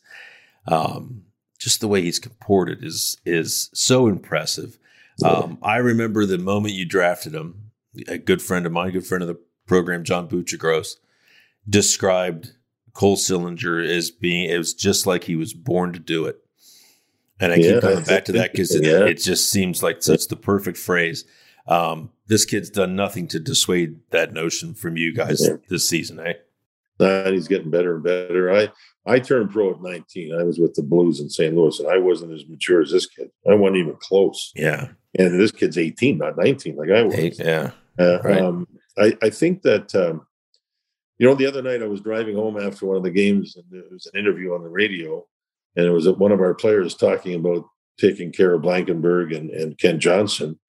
um, 0.68 1.24
just 1.60 1.80
the 1.80 1.88
way 1.88 2.02
he's 2.02 2.20
comported 2.20 2.84
is 2.84 3.18
is 3.26 3.70
so 3.74 4.08
impressive. 4.08 4.78
Um, 5.24 5.60
I 5.62 5.78
remember 5.78 6.26
the 6.26 6.38
moment 6.38 6.74
you 6.74 6.86
drafted 6.86 7.34
him. 7.34 7.72
A 8.08 8.18
good 8.18 8.42
friend 8.42 8.66
of 8.66 8.72
mine, 8.72 8.92
good 8.92 9.06
friend 9.06 9.22
of 9.22 9.28
the 9.28 9.40
program, 9.68 10.04
John 10.04 10.28
Buccigross, 10.28 10.96
described 11.70 12.54
Cole 12.94 13.18
Sillinger 13.18 13.88
as 13.88 14.10
being 14.10 14.50
it 14.50 14.58
was 14.58 14.74
just 14.74 15.06
like 15.06 15.26
he 15.26 15.36
was 15.36 15.54
born 15.54 15.94
to 15.94 16.00
do 16.00 16.26
it. 16.26 16.44
And 17.40 17.52
I 17.52 17.56
yeah, 17.58 17.74
keep 17.74 17.82
coming 17.82 18.04
back 18.04 18.26
to 18.26 18.32
that 18.34 18.52
because 18.52 18.74
it, 18.74 18.84
yeah. 18.84 19.06
it, 19.06 19.16
just 19.16 19.50
seems 19.50 19.84
like 19.84 20.02
such 20.02 20.28
the 20.28 20.36
perfect 20.36 20.78
phrase. 20.78 21.26
Um, 21.68 22.10
this 22.28 22.46
kid's 22.46 22.70
done 22.70 22.96
nothing 22.96 23.28
to 23.30 23.40
dissuade 23.40 24.00
that 24.12 24.34
notion 24.34 24.74
from 24.74 24.98
you 24.98 25.14
guys 25.14 25.46
yeah. 25.48 25.58
this 25.70 25.88
season, 25.88 26.20
eh? 26.20 26.34
And 27.00 27.34
he's 27.34 27.48
getting 27.48 27.70
better 27.72 27.96
and 27.96 28.04
better. 28.04 28.54
I 28.54 28.70
I 29.06 29.20
turned 29.20 29.52
pro 29.52 29.72
at 29.72 29.82
19. 29.82 30.34
I 30.34 30.44
was 30.44 30.60
with 30.60 30.76
the 30.76 30.84
Blues 30.84 31.20
in 31.20 31.30
St. 31.30 31.54
Louis, 31.54 31.78
and 31.80 31.90
I 31.90 31.98
wasn't 31.98 32.34
as 32.34 32.48
mature 32.48 32.82
as 32.82 32.92
this 32.92 33.06
kid. 33.06 33.30
I 33.50 33.56
wasn't 33.56 33.78
even 33.78 33.98
close. 34.00 34.52
Yeah. 34.56 34.90
And 35.18 35.40
this 35.40 35.52
kid's 35.52 35.78
18, 35.78 36.18
not 36.18 36.38
19, 36.38 36.78
like 36.78 36.90
I 36.90 37.04
was. 37.04 37.16
Eight, 37.16 37.40
yeah. 37.40 37.72
Uh, 38.00 38.22
right. 38.22 38.42
um, 38.42 38.68
I, 38.98 39.18
I 39.22 39.30
think 39.30 39.62
that, 39.64 39.94
um, 39.94 40.26
you 41.18 41.28
know, 41.28 41.36
the 41.36 41.46
other 41.46 41.62
night 41.62 41.84
I 41.84 41.88
was 41.88 42.02
driving 42.02 42.36
home 42.36 42.58
after 42.58 42.86
one 42.86 42.98
of 42.98 43.04
the 43.04 43.12
games, 43.12 43.56
and 43.56 43.66
there 43.70 43.84
was 43.92 44.10
an 44.12 44.20
interview 44.20 44.54
on 44.54 44.64
the 44.64 44.70
radio, 44.70 45.26
and 45.76 45.86
it 45.86 45.92
was 45.92 46.08
one 46.10 46.32
of 46.32 46.40
our 46.40 46.54
players 46.54 46.96
talking 46.96 47.36
about 47.36 47.66
taking 48.00 48.32
care 48.32 48.54
of 48.54 48.62
Blankenburg 48.62 49.34
and, 49.34 49.50
and 49.52 49.78
Kent 49.78 50.00
Johnson. 50.00 50.60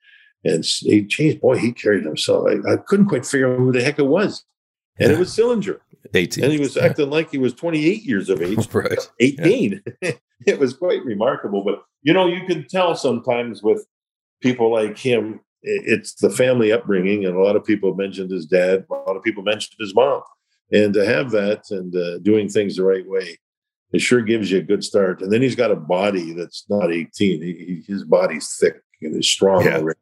And 0.45 0.65
he 0.65 1.07
changed, 1.07 1.41
boy, 1.41 1.57
he 1.57 1.73
carried 1.73 2.05
himself. 2.05 2.47
I, 2.49 2.73
I 2.73 2.77
couldn't 2.77 3.07
quite 3.07 3.25
figure 3.25 3.53
out 3.53 3.59
who 3.59 3.73
the 3.73 3.83
heck 3.83 3.99
it 3.99 4.07
was. 4.07 4.45
And 4.99 5.11
yeah. 5.11 5.17
it 5.17 5.19
was 5.19 5.31
Sillinger. 5.31 5.81
18. 6.13 6.45
And 6.45 6.53
he 6.53 6.61
was 6.61 6.77
acting 6.77 7.11
like 7.11 7.31
he 7.31 7.39
was 7.39 7.55
28 7.55 8.03
years 8.03 8.29
of 8.29 8.43
age. 8.43 8.69
right. 8.75 9.11
18. 9.21 9.83
Yeah. 10.03 10.13
it 10.47 10.59
was 10.59 10.75
quite 10.75 11.05
remarkable. 11.05 11.65
But, 11.65 11.83
you 12.03 12.13
know, 12.13 12.27
you 12.27 12.47
can 12.47 12.67
tell 12.69 12.95
sometimes 12.95 13.63
with 13.63 13.87
people 14.43 14.71
like 14.71 14.99
him, 14.99 15.41
it's 15.63 16.15
the 16.15 16.31
family 16.31 16.73
upbringing. 16.73 17.25
And 17.25 17.37
a 17.37 17.41
lot 17.41 17.57
of 17.57 17.65
people 17.65 17.95
mentioned 17.95 18.31
his 18.31 18.47
dad, 18.47 18.85
a 18.91 18.95
lot 18.95 19.17
of 19.17 19.23
people 19.23 19.43
mentioned 19.43 19.77
his 19.81 19.95
mom. 19.95 20.21
And 20.71 20.93
to 20.95 21.05
have 21.07 21.31
that 21.31 21.71
and 21.71 21.95
uh, 21.95 22.19
doing 22.19 22.49
things 22.49 22.77
the 22.77 22.85
right 22.85 23.09
way, 23.09 23.39
it 23.93 24.01
sure 24.01 24.23
gives 24.23 24.51
you 24.51 24.59
a 24.59 24.63
good 24.63 24.85
start. 24.85 25.23
And 25.23 25.33
then 25.33 25.41
he's 25.41 25.55
got 25.55 25.71
a 25.71 25.77
body 25.77 26.33
that's 26.33 26.65
not 26.69 26.93
18. 26.93 27.43
He, 27.43 27.85
his 27.87 28.05
body's 28.05 28.57
thick 28.57 28.77
and 29.01 29.17
is 29.17 29.29
strong 29.29 29.65
yeah. 29.65 29.77
already. 29.77 29.99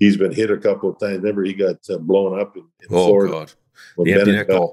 He's 0.00 0.16
been 0.16 0.32
hit 0.32 0.50
a 0.50 0.56
couple 0.56 0.90
of 0.90 0.98
times. 0.98 1.18
Remember, 1.18 1.44
he 1.44 1.52
got 1.52 1.76
uh, 1.90 1.98
blown 1.98 2.40
up 2.40 2.56
in, 2.56 2.62
in 2.62 2.88
oh, 2.90 3.06
Florida. 3.06 3.32
God. 3.32 3.52
When 3.96 4.08
yeah, 4.08 4.24
Bennett 4.24 4.48
got, 4.48 4.70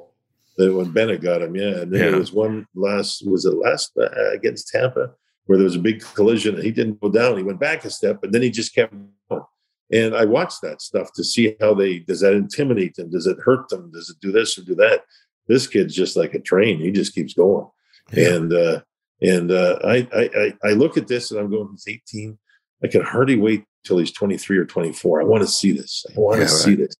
when 0.58 0.92
Bennett 0.92 1.22
got 1.22 1.42
him, 1.42 1.56
yeah. 1.56 1.82
And 1.82 1.92
then 1.92 2.02
yeah. 2.02 2.10
there 2.12 2.20
was 2.20 2.32
one 2.32 2.66
last, 2.74 3.28
was 3.28 3.44
it 3.46 3.54
last 3.54 3.92
uh, 4.00 4.32
against 4.32 4.70
Tampa, 4.70 5.12
where 5.46 5.58
there 5.58 5.66
was 5.66 5.76
a 5.76 5.80
big 5.80 6.02
collision 6.16 6.56
and 6.56 6.64
he 6.64 6.72
didn't 6.72 7.02
go 7.02 7.10
down. 7.10 7.38
He 7.38 7.44
went 7.44 7.60
back 7.60 7.84
a 7.84 7.90
step, 7.90 8.20
but 8.22 8.32
then 8.32 8.42
he 8.42 8.50
just 8.50 8.74
kept 8.74 8.94
going. 9.30 9.44
And 9.92 10.16
I 10.16 10.24
watched 10.26 10.62
that 10.62 10.82
stuff 10.82 11.12
to 11.16 11.24
see 11.24 11.56
how 11.60 11.74
they 11.74 12.00
does 12.00 12.22
that 12.22 12.34
intimidate 12.34 12.96
them? 12.96 13.10
Does 13.10 13.28
it 13.28 13.38
hurt 13.44 13.70
them? 13.70 13.92
Does 13.92 14.10
it 14.10 14.18
do 14.22 14.32
this 14.32 14.58
or 14.58 14.64
do 14.64 14.76
that? 14.76 15.04
This 15.48 15.68
kid's 15.68 15.96
just 15.96 16.18
like 16.18 16.34
a 16.34 16.40
train. 16.40 16.80
He 16.80 16.92
just 16.92 17.16
keeps 17.16 17.34
going. 17.34 17.68
Yeah. 18.12 18.34
And 18.34 18.54
uh, 18.54 18.82
and 19.22 19.52
uh, 19.52 19.80
I, 19.84 20.08
I 20.14 20.54
I 20.64 20.72
look 20.72 20.98
at 20.98 21.08
this 21.08 21.32
and 21.32 21.40
I'm 21.40 21.50
going, 21.50 21.70
he's 21.72 21.88
18. 21.88 22.38
I 22.84 22.88
can 22.88 23.02
hardly 23.02 23.38
wait 23.38 23.64
till 23.88 23.98
he's 23.98 24.12
23 24.12 24.58
or 24.58 24.66
24. 24.66 25.22
I 25.22 25.24
want 25.24 25.42
to 25.42 25.48
see 25.48 25.72
this. 25.72 26.06
I 26.10 26.20
want 26.20 26.40
yeah, 26.40 26.48
to 26.48 26.52
right. 26.52 26.62
see 26.62 26.76
this. 26.76 26.96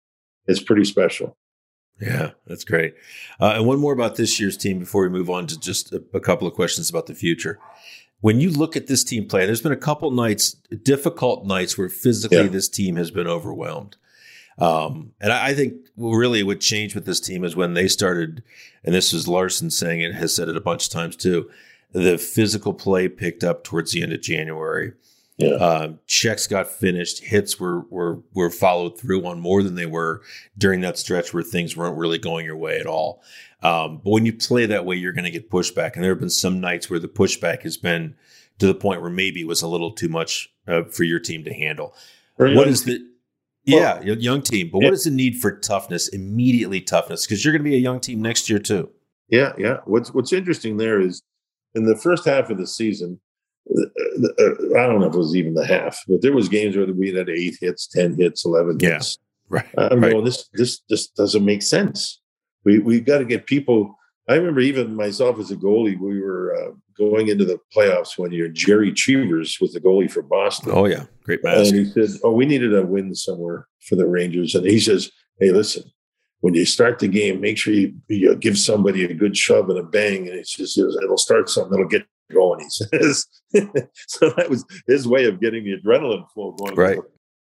It's 0.48 0.62
pretty 0.62 0.86
special. 0.86 1.38
Yeah, 2.00 2.32
that's 2.46 2.64
great. 2.64 2.96
Uh, 3.40 3.54
and 3.56 3.66
one 3.66 3.80
more 3.80 3.94
about 3.94 4.16
this 4.16 4.40
year's 4.40 4.58
team 4.58 4.80
before 4.80 5.02
we 5.02 5.10
move 5.10 5.30
on 5.30 5.48
to 5.48 5.60
just 5.60 5.92
a, 5.94 6.04
a, 6.14 6.20
couple 6.20 6.48
of 6.48 6.54
questions 6.54 6.90
about 6.90 7.08
the 7.08 7.16
future. 7.16 7.60
When 8.22 8.40
you 8.40 8.52
look 8.52 8.76
at 8.76 8.88
this 8.88 9.04
team 9.04 9.28
play, 9.28 9.46
there's 9.46 9.62
been 9.62 9.72
a 9.72 9.78
couple 9.78 10.12
nights, 10.12 10.52
difficult 10.84 11.46
nights, 11.46 11.78
where 11.78 11.90
physically 11.90 12.38
yeah. 12.38 12.48
this 12.48 12.70
team 12.70 12.96
has 12.98 13.10
been 13.10 13.28
overwhelmed. 13.28 13.98
Um, 14.60 15.14
and 15.20 15.32
I, 15.32 15.48
I 15.48 15.54
think 15.54 15.76
really 15.96 16.44
what 16.44 16.60
changed 16.60 16.96
with 16.96 17.06
this 17.06 17.20
team 17.20 17.44
is 17.44 17.56
when 17.56 17.74
they 17.74 17.88
started, 17.88 18.44
and 18.84 18.94
this 18.94 19.14
is 19.14 19.28
Larsen 19.28 19.70
saying 19.70 20.02
it, 20.02 20.14
has 20.16 20.36
said 20.36 20.50
it 20.50 20.58
a 20.58 20.62
bunch 20.62 20.86
of 20.88 20.92
times 20.92 21.16
too. 21.16 21.50
The 21.94 22.18
physical 22.18 22.74
play 22.74 23.08
picked 23.08 23.44
up 23.44 23.64
towards 23.64 23.92
the 23.92 24.04
end 24.04 24.14
of 24.14 24.22
January. 24.22 24.94
Yeah. 25.38 25.54
Um, 25.54 26.00
checks 26.08 26.48
got 26.48 26.68
finished. 26.68 27.24
Hits 27.24 27.60
were 27.60 27.82
were 27.90 28.20
were 28.34 28.50
followed 28.50 29.00
through 29.00 29.26
on 29.26 29.40
more 29.40 29.62
than 29.62 29.76
they 29.76 29.86
were 29.86 30.22
during 30.58 30.82
that 30.82 30.98
stretch 30.98 31.34
where 31.34 31.44
things 31.44 31.78
weren't 31.78 31.98
really 31.98 32.18
going 32.18 32.46
your 32.46 32.58
way 32.58 32.80
at 32.80 32.88
all. 32.88 33.22
Um, 33.62 34.02
but 34.04 34.10
when 34.12 34.26
you 34.26 34.34
play 34.34 34.66
that 34.66 34.86
way, 34.86 34.96
you're 34.96 35.14
going 35.14 35.26
to 35.26 35.32
get 35.32 35.50
pushback, 35.50 35.94
and 35.94 36.04
there 36.04 36.12
have 36.12 36.20
been 36.20 36.30
some 36.30 36.60
nights 36.60 36.90
where 36.90 37.00
the 37.00 37.08
pushback 37.08 37.62
has 37.64 37.78
been 37.78 38.16
to 38.60 38.66
the 38.66 38.74
point 38.74 39.02
where 39.02 39.12
maybe 39.12 39.42
it 39.42 39.48
was 39.48 39.62
a 39.62 39.68
little 39.68 39.92
too 39.92 40.10
much 40.10 40.50
uh, 40.68 40.84
for 40.84 41.04
your 41.04 41.20
team 41.20 41.44
to 41.44 41.54
handle. 41.54 41.94
What 42.38 42.68
is 42.68 42.84
the 42.84 43.00
yeah, 43.68 44.00
well, 44.00 44.18
young 44.18 44.42
team. 44.42 44.70
But 44.72 44.82
yeah. 44.82 44.88
what 44.88 44.94
is 44.94 45.04
the 45.04 45.12
need 45.12 45.38
for 45.38 45.52
toughness? 45.52 46.08
Immediately 46.08 46.82
toughness, 46.82 47.26
because 47.26 47.44
you're 47.44 47.52
going 47.52 47.64
to 47.64 47.70
be 47.70 47.76
a 47.76 47.80
young 47.80 48.00
team 48.00 48.22
next 48.22 48.50
year 48.50 48.60
too. 48.60 48.90
Yeah, 49.28 49.54
yeah. 49.58 49.78
What's 49.86 50.14
What's 50.14 50.34
interesting 50.34 50.78
there 50.78 51.02
is 51.02 51.22
in 51.76 51.86
the 51.86 51.98
first 51.98 52.26
half 52.26 52.50
of 52.50 52.58
the 52.58 52.66
season, 52.66 53.20
I 53.70 54.88
don't 54.88 55.00
know 55.00 55.08
if 55.08 55.14
it 55.14 55.18
was 55.18 55.36
even 55.36 55.54
the 55.54 55.66
half, 55.66 56.00
but 56.08 56.22
there 56.22 56.34
was 56.34 56.50
games 56.50 56.76
where 56.76 56.86
we 56.88 57.14
had 57.14 57.30
eight 57.30 57.58
hits, 57.60 57.88
ten 57.88 58.16
hits, 58.16 58.46
eleven 58.46 58.78
yeah. 58.80 58.94
hits. 58.96 59.18
Right. 59.50 59.66
I'm 59.78 60.02
right. 60.02 60.12
going. 60.12 60.26
This 60.26 60.50
this 60.54 60.80
just 60.90 61.16
doesn't 61.16 61.44
make 61.46 61.62
sense. 61.62 62.22
We 62.66 62.80
we 62.80 63.00
got 63.00 63.20
to 63.20 63.26
get 63.26 63.46
people 63.46 63.98
I 64.30 64.36
remember 64.36 64.60
even 64.60 64.96
myself 64.96 65.40
as 65.40 65.52
a 65.52 65.56
goalie, 65.56 65.98
we 65.98 66.22
were 66.22 66.54
uh, 66.54 66.72
going 66.98 67.30
into 67.30 67.46
the 67.46 67.60
playoffs 67.74 68.18
one 68.18 68.32
year. 68.34 68.50
Jerry 68.50 68.92
Cheevers 68.92 69.58
was 69.62 69.72
the 69.72 69.80
goalie 69.80 70.12
for 70.12 70.22
Boston. 70.22 70.72
Oh 70.76 70.86
yeah, 70.86 71.06
great 71.24 71.44
mask. 71.44 71.74
And 71.74 71.86
he 71.86 71.92
said, 71.92 72.20
"Oh, 72.24 72.34
we 72.34 72.46
needed 72.46 72.76
a 72.76 72.86
win 72.86 73.16
somewhere 73.16 73.68
for 73.88 73.96
the 73.96 74.06
Rangers." 74.06 74.54
And 74.54 74.66
he 74.66 74.80
says, 74.80 75.10
"Hey, 75.40 75.52
listen, 75.52 75.84
when 76.42 76.56
you 76.56 76.66
start 76.66 77.00
the 77.00 77.08
game, 77.08 77.40
make 77.40 77.58
sure 77.58 77.74
you, 77.74 77.94
you 78.10 78.36
give 78.36 78.58
somebody 78.58 79.06
a 79.06 79.14
good 79.14 79.38
shove 79.38 79.70
and 79.70 79.80
a 79.80 79.84
bang, 79.84 80.28
and 80.28 80.38
it's 80.38 80.54
just 80.54 80.78
it'll 80.78 81.18
start 81.18 81.50
something 81.50 81.72
that'll 81.72 81.88
get 81.88 82.06
going." 82.32 82.60
He 82.62 82.70
says, 82.70 83.26
so 84.08 84.30
that 84.38 84.50
was 84.50 84.66
his 84.88 85.08
way 85.08 85.26
of 85.26 85.40
getting 85.40 85.64
the 85.64 85.78
adrenaline 85.78 86.30
flow 86.32 86.52
going. 86.54 86.76
Right. 86.76 87.00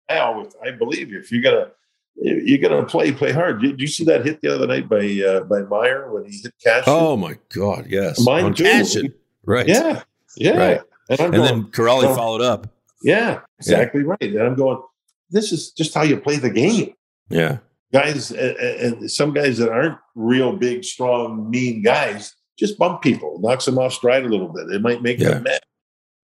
I 0.09 0.19
always, 0.19 0.53
I 0.65 0.71
believe 0.71 1.09
you. 1.11 1.19
If 1.19 1.31
you're 1.31 1.41
gonna 1.43 1.71
you're 2.15 2.57
gonna 2.57 2.85
play 2.85 3.11
play 3.11 3.31
hard. 3.31 3.61
Did 3.61 3.79
you 3.79 3.87
see 3.87 4.03
that 4.05 4.25
hit 4.25 4.41
the 4.41 4.53
other 4.53 4.67
night 4.67 4.89
by 4.89 5.05
uh, 5.25 5.41
by 5.41 5.61
Meyer 5.61 6.11
when 6.11 6.25
he 6.25 6.37
hit 6.37 6.53
Cash? 6.63 6.85
Oh 6.87 7.15
my 7.17 7.37
God, 7.53 7.85
yes, 7.89 8.23
Mine 8.25 8.53
too. 8.53 8.63
Cashin. 8.63 9.13
Right. 9.45 9.67
yeah, 9.67 10.01
yeah. 10.35 10.57
Right. 10.57 10.81
And, 11.09 11.19
And 11.19 11.31
going, 11.33 11.43
then 11.45 11.63
Kuraly 11.71 12.05
oh. 12.05 12.15
followed 12.15 12.41
up. 12.41 12.67
yeah, 13.01 13.41
exactly 13.59 14.03
right. 14.03 14.17
And 14.21 14.41
I'm 14.41 14.55
going. 14.55 14.81
This 15.29 15.51
is 15.51 15.71
just 15.71 15.93
how 15.93 16.03
you 16.03 16.17
play 16.17 16.37
the 16.37 16.49
game, 16.49 16.93
Yeah. 17.29 17.57
guys. 17.91 18.31
And, 18.31 18.55
and 18.57 19.11
some 19.11 19.33
guys 19.33 19.57
that 19.57 19.69
aren't 19.69 19.97
real 20.15 20.53
big, 20.55 20.85
strong, 20.85 21.49
mean 21.49 21.81
guys 21.81 22.33
just 22.57 22.77
bump 22.77 23.01
people, 23.01 23.39
knocks 23.39 23.65
them 23.65 23.77
off 23.77 23.93
stride 23.93 24.25
a 24.25 24.29
little 24.29 24.49
bit. 24.49 24.69
It 24.69 24.81
might 24.81 25.01
make 25.01 25.19
Yeah. 25.19 25.39
them 25.39 25.43
mad. 25.43 25.61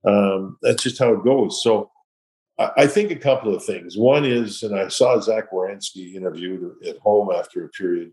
Um, 0.05 0.57
that's 0.61 0.83
just 0.83 0.99
how 0.99 1.13
it 1.13 1.23
goes. 1.23 1.61
So. 1.63 1.89
I 2.59 2.69
I 2.83 2.87
think 2.87 3.09
a 3.09 3.15
couple 3.15 3.55
of 3.55 3.65
things. 3.65 3.97
One 3.97 4.25
is, 4.25 4.61
and 4.61 4.75
I 4.77 4.87
saw 4.89 5.19
Zach 5.19 5.51
Werenski 5.51 6.13
interviewed 6.13 6.75
at 6.87 6.97
home 6.99 7.29
after 7.35 7.65
a 7.65 7.69
period 7.69 8.11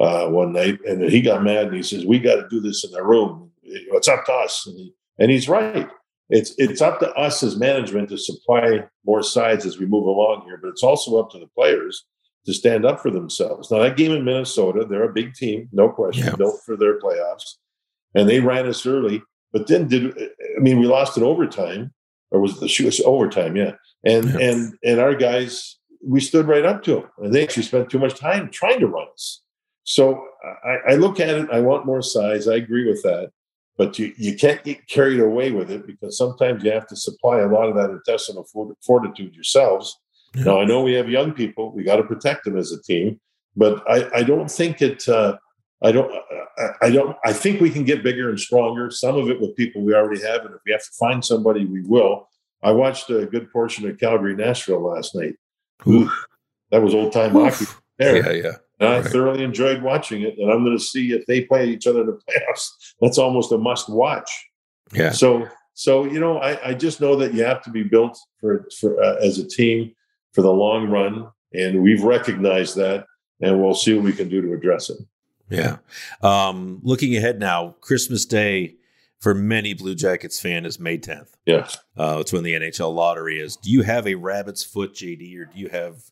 uh, 0.00 0.26
one 0.28 0.52
night, 0.52 0.80
and 0.84 1.00
he 1.04 1.20
got 1.20 1.44
mad 1.44 1.66
and 1.68 1.76
he 1.76 1.84
says, 1.84 2.04
"We 2.04 2.18
got 2.18 2.36
to 2.36 2.48
do 2.48 2.58
this 2.60 2.84
in 2.84 2.90
the 2.90 3.04
room. 3.04 3.52
It's 3.62 4.08
up 4.08 4.24
to 4.26 4.32
us." 4.32 4.66
And, 4.66 4.76
he, 4.76 4.92
and 5.20 5.30
he's 5.30 5.48
right. 5.48 5.88
It's 6.28 6.54
it's 6.58 6.82
up 6.82 6.98
to 7.00 7.12
us 7.14 7.40
as 7.44 7.56
management 7.56 8.08
to 8.08 8.18
supply 8.18 8.84
more 9.06 9.22
sides 9.22 9.64
as 9.64 9.78
we 9.78 9.86
move 9.86 10.06
along 10.06 10.42
here, 10.46 10.58
but 10.60 10.70
it's 10.70 10.82
also 10.82 11.16
up 11.20 11.30
to 11.30 11.38
the 11.38 11.46
players 11.46 12.04
to 12.48 12.54
stand 12.54 12.86
up 12.86 12.98
for 13.00 13.10
themselves. 13.10 13.70
Now 13.70 13.80
that 13.80 13.98
game 13.98 14.10
in 14.12 14.24
Minnesota, 14.24 14.86
they're 14.88 15.10
a 15.10 15.12
big 15.12 15.34
team, 15.34 15.68
no 15.70 15.90
question, 15.90 16.24
Yeah. 16.26 16.36
built 16.36 16.60
for 16.64 16.76
their 16.78 16.98
playoffs, 16.98 17.56
and 18.14 18.26
they 18.26 18.40
ran 18.40 18.66
us 18.66 18.86
early. 18.86 19.22
But 19.52 19.66
then 19.66 19.86
did 19.86 20.16
I 20.56 20.60
mean 20.60 20.78
we 20.80 20.86
lost 20.86 21.18
in 21.18 21.22
overtime, 21.22 21.92
or 22.30 22.40
was 22.40 22.56
it 22.56 22.60
the 22.60 22.68
shoot 22.68 22.98
overtime? 23.04 23.54
Yeah, 23.54 23.74
and 24.02 24.24
Yeah. 24.30 24.38
and 24.48 24.78
and 24.82 24.98
our 24.98 25.14
guys 25.14 25.76
we 26.02 26.20
stood 26.20 26.46
right 26.48 26.64
up 26.64 26.82
to 26.84 26.94
them, 26.94 27.04
and 27.18 27.34
they 27.34 27.42
actually 27.42 27.64
spent 27.64 27.90
too 27.90 27.98
much 27.98 28.14
time 28.14 28.48
trying 28.50 28.80
to 28.80 28.86
run 28.86 29.08
us. 29.12 29.42
So 29.84 30.24
I, 30.64 30.92
I 30.92 30.94
look 30.94 31.20
at 31.20 31.36
it. 31.40 31.50
I 31.50 31.60
want 31.60 31.84
more 31.86 32.02
size. 32.02 32.48
I 32.48 32.54
agree 32.54 32.86
with 32.88 33.02
that, 33.02 33.30
but 33.76 33.98
you 33.98 34.14
you 34.16 34.36
can't 34.36 34.64
get 34.64 34.86
carried 34.86 35.20
away 35.20 35.50
with 35.50 35.70
it 35.70 35.86
because 35.86 36.16
sometimes 36.16 36.64
you 36.64 36.70
have 36.72 36.86
to 36.88 36.96
supply 36.96 37.40
a 37.40 37.48
lot 37.48 37.68
of 37.68 37.74
that 37.76 37.90
intestinal 37.90 38.46
fortitude 38.86 39.34
yourselves. 39.34 39.98
Yeah. 40.34 40.44
Now 40.44 40.60
I 40.60 40.64
know 40.64 40.82
we 40.82 40.92
have 40.94 41.08
young 41.08 41.32
people. 41.32 41.72
We 41.72 41.82
got 41.84 41.96
to 41.96 42.02
protect 42.04 42.44
them 42.44 42.56
as 42.56 42.72
a 42.72 42.82
team, 42.82 43.20
but 43.56 43.82
I 43.90 44.08
I 44.18 44.22
don't 44.22 44.50
think 44.50 44.82
it. 44.82 45.08
Uh, 45.08 45.38
I 45.82 45.92
don't. 45.92 46.12
I, 46.58 46.86
I 46.86 46.90
don't. 46.90 47.16
I 47.24 47.32
think 47.32 47.60
we 47.60 47.70
can 47.70 47.84
get 47.84 48.02
bigger 48.02 48.28
and 48.28 48.38
stronger. 48.38 48.90
Some 48.90 49.16
of 49.16 49.30
it 49.30 49.40
with 49.40 49.56
people 49.56 49.82
we 49.82 49.94
already 49.94 50.20
have, 50.22 50.44
and 50.44 50.54
if 50.54 50.60
we 50.66 50.72
have 50.72 50.82
to 50.82 50.90
find 50.98 51.24
somebody, 51.24 51.64
we 51.64 51.82
will. 51.82 52.28
I 52.62 52.72
watched 52.72 53.08
a 53.10 53.26
good 53.26 53.50
portion 53.52 53.88
of 53.88 53.98
Calgary 53.98 54.34
Nashville 54.34 54.82
last 54.82 55.14
night. 55.14 55.34
Oof. 55.86 56.12
That 56.70 56.82
was 56.82 56.94
old 56.94 57.12
time 57.12 57.32
hockey. 57.32 57.66
There. 57.98 58.16
Yeah, 58.16 58.42
yeah. 58.48 58.52
And 58.80 58.88
I 58.88 59.00
Right. 59.00 59.10
thoroughly 59.10 59.42
enjoyed 59.44 59.82
watching 59.82 60.22
it, 60.22 60.38
and 60.38 60.50
I'm 60.50 60.64
going 60.64 60.76
to 60.76 60.82
see 60.82 61.12
if 61.12 61.24
they 61.26 61.42
play 61.42 61.68
each 61.68 61.86
other 61.86 62.00
in 62.02 62.06
the 62.06 62.12
playoffs. 62.28 62.68
That's 63.00 63.18
almost 63.18 63.50
a 63.52 63.58
must 63.58 63.88
watch. 63.88 64.30
Yeah. 64.92 65.10
So, 65.10 65.48
so 65.74 66.04
you 66.04 66.20
know, 66.20 66.38
I, 66.38 66.70
I 66.70 66.74
just 66.74 67.00
know 67.00 67.16
that 67.16 67.32
you 67.34 67.44
have 67.44 67.62
to 67.62 67.70
be 67.70 67.82
built 67.84 68.18
for 68.40 68.68
for 68.80 69.00
uh, 69.02 69.16
as 69.16 69.38
a 69.38 69.46
team 69.48 69.94
for 70.38 70.42
the 70.42 70.52
long 70.52 70.88
run, 70.88 71.28
and 71.52 71.82
we've 71.82 72.04
recognized 72.04 72.76
that, 72.76 73.06
and 73.40 73.60
we'll 73.60 73.74
see 73.74 73.92
what 73.92 74.04
we 74.04 74.12
can 74.12 74.28
do 74.28 74.40
to 74.40 74.52
address 74.52 74.88
it. 74.88 74.98
Yeah. 75.50 75.78
Um, 76.22 76.78
looking 76.84 77.16
ahead 77.16 77.40
now, 77.40 77.74
Christmas 77.80 78.24
Day 78.24 78.76
for 79.18 79.34
many 79.34 79.74
Blue 79.74 79.96
Jackets 79.96 80.38
fan 80.38 80.64
is 80.64 80.78
May 80.78 80.96
10th. 80.96 81.30
Yeah. 81.44 81.66
Uh, 81.96 82.18
it's 82.20 82.32
when 82.32 82.44
the 82.44 82.52
NHL 82.52 82.94
lottery 82.94 83.40
is. 83.40 83.56
Do 83.56 83.68
you 83.68 83.82
have 83.82 84.06
a 84.06 84.14
rabbit's 84.14 84.62
foot, 84.62 84.94
JD, 84.94 85.40
or 85.40 85.46
do 85.46 85.58
you 85.58 85.70
have 85.70 86.02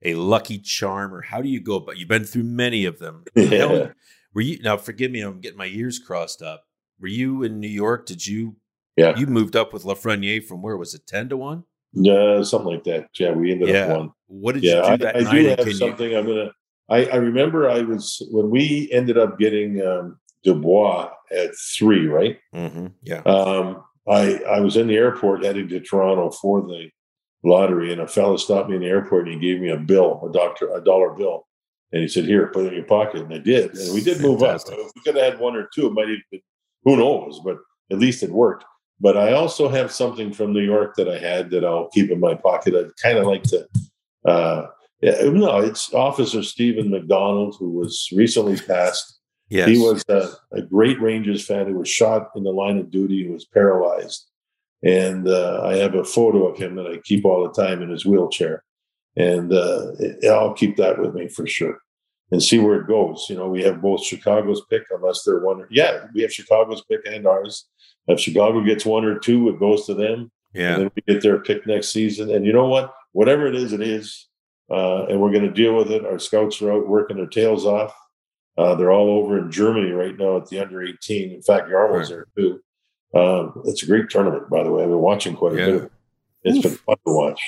a 0.00 0.14
lucky 0.14 0.56
charm, 0.56 1.12
or 1.12 1.20
how 1.20 1.42
do 1.42 1.50
you 1.50 1.60
go 1.60 1.76
about? 1.76 1.98
You've 1.98 2.08
been 2.08 2.24
through 2.24 2.44
many 2.44 2.86
of 2.86 3.00
them. 3.00 3.24
Yeah. 3.36 3.88
Were 4.32 4.40
you 4.40 4.62
now? 4.62 4.78
Forgive 4.78 5.10
me, 5.10 5.20
I'm 5.20 5.42
getting 5.42 5.58
my 5.58 5.66
ears 5.66 5.98
crossed 5.98 6.40
up. 6.40 6.64
Were 6.98 7.08
you 7.08 7.42
in 7.42 7.60
New 7.60 7.68
York? 7.68 8.06
Did 8.06 8.26
you? 8.26 8.56
Yeah. 8.96 9.14
You 9.14 9.26
moved 9.26 9.56
up 9.56 9.74
with 9.74 9.84
Lafreniere 9.84 10.42
from 10.42 10.62
where 10.62 10.78
was 10.78 10.94
it? 10.94 11.06
Ten 11.06 11.28
to 11.28 11.36
one. 11.36 11.64
Yeah, 11.92 12.42
something 12.42 12.72
like 12.72 12.84
that. 12.84 13.08
Yeah, 13.18 13.32
we 13.32 13.52
ended 13.52 13.68
Yeah. 13.68 13.86
up 13.86 13.98
one. 13.98 14.12
What 14.28 14.54
did 14.54 14.64
Yeah, 14.64 14.76
you 14.76 14.82
I, 14.82 14.96
do 14.96 15.04
that 15.04 15.16
I 15.16 15.20
night? 15.20 15.32
do 15.32 15.46
have 15.48 15.58
can 15.58 15.66
you- 15.68 15.72
something. 15.74 16.14
I'm 16.16 16.26
gonna. 16.26 16.52
I, 16.88 17.04
I 17.06 17.16
remember 17.16 17.70
I 17.70 17.82
was 17.82 18.20
when 18.30 18.50
we 18.50 18.88
ended 18.92 19.16
up 19.18 19.38
getting 19.38 19.80
um, 19.86 20.18
Dubois 20.42 21.10
at 21.30 21.50
three, 21.76 22.06
right? 22.06 22.38
Mhm, 22.54 22.92
Yeah. 23.02 23.22
Um, 23.24 23.82
I 24.08 24.38
I 24.48 24.60
was 24.60 24.76
in 24.76 24.88
the 24.88 24.96
airport 24.96 25.44
heading 25.44 25.68
to 25.68 25.80
Toronto 25.80 26.30
for 26.30 26.62
the 26.62 26.90
lottery, 27.44 27.92
and 27.92 28.00
a 28.00 28.06
fellow 28.08 28.36
stopped 28.36 28.68
me 28.68 28.76
in 28.76 28.82
the 28.82 28.88
airport 28.88 29.28
and 29.28 29.40
he 29.40 29.48
gave 29.52 29.60
me 29.60 29.68
a 29.70 29.76
bill, 29.76 30.22
a 30.28 30.32
doctor, 30.32 30.74
a 30.74 30.82
dollar 30.82 31.10
bill, 31.10 31.46
and 31.92 32.02
he 32.02 32.08
said, 32.08 32.24
"Here, 32.24 32.48
put 32.48 32.64
it 32.64 32.68
in 32.68 32.74
your 32.74 32.84
pocket." 32.84 33.22
And 33.22 33.32
I 33.34 33.38
did, 33.38 33.74
and 33.76 33.94
we 33.94 34.02
did 34.02 34.20
move 34.20 34.42
up. 34.42 34.60
If 34.66 34.90
we 34.96 35.02
could 35.04 35.16
have 35.16 35.32
had 35.34 35.40
one 35.40 35.56
or 35.56 35.68
two, 35.74 35.86
it 35.86 35.92
might 35.92 36.08
have 36.08 36.18
been, 36.30 36.40
who 36.84 36.96
knows, 36.96 37.40
but 37.44 37.58
at 37.90 37.98
least 37.98 38.22
it 38.22 38.30
worked. 38.30 38.64
But 39.02 39.16
I 39.16 39.32
also 39.32 39.68
have 39.68 39.90
something 39.90 40.32
from 40.32 40.52
New 40.52 40.62
York 40.62 40.94
that 40.94 41.08
I 41.08 41.18
had 41.18 41.50
that 41.50 41.64
I'll 41.64 41.88
keep 41.88 42.10
in 42.12 42.20
my 42.20 42.34
pocket. 42.34 42.74
I'd 42.74 42.96
kind 43.02 43.18
of 43.18 43.26
like 43.26 43.42
to. 43.44 43.66
Uh, 44.24 44.66
yeah, 45.00 45.16
no, 45.24 45.58
it's 45.58 45.92
Officer 45.92 46.44
Steven 46.44 46.88
McDonald, 46.88 47.56
who 47.58 47.70
was 47.70 48.08
recently 48.12 48.56
passed. 48.56 49.18
Yes. 49.48 49.68
He 49.68 49.76
was 49.76 50.04
a, 50.08 50.30
a 50.52 50.62
great 50.62 51.00
Rangers 51.00 51.44
fan 51.44 51.66
who 51.66 51.78
was 51.78 51.88
shot 51.88 52.30
in 52.36 52.44
the 52.44 52.52
line 52.52 52.78
of 52.78 52.92
duty 52.92 53.24
and 53.24 53.34
was 53.34 53.44
paralyzed. 53.44 54.24
And 54.84 55.26
uh, 55.26 55.62
I 55.64 55.76
have 55.78 55.96
a 55.96 56.04
photo 56.04 56.46
of 56.46 56.56
him 56.56 56.76
that 56.76 56.86
I 56.86 56.98
keep 56.98 57.24
all 57.24 57.42
the 57.42 57.60
time 57.60 57.82
in 57.82 57.90
his 57.90 58.06
wheelchair. 58.06 58.62
And 59.16 59.52
uh, 59.52 59.92
I'll 60.30 60.54
keep 60.54 60.76
that 60.76 61.00
with 61.00 61.12
me 61.12 61.26
for 61.26 61.46
sure 61.46 61.78
and 62.32 62.42
see 62.42 62.58
where 62.58 62.80
it 62.80 62.88
goes. 62.88 63.26
You 63.28 63.36
know, 63.36 63.48
we 63.48 63.62
have 63.62 63.80
both 63.80 64.02
Chicago's 64.04 64.62
pick, 64.68 64.82
unless 64.90 65.22
they're 65.22 65.40
one. 65.40 65.60
Or, 65.60 65.68
yeah, 65.70 66.06
we 66.14 66.22
have 66.22 66.32
Chicago's 66.32 66.82
pick 66.90 67.00
and 67.06 67.26
ours. 67.26 67.68
If 68.08 68.18
Chicago 68.18 68.62
gets 68.64 68.84
one 68.84 69.04
or 69.04 69.18
two, 69.18 69.48
it 69.50 69.60
goes 69.60 69.86
to 69.86 69.94
them. 69.94 70.32
Yeah. 70.54 70.74
And 70.74 70.82
then 70.82 70.90
we 70.96 71.02
get 71.14 71.22
their 71.22 71.38
pick 71.38 71.66
next 71.66 71.90
season. 71.90 72.30
And 72.30 72.44
you 72.44 72.52
know 72.52 72.66
what? 72.66 72.92
Whatever 73.12 73.46
it 73.46 73.54
is, 73.54 73.72
it 73.72 73.80
is. 73.82 74.26
Uh, 74.70 75.04
and 75.06 75.20
we're 75.20 75.30
going 75.30 75.44
to 75.46 75.52
deal 75.52 75.76
with 75.76 75.90
it. 75.92 76.04
Our 76.04 76.18
scouts 76.18 76.60
are 76.62 76.72
out 76.72 76.88
working 76.88 77.16
their 77.18 77.26
tails 77.26 77.64
off. 77.66 77.94
Uh, 78.58 78.74
they're 78.74 78.92
all 78.92 79.10
over 79.18 79.38
in 79.38 79.50
Germany 79.50 79.90
right 79.92 80.16
now 80.18 80.36
at 80.38 80.48
the 80.48 80.58
under 80.60 80.82
18. 80.82 81.32
In 81.32 81.42
fact, 81.42 81.68
Jarmo's 81.70 82.10
Right. 82.10 82.24
there 82.24 82.26
too. 82.36 82.60
Um, 83.14 83.62
it's 83.66 83.82
a 83.82 83.86
great 83.86 84.08
tournament, 84.10 84.48
by 84.50 84.62
the 84.62 84.70
way. 84.72 84.82
I've 84.82 84.88
been 84.88 84.98
watching 84.98 85.36
quite 85.36 85.52
a 85.54 85.56
Yeah. 85.58 85.66
bit 85.66 85.74
of 85.76 85.82
it. 85.84 85.92
It's 86.44 86.62
been 86.66 86.72
fun 86.76 86.96
to 87.06 87.14
watch. 87.14 87.40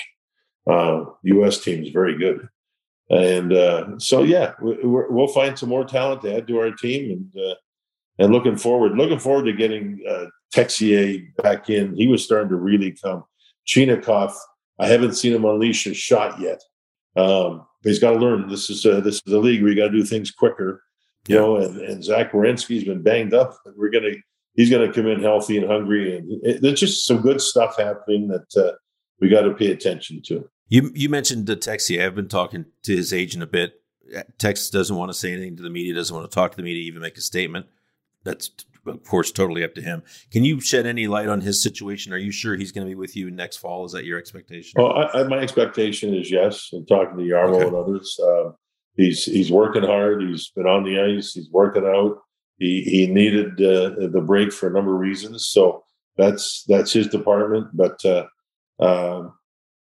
Uh, 0.67 1.05
U.S. 1.23 1.63
team 1.63 1.83
is 1.83 1.89
very 1.89 2.17
good. 2.17 2.47
And 3.09 3.53
uh, 3.53 3.99
so, 3.99 4.23
yeah, 4.23 4.53
we, 4.61 4.77
we're, 4.83 5.09
we'll 5.11 5.27
find 5.27 5.57
some 5.57 5.69
more 5.69 5.85
talent 5.85 6.23
to 6.23 6.35
add 6.35 6.47
to 6.47 6.59
our 6.59 6.71
team, 6.71 7.11
and 7.11 7.45
uh, 7.45 7.55
and 8.17 8.31
looking 8.31 8.57
forward, 8.57 8.97
looking 8.97 9.19
forward 9.19 9.45
to 9.45 9.53
getting 9.53 10.01
uh, 10.09 10.25
Texier 10.53 11.35
back 11.43 11.69
in. 11.69 11.95
He 11.95 12.07
was 12.07 12.23
starting 12.23 12.49
to 12.49 12.55
really 12.55 12.91
come. 12.91 13.23
Chinakhov, 13.67 14.33
I 14.79 14.87
haven't 14.87 15.15
seen 15.15 15.33
him 15.33 15.45
unleash 15.45 15.85
a 15.85 15.93
shot 15.93 16.39
yet, 16.39 16.61
um, 17.15 17.65
but 17.83 17.89
he's 17.89 17.99
got 17.99 18.11
to 18.11 18.19
learn. 18.19 18.47
This 18.47 18.69
is 18.69 18.85
a, 18.85 19.01
this 19.01 19.21
is 19.25 19.33
a 19.33 19.39
league 19.39 19.61
where 19.61 19.71
you 19.71 19.77
got 19.77 19.87
to 19.87 19.97
do 19.97 20.03
things 20.03 20.31
quicker, 20.31 20.81
you 21.27 21.35
know. 21.35 21.57
And, 21.57 21.79
and 21.81 22.03
Zach 22.03 22.31
Werenski's 22.31 22.85
been 22.85 23.03
banged 23.03 23.33
up. 23.33 23.55
And 23.65 23.75
we're 23.77 23.91
gonna 23.91 24.13
he's 24.55 24.71
gonna 24.71 24.91
come 24.91 25.07
in 25.07 25.21
healthy 25.21 25.57
and 25.57 25.67
hungry, 25.67 26.17
and 26.17 26.43
it, 26.43 26.61
there's 26.61 26.79
just 26.79 27.05
some 27.05 27.21
good 27.21 27.41
stuff 27.41 27.77
happening 27.77 28.29
that 28.29 28.55
uh, 28.57 28.71
we 29.19 29.29
got 29.29 29.41
to 29.41 29.53
pay 29.53 29.71
attention 29.71 30.21
to. 30.27 30.49
You 30.67 30.91
you 30.93 31.09
mentioned 31.09 31.45
the 31.45 31.55
Texier. 31.55 32.05
I've 32.05 32.15
been 32.15 32.27
talking 32.27 32.65
to 32.83 32.95
his 32.95 33.13
agent 33.13 33.43
a 33.43 33.47
bit. 33.47 33.81
Tex 34.37 34.69
doesn't 34.69 34.95
want 34.95 35.09
to 35.09 35.13
say 35.13 35.31
anything 35.31 35.55
to 35.57 35.63
the 35.63 35.69
media. 35.69 35.93
Doesn't 35.93 36.15
want 36.15 36.29
to 36.29 36.33
talk 36.33 36.51
to 36.51 36.57
the 36.57 36.63
media. 36.63 36.83
Even 36.83 37.01
make 37.01 37.17
a 37.17 37.21
statement. 37.21 37.67
That's 38.23 38.49
of 38.85 39.03
course 39.03 39.31
totally 39.31 39.63
up 39.63 39.73
to 39.75 39.81
him. 39.81 40.03
Can 40.31 40.43
you 40.43 40.59
shed 40.59 40.85
any 40.85 41.07
light 41.07 41.27
on 41.27 41.41
his 41.41 41.61
situation? 41.61 42.13
Are 42.13 42.17
you 42.17 42.31
sure 42.31 42.55
he's 42.55 42.71
going 42.71 42.85
to 42.85 42.89
be 42.89 42.95
with 42.95 43.15
you 43.15 43.31
next 43.31 43.57
fall? 43.57 43.85
Is 43.85 43.91
that 43.93 44.05
your 44.05 44.19
expectation? 44.19 44.73
Well, 44.81 44.93
I, 44.93 45.21
I, 45.21 45.23
my 45.23 45.39
expectation 45.39 46.13
is 46.13 46.29
yes. 46.31 46.69
And 46.71 46.87
talking 46.87 47.17
to 47.17 47.23
Jarmo 47.23 47.55
Okay. 47.55 47.67
and 47.67 47.75
others, 47.75 48.19
um, 48.23 48.55
he's 48.95 49.25
he's 49.25 49.51
working 49.51 49.83
hard. 49.83 50.21
He's 50.21 50.49
been 50.49 50.67
on 50.67 50.83
the 50.83 50.99
ice. 50.99 51.33
He's 51.33 51.49
working 51.51 51.85
out. 51.85 52.17
He 52.57 52.81
he 52.81 53.07
needed 53.07 53.53
uh, 53.61 54.07
the 54.07 54.23
break 54.25 54.51
for 54.53 54.69
a 54.69 54.73
number 54.73 54.93
of 54.93 54.99
reasons. 54.99 55.47
So 55.47 55.83
that's 56.17 56.63
that's 56.67 56.93
his 56.93 57.07
department. 57.07 57.67
But 57.73 58.03
uh, 58.05 58.25
um 58.79 59.33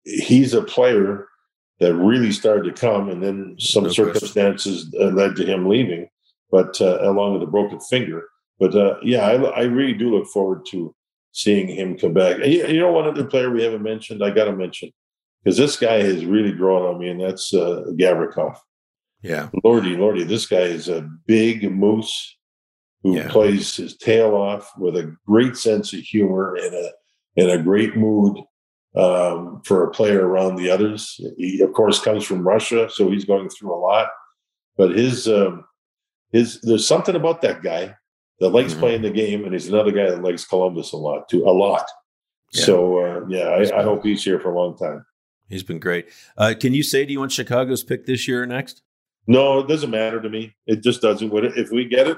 he's 0.09 0.53
a 0.53 0.61
player 0.61 1.27
that 1.79 1.95
really 1.95 2.31
started 2.31 2.63
to 2.75 2.79
come, 2.79 3.09
and 3.09 3.23
then 3.23 3.55
some 3.57 3.85
No 3.85 3.89
circumstances 3.89 4.93
uh, 4.99 5.05
led 5.05 5.35
to 5.37 5.45
him 5.45 5.67
leaving. 5.67 6.09
but 6.51 6.81
uh, 6.81 6.99
along 7.01 7.33
with 7.33 7.43
a 7.43 7.51
broken 7.51 7.79
finger. 7.79 8.23
But 8.59 8.75
uh, 8.75 8.97
yeah, 9.03 9.21
I, 9.21 9.35
I, 9.35 9.63
really 9.63 9.93
do 9.93 10.15
look 10.15 10.27
forward 10.27 10.65
to 10.71 10.93
seeing 11.31 11.67
him 11.67 11.97
come 11.97 12.13
back. 12.13 12.39
You, 12.39 12.67
you 12.67 12.79
know, 12.79 12.91
one 12.91 13.07
other 13.07 13.23
player 13.23 13.51
we 13.51 13.63
haven't 13.63 13.83
mentioned, 13.83 14.23
I 14.23 14.31
got 14.31 14.45
to 14.45 14.51
mention 14.51 14.91
because 15.43 15.57
this 15.57 15.77
guy 15.77 16.01
has 16.01 16.25
really 16.25 16.51
grown 16.51 16.85
on 16.85 16.99
me, 16.99 17.09
and 17.09 17.21
that's 17.21 17.53
uh, 17.53 17.83
Gavrikov. 17.91 18.57
Yeah, 19.21 19.49
Lordy, 19.63 19.95
Lordy, 19.95 20.23
this 20.23 20.47
guy 20.47 20.61
is 20.61 20.89
a 20.89 21.07
big 21.27 21.71
moose 21.71 22.37
who 23.03 23.15
yeah. 23.15 23.29
plays 23.29 23.75
his 23.75 23.95
tail 23.95 24.35
off 24.35 24.71
with 24.77 24.97
a 24.97 25.15
great 25.25 25.55
sense 25.55 25.93
of 25.93 25.99
humor 25.99 26.55
and 26.55 26.73
a 26.73 26.91
in 27.35 27.49
a 27.49 27.61
great 27.61 27.95
mood 27.95 28.37
um, 28.99 29.61
for 29.63 29.85
a 29.85 29.91
player 29.91 30.27
around 30.27 30.55
the 30.55 30.69
others. 30.69 31.19
He, 31.37 31.61
of 31.61 31.73
course, 31.73 32.01
comes 32.01 32.25
from 32.25 32.47
Russia, 32.47 32.89
so 32.91 33.09
he's 33.09 33.25
going 33.25 33.49
through 33.49 33.73
a 33.73 33.79
lot. 33.79 34.09
But 34.77 34.91
his 34.91 35.27
um, 35.27 35.65
his 36.31 36.59
there's 36.61 36.87
something 36.87 37.15
about 37.15 37.41
that 37.41 37.61
guy 37.63 37.95
that 38.39 38.49
likes 38.49 38.71
mm-hmm. 38.71 38.79
playing 38.81 39.01
the 39.01 39.09
game, 39.09 39.43
and 39.43 39.53
he's 39.53 39.67
another 39.67 39.91
guy 39.91 40.09
that 40.09 40.23
likes 40.23 40.45
Columbus 40.45 40.91
a 40.91 40.97
lot 40.97 41.29
too, 41.29 41.43
a 41.43 41.51
lot. 41.51 41.85
Yeah. 42.53 42.63
So 42.63 42.99
uh, 42.99 43.25
yeah, 43.27 43.49
I, 43.49 43.79
I, 43.79 43.83
hope 43.83 44.03
he's 44.03 44.23
here 44.23 44.39
for 44.39 44.51
a 44.51 44.55
long 44.55 44.75
time. 44.75 45.05
He's 45.49 45.63
been 45.63 45.79
great. 45.79 46.09
Uh, 46.37 46.53
can 46.59 46.73
you 46.73 46.83
say 46.83 47.05
do 47.05 47.13
you 47.13 47.19
want 47.19 47.31
Chicago's 47.31 47.83
pick 47.83 48.05
this 48.05 48.27
year 48.27 48.43
or 48.43 48.45
next? 48.45 48.81
No, 49.27 49.59
it 49.59 49.67
doesn't 49.67 49.91
matter 49.91 50.21
to 50.21 50.29
me. 50.29 50.55
It 50.65 50.81
just 50.81 51.01
doesn't. 51.01 51.31
If 51.33 51.71
we 51.71 51.85
get 51.85 52.07
it, 52.07 52.17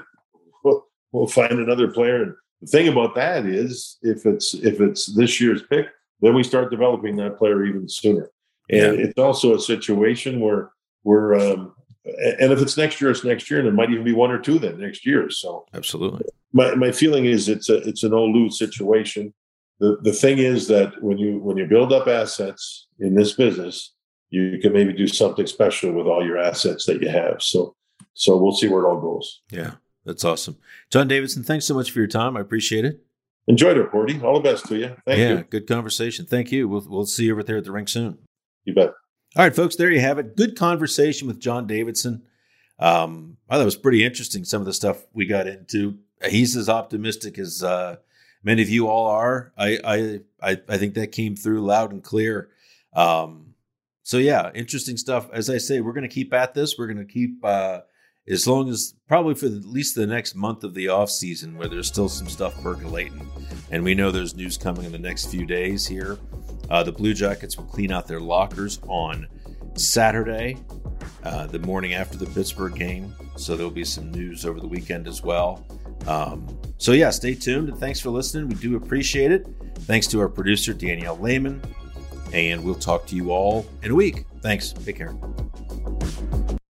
we'll, 0.64 0.86
we'll 1.12 1.26
find 1.26 1.52
another 1.52 1.88
player. 1.88 2.22
And 2.22 2.34
the 2.62 2.66
thing 2.68 2.88
about 2.88 3.14
that 3.16 3.44
is, 3.44 3.98
if 4.02 4.24
it's 4.24 4.54
if 4.54 4.80
it's 4.80 5.14
this 5.14 5.40
year's 5.40 5.62
pick, 5.62 5.86
then 6.22 6.34
we 6.34 6.42
start 6.42 6.70
developing 6.70 7.16
that 7.16 7.36
player 7.36 7.64
even 7.64 7.88
sooner. 7.88 8.30
And 8.70 8.98
yeah. 8.98 9.04
it's 9.06 9.18
also 9.18 9.54
a 9.54 9.60
situation 9.60 10.40
where 10.40 10.70
we're 11.04 11.34
um, 11.34 11.74
and 12.04 12.52
if 12.52 12.60
it's 12.60 12.76
next 12.76 13.00
year, 13.00 13.10
it's 13.10 13.24
next 13.24 13.50
year, 13.50 13.60
and 13.60 13.68
it 13.68 13.74
might 13.74 13.90
even 13.90 14.04
be 14.04 14.12
one 14.12 14.30
or 14.30 14.38
two 14.38 14.58
then 14.58 14.80
next 14.80 15.06
year. 15.06 15.30
So 15.30 15.66
absolutely, 15.74 16.24
my 16.52 16.74
my 16.74 16.90
feeling 16.90 17.26
is 17.26 17.48
it's 17.48 17.68
a 17.68 17.76
it's 17.88 18.02
an 18.02 18.14
old 18.14 18.34
lose 18.34 18.58
situation. 18.58 19.34
The 19.78 19.98
the 20.02 20.12
thing 20.12 20.38
is 20.38 20.68
that 20.68 21.00
when 21.02 21.18
you 21.18 21.38
when 21.38 21.56
you 21.56 21.66
build 21.66 21.92
up 21.92 22.08
assets 22.08 22.86
in 22.98 23.14
this 23.14 23.34
business, 23.34 23.92
you 24.30 24.58
can 24.60 24.72
maybe 24.72 24.92
do 24.92 25.06
something 25.06 25.46
special 25.46 25.92
with 25.92 26.06
all 26.06 26.24
your 26.24 26.38
assets 26.38 26.86
that 26.86 27.02
you 27.02 27.08
have. 27.08 27.42
So 27.42 27.76
so 28.14 28.36
we'll 28.36 28.52
see 28.52 28.68
where 28.68 28.82
it 28.84 28.88
all 28.88 29.00
goes. 29.00 29.42
Yeah, 29.50 29.72
that's 30.04 30.24
awesome, 30.24 30.56
John 30.90 31.08
Davidson. 31.08 31.44
Thanks 31.44 31.66
so 31.66 31.74
much 31.74 31.90
for 31.90 31.98
your 31.98 32.08
time. 32.08 32.36
I 32.36 32.40
appreciate 32.40 32.84
it. 32.84 33.04
Enjoyed 33.48 33.76
it, 33.76 33.90
Porty. 33.90 34.22
All 34.22 34.34
the 34.34 34.40
best 34.40 34.66
to 34.66 34.76
you. 34.76 34.96
Thank 35.04 35.18
yeah, 35.18 35.38
you. 35.38 35.44
good 35.44 35.66
conversation. 35.66 36.26
Thank 36.26 36.52
you. 36.52 36.68
We'll 36.68 36.86
we'll 36.88 37.06
see 37.06 37.24
you 37.24 37.32
over 37.32 37.42
there 37.42 37.56
at 37.56 37.64
the 37.64 37.72
rink 37.72 37.88
soon. 37.88 38.18
You 38.64 38.74
bet. 38.74 38.92
All 39.34 39.44
right, 39.44 39.54
folks, 39.54 39.76
there 39.76 39.90
you 39.90 40.00
have 40.00 40.18
it. 40.18 40.36
Good 40.36 40.56
conversation 40.56 41.26
with 41.26 41.40
John 41.40 41.66
Davidson. 41.66 42.22
Um, 42.78 43.38
I 43.48 43.54
thought 43.54 43.62
it 43.62 43.64
was 43.66 43.76
pretty 43.76 44.04
interesting, 44.04 44.44
some 44.44 44.60
of 44.60 44.66
the 44.66 44.74
stuff 44.74 45.06
we 45.12 45.24
got 45.24 45.46
into. 45.46 45.98
He's 46.28 46.56
as 46.56 46.68
optimistic 46.68 47.38
as 47.38 47.62
uh, 47.62 47.96
many 48.42 48.60
of 48.60 48.68
you 48.68 48.88
all 48.88 49.06
are. 49.06 49.52
I, 49.56 50.20
I, 50.42 50.54
I, 50.68 50.76
think 50.76 50.94
that 50.94 51.12
came 51.12 51.34
through 51.34 51.64
loud 51.64 51.92
and 51.92 52.02
clear. 52.02 52.50
Um, 52.92 53.54
so, 54.02 54.18
yeah, 54.18 54.50
interesting 54.54 54.96
stuff. 54.96 55.30
As 55.32 55.48
I 55.48 55.58
say, 55.58 55.80
we're 55.80 55.92
going 55.92 56.08
to 56.08 56.14
keep 56.14 56.34
at 56.34 56.54
this. 56.54 56.76
We're 56.76 56.88
going 56.88 57.06
to 57.06 57.12
keep 57.12 57.42
uh, 57.44 57.80
as 58.28 58.46
long 58.46 58.68
as 58.68 58.94
probably 59.08 59.34
for 59.34 59.46
at 59.46 59.64
least 59.64 59.94
the 59.94 60.06
next 60.06 60.34
month 60.34 60.64
of 60.64 60.74
the 60.74 60.88
off 60.88 61.10
season 61.10 61.56
where 61.56 61.68
there's 61.68 61.88
still 61.88 62.08
some 62.08 62.28
stuff 62.28 62.60
percolating. 62.62 63.28
And 63.70 63.82
we 63.82 63.94
know 63.94 64.10
there's 64.10 64.36
news 64.36 64.56
coming 64.56 64.84
in 64.84 64.92
the 64.92 64.98
next 64.98 65.26
few 65.26 65.46
days 65.46 65.86
here. 65.86 66.18
Uh, 66.70 66.82
the 66.82 66.92
blue 66.92 67.14
jackets 67.14 67.56
will 67.56 67.64
clean 67.64 67.90
out 67.90 68.06
their 68.06 68.20
lockers 68.20 68.78
on 68.86 69.26
saturday 69.74 70.56
uh, 71.24 71.46
the 71.46 71.58
morning 71.60 71.94
after 71.94 72.16
the 72.16 72.26
pittsburgh 72.26 72.74
game. 72.74 73.14
So 73.36 73.56
there'll 73.56 73.70
be 73.70 73.84
some 73.84 74.10
news 74.10 74.44
over 74.44 74.60
the 74.60 74.68
weekend 74.68 75.08
as 75.08 75.22
well. 75.22 75.64
Um, 76.06 76.58
so 76.78 76.92
yeah 76.92 77.10
stay 77.10 77.34
tuned 77.34 77.68
and 77.68 77.78
thanks 77.78 78.00
for 78.00 78.10
listening. 78.10 78.48
We 78.48 78.54
do 78.54 78.76
appreciate 78.76 79.32
it. 79.32 79.46
Thanks 79.80 80.06
to 80.08 80.20
our 80.20 80.28
producer 80.28 80.72
danielle 80.72 81.18
lehman 81.18 81.62
and 82.32 82.62
we'll 82.62 82.74
talk 82.74 83.06
to 83.06 83.16
you 83.16 83.30
all 83.30 83.66
in 83.82 83.90
a 83.90 83.94
week. 83.94 84.24
Thanks. 84.40 84.72
Take 84.72 84.96
care 84.96 85.14